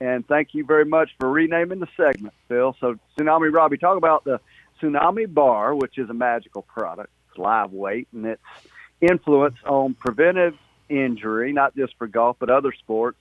[0.00, 2.74] And thank you very much for renaming the segment, Phil.
[2.80, 4.40] So Tsunami Robbie, talk about the
[4.80, 7.10] Tsunami Bar, which is a magical product.
[7.28, 8.42] It's live weight and its
[9.02, 10.54] influence on preventive
[10.88, 13.18] injury, not just for golf but other sports,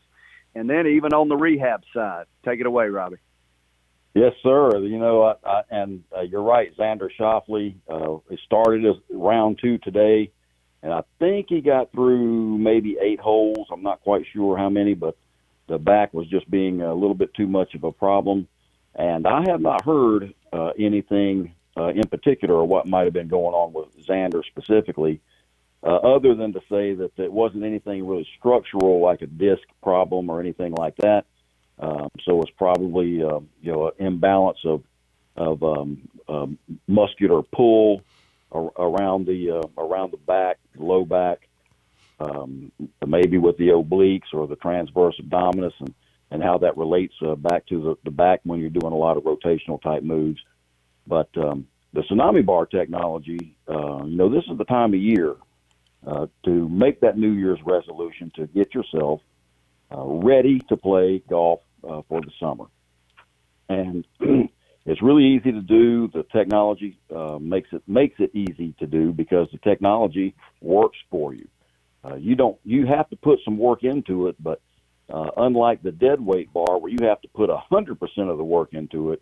[0.56, 2.26] and then even on the rehab side.
[2.46, 3.18] Take it away, Robbie.
[4.14, 4.78] Yes, sir.
[4.80, 6.76] You know, I, I, and uh, you're right.
[6.78, 7.76] Xander Schauffele.
[7.90, 10.32] Uh, started as round two today,
[10.84, 13.68] and I think he got through maybe eight holes.
[13.72, 15.16] I'm not quite sure how many, but
[15.68, 18.48] the back was just being a little bit too much of a problem.
[18.96, 23.30] And I have not heard uh, anything uh, in particular or what might have been
[23.30, 25.22] going on with Xander specifically, uh,
[25.84, 30.40] other than to say that it wasn't anything really structural like a disc problem or
[30.40, 31.26] anything like that.
[31.80, 34.84] Um, so it's probably uh, you know an imbalance of
[35.36, 38.02] of um, um, muscular pull
[38.52, 41.48] ar- around the uh, around the back, low back,
[42.20, 42.72] um,
[43.06, 45.94] maybe with the obliques or the transverse abdominis, and
[46.30, 49.18] and how that relates uh, back to the, the back when you're doing a lot
[49.18, 50.40] of rotational type moves.
[51.08, 55.36] But um, the tsunami bar technology, uh, you know, this is the time of year
[56.06, 59.22] uh, to make that New Year's resolution to get yourself
[59.94, 62.66] uh, ready to play golf uh, for the summer.
[63.70, 64.06] And
[64.86, 66.08] it's really easy to do.
[66.08, 71.34] The technology uh, makes it makes it easy to do because the technology works for
[71.34, 71.48] you.
[72.04, 74.62] Uh, you don't you have to put some work into it, but
[75.10, 78.38] uh, unlike the dead weight bar where you have to put a hundred percent of
[78.38, 79.22] the work into it,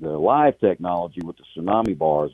[0.00, 2.32] the live technology with the tsunami bar is,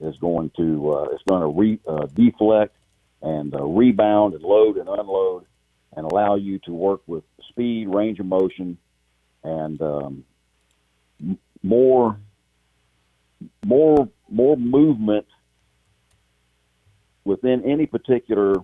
[0.00, 2.76] is going to uh, it's going to re, uh, deflect
[3.22, 5.44] and uh, rebound and load and unload
[5.96, 8.76] and allow you to work with speed, range of motion,
[9.42, 10.24] and um,
[11.20, 12.18] m- more
[13.64, 15.26] more more movement
[17.24, 18.56] within any particular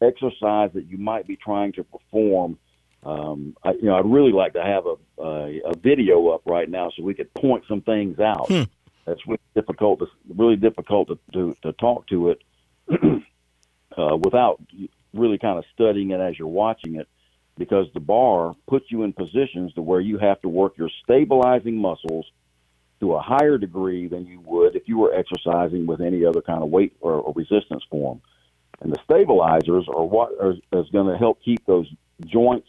[0.00, 2.58] exercise that you might be trying to perform.
[3.04, 6.68] Um, I, you know, I'd really like to have a, a a video up right
[6.68, 8.48] now so we could point some things out.
[8.48, 8.62] Hmm.
[9.04, 10.00] That's really difficult.
[10.00, 10.06] To,
[10.36, 12.42] really difficult to, to to talk to it
[13.96, 14.60] uh, without
[15.14, 17.08] really kind of studying it as you're watching it,
[17.58, 21.76] because the bar puts you in positions to where you have to work your stabilizing
[21.76, 22.26] muscles
[23.00, 26.62] to a higher degree than you would if you were exercising with any other kind
[26.62, 28.20] of weight or, or resistance form.
[28.80, 31.86] And the stabilizers are what are, is going to help keep those
[32.24, 32.68] joints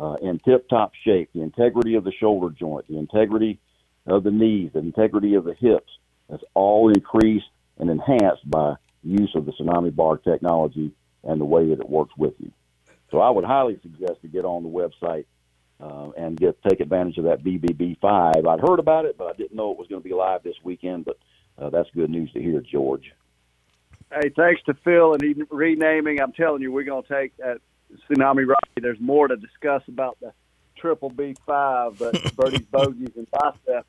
[0.00, 1.30] uh, in tip-top shape.
[1.34, 3.58] The integrity of the shoulder joint, the integrity
[4.06, 5.90] of the knees, the integrity of the hips.
[6.28, 7.46] That's all increased
[7.78, 8.74] and enhanced by
[9.06, 10.92] use of the Tsunami Bar technology
[11.24, 12.52] and the way that it works with you.
[13.10, 15.26] So I would highly suggest to get on the website
[15.80, 18.46] uh, and get take advantage of that BBB5.
[18.46, 20.56] I'd heard about it, but I didn't know it was going to be live this
[20.62, 21.04] weekend.
[21.04, 21.18] But
[21.58, 23.12] uh, that's good news to hear, George.
[24.12, 26.20] Hey, thanks to Phil and he renaming.
[26.20, 27.58] I'm telling you, we're going to take that
[28.08, 28.80] Tsunami Rocky.
[28.80, 30.32] There's more to discuss about the
[30.76, 33.86] Triple B five, but Birdie's bogeys and bicep.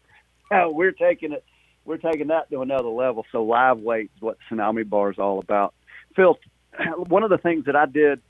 [0.73, 1.43] we're taking it.
[1.87, 3.25] We're taking that to another level.
[3.31, 5.73] So live weight is what Tsunami Bar is all about.
[6.17, 6.37] Phil,
[7.07, 8.21] one of the things that I did,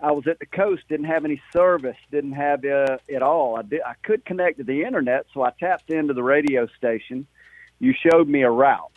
[0.00, 3.58] I was at the coast, didn't have any service, didn't have uh, it all.
[3.58, 3.80] I did.
[3.84, 7.26] I could connect to the internet, so I tapped into the radio station.
[7.80, 8.92] You showed me a route,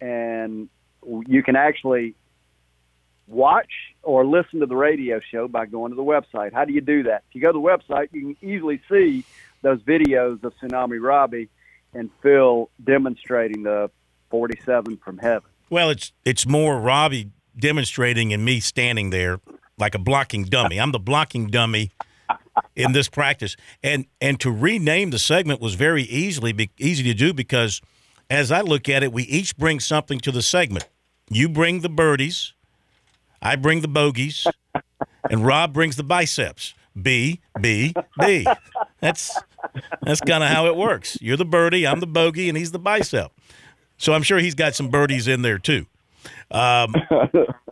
[0.00, 0.68] and
[1.06, 2.16] you can actually
[3.28, 3.70] watch
[4.02, 6.52] or listen to the radio show by going to the website.
[6.52, 7.22] How do you do that?
[7.28, 9.24] If you go to the website, you can easily see
[9.62, 11.48] those videos of Tsunami Robbie
[11.98, 13.90] and Phil demonstrating the
[14.30, 15.50] 47 from heaven.
[15.68, 19.40] Well, it's it's more Robbie demonstrating and me standing there
[19.76, 20.80] like a blocking dummy.
[20.80, 21.90] I'm the blocking dummy
[22.76, 27.14] in this practice, and and to rename the segment was very easily be, easy to
[27.14, 27.82] do because,
[28.30, 30.88] as I look at it, we each bring something to the segment.
[31.28, 32.54] You bring the birdies,
[33.42, 34.46] I bring the bogeys,
[35.30, 36.74] and Rob brings the biceps.
[37.00, 38.46] B B B.
[39.00, 39.36] That's
[40.02, 41.18] that's kind of how it works.
[41.20, 43.32] You're the birdie, I'm the bogey, and he's the bicep.
[43.96, 45.86] So I'm sure he's got some birdies in there too.
[46.50, 46.94] Um,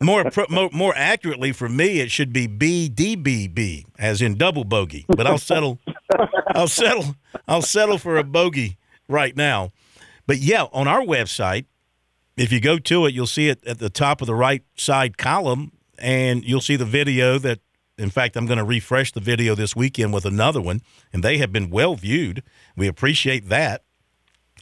[0.03, 5.05] more, more more accurately for me, it should be BDBB, as in double bogey.
[5.09, 5.79] But I'll settle,
[6.49, 7.17] I'll settle,
[7.49, 8.77] I'll settle for a bogey
[9.09, 9.73] right now.
[10.27, 11.67] But yeah, on our website,
[12.37, 15.17] if you go to it, you'll see it at the top of the right side
[15.19, 17.61] column, and you'll see the video that.
[17.99, 20.83] In fact, I'm going to refresh the video this weekend with another one,
[21.13, 22.43] and they have been well viewed.
[22.77, 23.85] We appreciate that.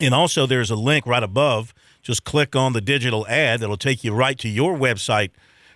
[0.00, 1.74] And also, there's a link right above.
[2.02, 3.60] Just click on the digital ad.
[3.60, 5.30] That'll take you right to your website,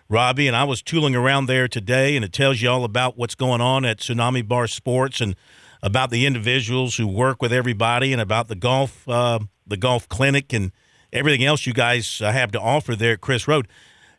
[0.08, 0.46] Robbie.
[0.46, 3.60] And I was tooling around there today, and it tells you all about what's going
[3.60, 5.34] on at Tsunami Bar Sports and
[5.82, 10.52] about the individuals who work with everybody, and about the golf, uh, the golf clinic,
[10.52, 10.72] and
[11.12, 13.68] everything else you guys uh, have to offer there at Chris Road.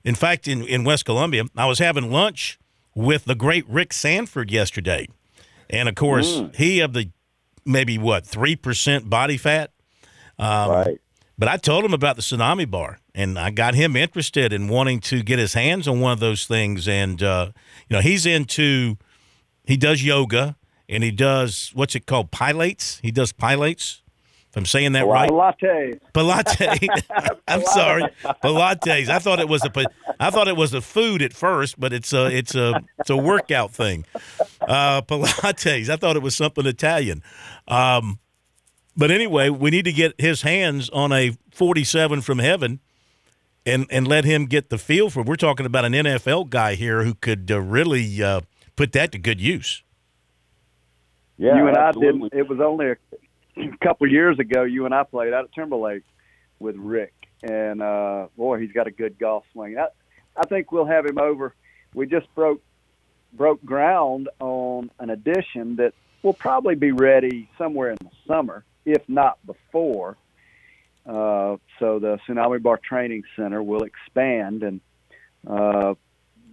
[0.03, 2.57] In fact, in, in West Columbia, I was having lunch
[2.95, 5.07] with the great Rick Sanford yesterday.
[5.69, 6.55] And of course, mm.
[6.55, 7.11] he of the
[7.65, 9.71] maybe what, 3% body fat.
[10.37, 11.01] Um, right.
[11.37, 14.99] But I told him about the tsunami bar, and I got him interested in wanting
[15.01, 16.85] to get his hands on one of those things.
[16.85, 17.51] And uh,
[17.87, 18.97] you know, he's into
[19.63, 20.57] he does yoga
[20.89, 22.99] and he does what's it called pilates.
[23.01, 24.01] He does pilates.
[24.49, 25.99] If I'm saying that right, Pilates.
[26.11, 27.39] Pilates.
[27.47, 28.03] I'm sorry,
[28.43, 29.07] Pilates.
[29.07, 29.85] I thought it was a
[30.19, 33.17] I thought it was a food at first, but it's a it's a it's a
[33.17, 34.05] workout thing.
[34.61, 35.89] Uh, Pilates.
[35.89, 37.21] I thought it was something Italian.
[37.67, 38.17] Um,
[38.97, 42.79] but anyway, we need to get his hands on a 47 from heaven
[43.67, 45.27] and and let him get the feel for it.
[45.27, 48.41] We're talking about an NFL guy here who could uh, really uh,
[48.75, 49.83] put that to good use.
[51.37, 52.25] Yeah, you and absolutely.
[52.25, 52.39] I didn't.
[52.39, 52.95] It was only a
[53.59, 56.03] a couple years ago, you and I played out at Timberlake
[56.59, 57.13] with Rick,
[57.43, 59.77] and uh, boy, he's got a good golf swing.
[59.77, 59.87] I,
[60.35, 61.53] I think we'll have him over.
[61.93, 62.61] We just broke
[63.33, 69.07] broke ground on an addition that will probably be ready somewhere in the summer, if
[69.07, 70.17] not before.
[71.05, 74.81] Uh, so the Tsunami Bar Training Center will expand, and
[75.47, 75.93] uh,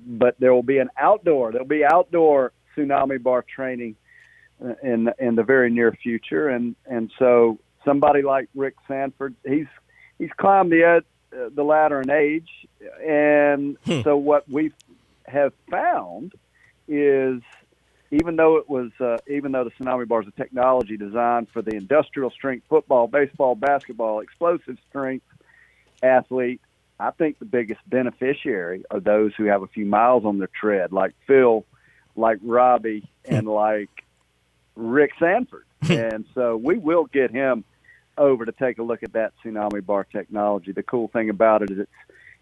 [0.06, 1.52] but there will be an outdoor.
[1.52, 3.96] There'll be outdoor Tsunami Bar training
[4.82, 9.66] in in the very near future, and and so somebody like Rick Sanford, he's
[10.18, 11.04] he's climbed the ed,
[11.36, 12.48] uh, the ladder in age,
[13.06, 14.00] and hmm.
[14.02, 14.72] so what we
[15.26, 16.32] have found
[16.88, 17.42] is
[18.10, 21.62] even though it was uh, even though the tsunami bar is a technology designed for
[21.62, 25.26] the industrial strength football, baseball, basketball, explosive strength
[26.02, 26.60] athlete,
[27.00, 30.92] I think the biggest beneficiary are those who have a few miles on their tread,
[30.92, 31.64] like Phil,
[32.14, 33.90] like Robbie, and like
[34.76, 35.64] Rick Sanford.
[35.88, 37.64] and so we will get him
[38.18, 40.72] over to take a look at that tsunami bar technology.
[40.72, 41.90] The cool thing about it is it's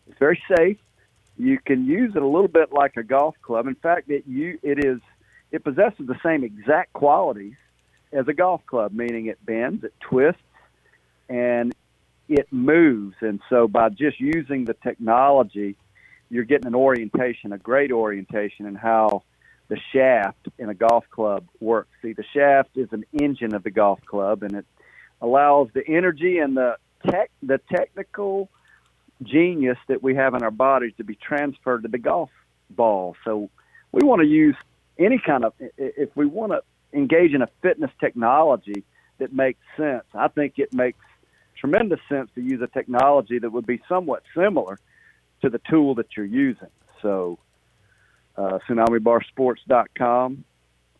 [0.06, 0.78] it's very safe.
[1.36, 3.66] You can use it a little bit like a golf club.
[3.66, 5.01] In fact, it you it is
[5.51, 7.56] it possesses the same exact qualities
[8.12, 10.43] as a golf club, meaning it bends, it twists,
[11.28, 11.74] and
[12.28, 13.16] it moves.
[13.20, 15.77] And so by just using the technology,
[16.31, 19.23] you're getting an orientation, a great orientation in how
[19.69, 21.91] the shaft in a golf club works.
[22.03, 24.66] See, the shaft is an engine of the golf club, and it
[25.20, 26.77] allows the energy and the
[27.09, 28.51] tech, the technical
[29.23, 32.31] genius that we have in our bodies to be transferred to the golf
[32.70, 33.16] ball.
[33.24, 33.51] So
[33.93, 34.57] we want to use
[34.99, 36.62] any kind of, if we want to
[36.97, 38.85] engage in a fitness technology,
[39.19, 40.05] that makes sense.
[40.12, 40.99] I think it makes
[41.57, 44.78] tremendous sense to use a technology that would be somewhat similar
[45.43, 46.69] to the tool that you're using.
[47.03, 47.39] So,
[48.36, 50.44] uh, tsunamibarsports.com.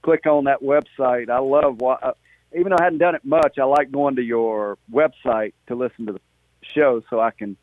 [0.03, 1.31] Click on that website.
[1.31, 2.13] I love what, uh,
[2.57, 6.07] even though I hadn't done it much, I like going to your website to listen
[6.07, 6.21] to the
[6.63, 7.57] show so I can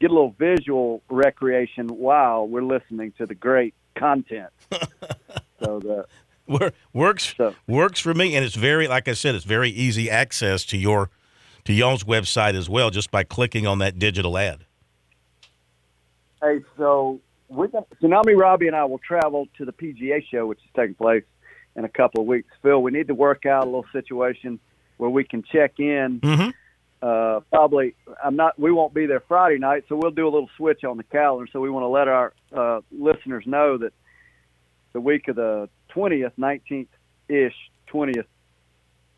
[0.00, 4.50] get a little visual recreation while we're listening to the great content.
[5.62, 6.06] so the
[6.92, 7.34] works
[7.66, 11.10] works for me, and it's very like I said, it's very easy access to your
[11.64, 14.64] to y'all's website as well, just by clicking on that digital ad.
[16.42, 20.58] Hey, so we're gonna, Tsunami Robbie and I will travel to the PGA show, which
[20.58, 21.24] is taking place
[21.76, 22.48] in a couple of weeks.
[22.62, 24.58] Phil, we need to work out a little situation
[24.96, 26.20] where we can check in.
[26.20, 26.50] Mm-hmm.
[27.02, 27.94] Uh, probably,
[28.24, 28.58] I'm not.
[28.58, 31.48] We won't be there Friday night, so we'll do a little switch on the calendar.
[31.52, 33.92] So we want to let our uh, listeners know that
[34.92, 36.88] the week of the 20th, 19th
[37.28, 37.54] ish,
[37.92, 38.24] 20th,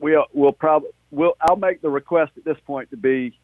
[0.00, 3.38] we'll we'll probably we'll I'll make the request at this point to be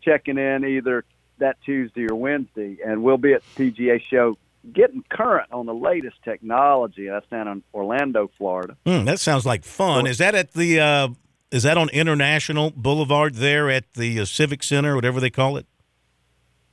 [0.00, 1.04] checking in either
[1.42, 4.36] that Tuesday or Wednesday, and we'll be at the PGA show
[4.72, 7.08] getting current on the latest technology.
[7.08, 8.76] That's down in Orlando, Florida.
[8.86, 10.06] Mm, that sounds like fun.
[10.06, 10.80] Is that at the?
[10.80, 11.08] Uh,
[11.50, 15.66] is that on International Boulevard there at the uh, Civic Center, whatever they call it?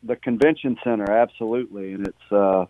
[0.01, 2.65] The convention center, absolutely, and it's uh,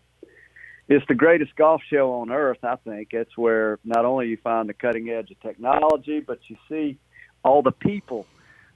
[0.88, 2.64] it's the greatest golf show on earth.
[2.64, 6.58] I think it's where not only you find the cutting edge of technology, but you
[6.68, 6.98] see
[7.44, 8.26] all the people,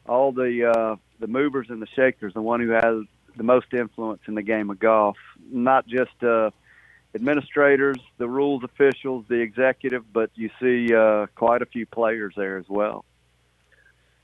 [0.08, 3.06] all the uh, the movers and the shakers, the one who has
[3.38, 5.16] the most influence in the game of golf.
[5.50, 6.52] Not just uh,
[7.16, 12.58] administrators, the rules officials, the executive, but you see uh, quite a few players there
[12.58, 13.06] as well.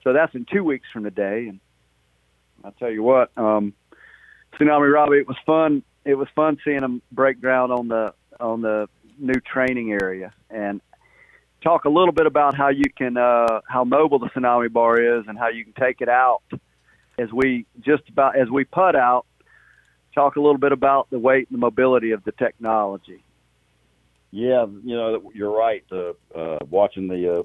[0.04, 1.62] So that's in two weeks from today, and
[2.66, 3.74] I'll tell you what, um,
[4.56, 5.84] Tsunami Robbie, it was fun.
[6.04, 10.82] It was fun seeing them break ground on the on the new training area and
[11.62, 15.26] talk a little bit about how you can uh, how mobile the Tsunami Bar is
[15.28, 16.42] and how you can take it out
[17.20, 19.26] as we just about as we put out,
[20.14, 23.24] talk a little bit about the weight and the mobility of the technology.
[24.32, 25.84] Yeah, you know you're right.
[25.92, 27.44] Uh, uh, watching the uh,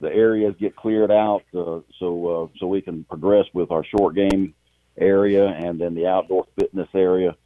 [0.00, 4.14] the areas get cleared out, uh, so uh, so we can progress with our short
[4.14, 4.54] game
[4.98, 7.36] area and then the outdoor fitness area,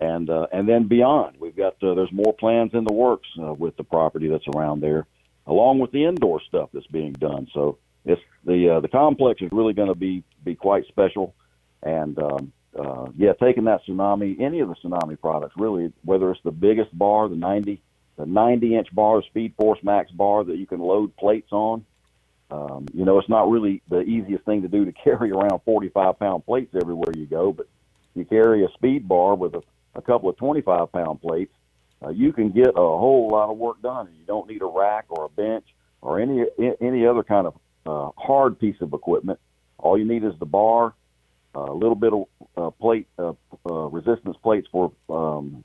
[0.00, 1.36] and uh, and then beyond.
[1.40, 5.06] We've got there's more plans in the works with the property that's around there,
[5.46, 7.48] along with the indoor stuff that's being done.
[7.52, 11.34] So it's the uh, the complex is really going to be be quite special,
[11.82, 16.42] and um, uh, yeah, taking that tsunami, any of the tsunami products, really, whether it's
[16.44, 17.80] the biggest bar, the 90
[18.16, 21.84] the 90 inch bar, Speed Force Max bar that you can load plates on.
[22.50, 26.18] Um, you know, it's not really the easiest thing to do to carry around 45
[26.18, 27.66] pound plates everywhere you go, but
[28.14, 29.62] you carry a speed bar with a,
[29.94, 31.52] a couple of 25 pound plates,
[32.04, 34.08] uh, you can get a whole lot of work done.
[34.18, 35.64] You don't need a rack or a bench
[36.00, 36.44] or any
[36.80, 37.54] any other kind of
[37.86, 39.38] uh, hard piece of equipment.
[39.78, 40.94] All you need is the bar,
[41.54, 43.32] a little bit of uh, plate uh,
[43.68, 45.64] uh, resistance plates for um,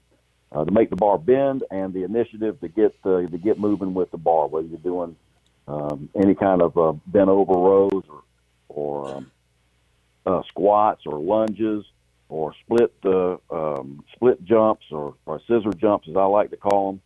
[0.51, 3.93] uh, to make the bar bend, and the initiative to get uh, to get moving
[3.93, 4.47] with the bar.
[4.47, 5.15] Whether you're doing
[5.67, 8.23] um, any kind of uh, bent over rows or
[8.69, 9.31] or um,
[10.25, 11.85] uh, squats or lunges
[12.29, 16.91] or split uh, um, split jumps or, or scissor jumps, as I like to call
[16.91, 17.01] them.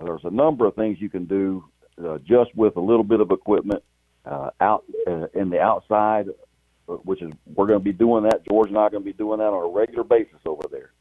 [0.00, 1.64] There's a number of things you can do
[2.02, 3.84] uh, just with a little bit of equipment
[4.24, 6.28] uh, out uh, in the outside,
[6.88, 8.44] uh, which is we're going to be doing that.
[8.48, 10.92] George and I are going to be doing that on a regular basis over there.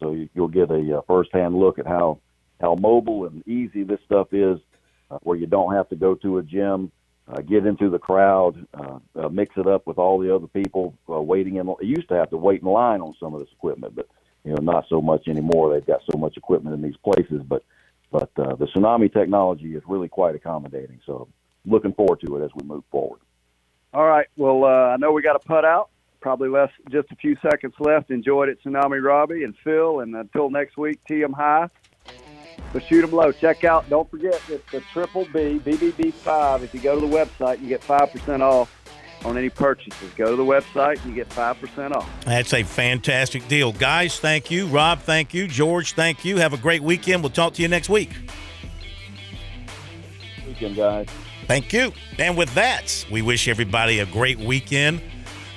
[0.00, 2.20] So you, you'll get a uh, firsthand look at how
[2.60, 4.58] how mobile and easy this stuff is,
[5.10, 6.92] uh, where you don't have to go to a gym,
[7.28, 10.94] uh, get into the crowd, uh, uh, mix it up with all the other people
[11.08, 11.66] uh, waiting in.
[11.66, 14.08] You used to have to wait in line on some of this equipment, but
[14.44, 15.72] you know not so much anymore.
[15.72, 17.64] They've got so much equipment in these places, but
[18.10, 21.00] but uh, the tsunami technology is really quite accommodating.
[21.06, 21.28] So
[21.66, 23.20] looking forward to it as we move forward.
[23.92, 24.26] All right.
[24.36, 25.90] Well, uh, I know we got to put out.
[26.20, 28.10] Probably less, just a few seconds left.
[28.10, 30.00] Enjoyed it, Tsunami Robbie and Phil.
[30.00, 31.68] And until next week, tee 'em high,
[32.74, 33.32] but shoot 'em low.
[33.32, 36.62] Check out, don't forget, it's the Triple B, BBB5.
[36.62, 38.70] If you go to the website, you get 5% off
[39.24, 40.10] on any purchases.
[40.14, 42.08] Go to the website, and you get 5% off.
[42.26, 43.72] That's a fantastic deal.
[43.72, 44.66] Guys, thank you.
[44.66, 45.46] Rob, thank you.
[45.48, 46.36] George, thank you.
[46.36, 47.22] Have a great weekend.
[47.22, 48.10] We'll talk to you next week.
[50.46, 51.08] Weekend, guys.
[51.50, 51.92] Thank you.
[52.20, 55.00] And with that, we wish everybody a great weekend.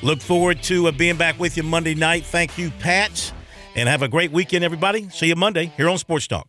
[0.01, 2.25] Look forward to uh, being back with you Monday night.
[2.25, 3.31] Thank you, Pat.
[3.75, 5.07] And have a great weekend, everybody.
[5.09, 6.47] See you Monday here on Sports Talk.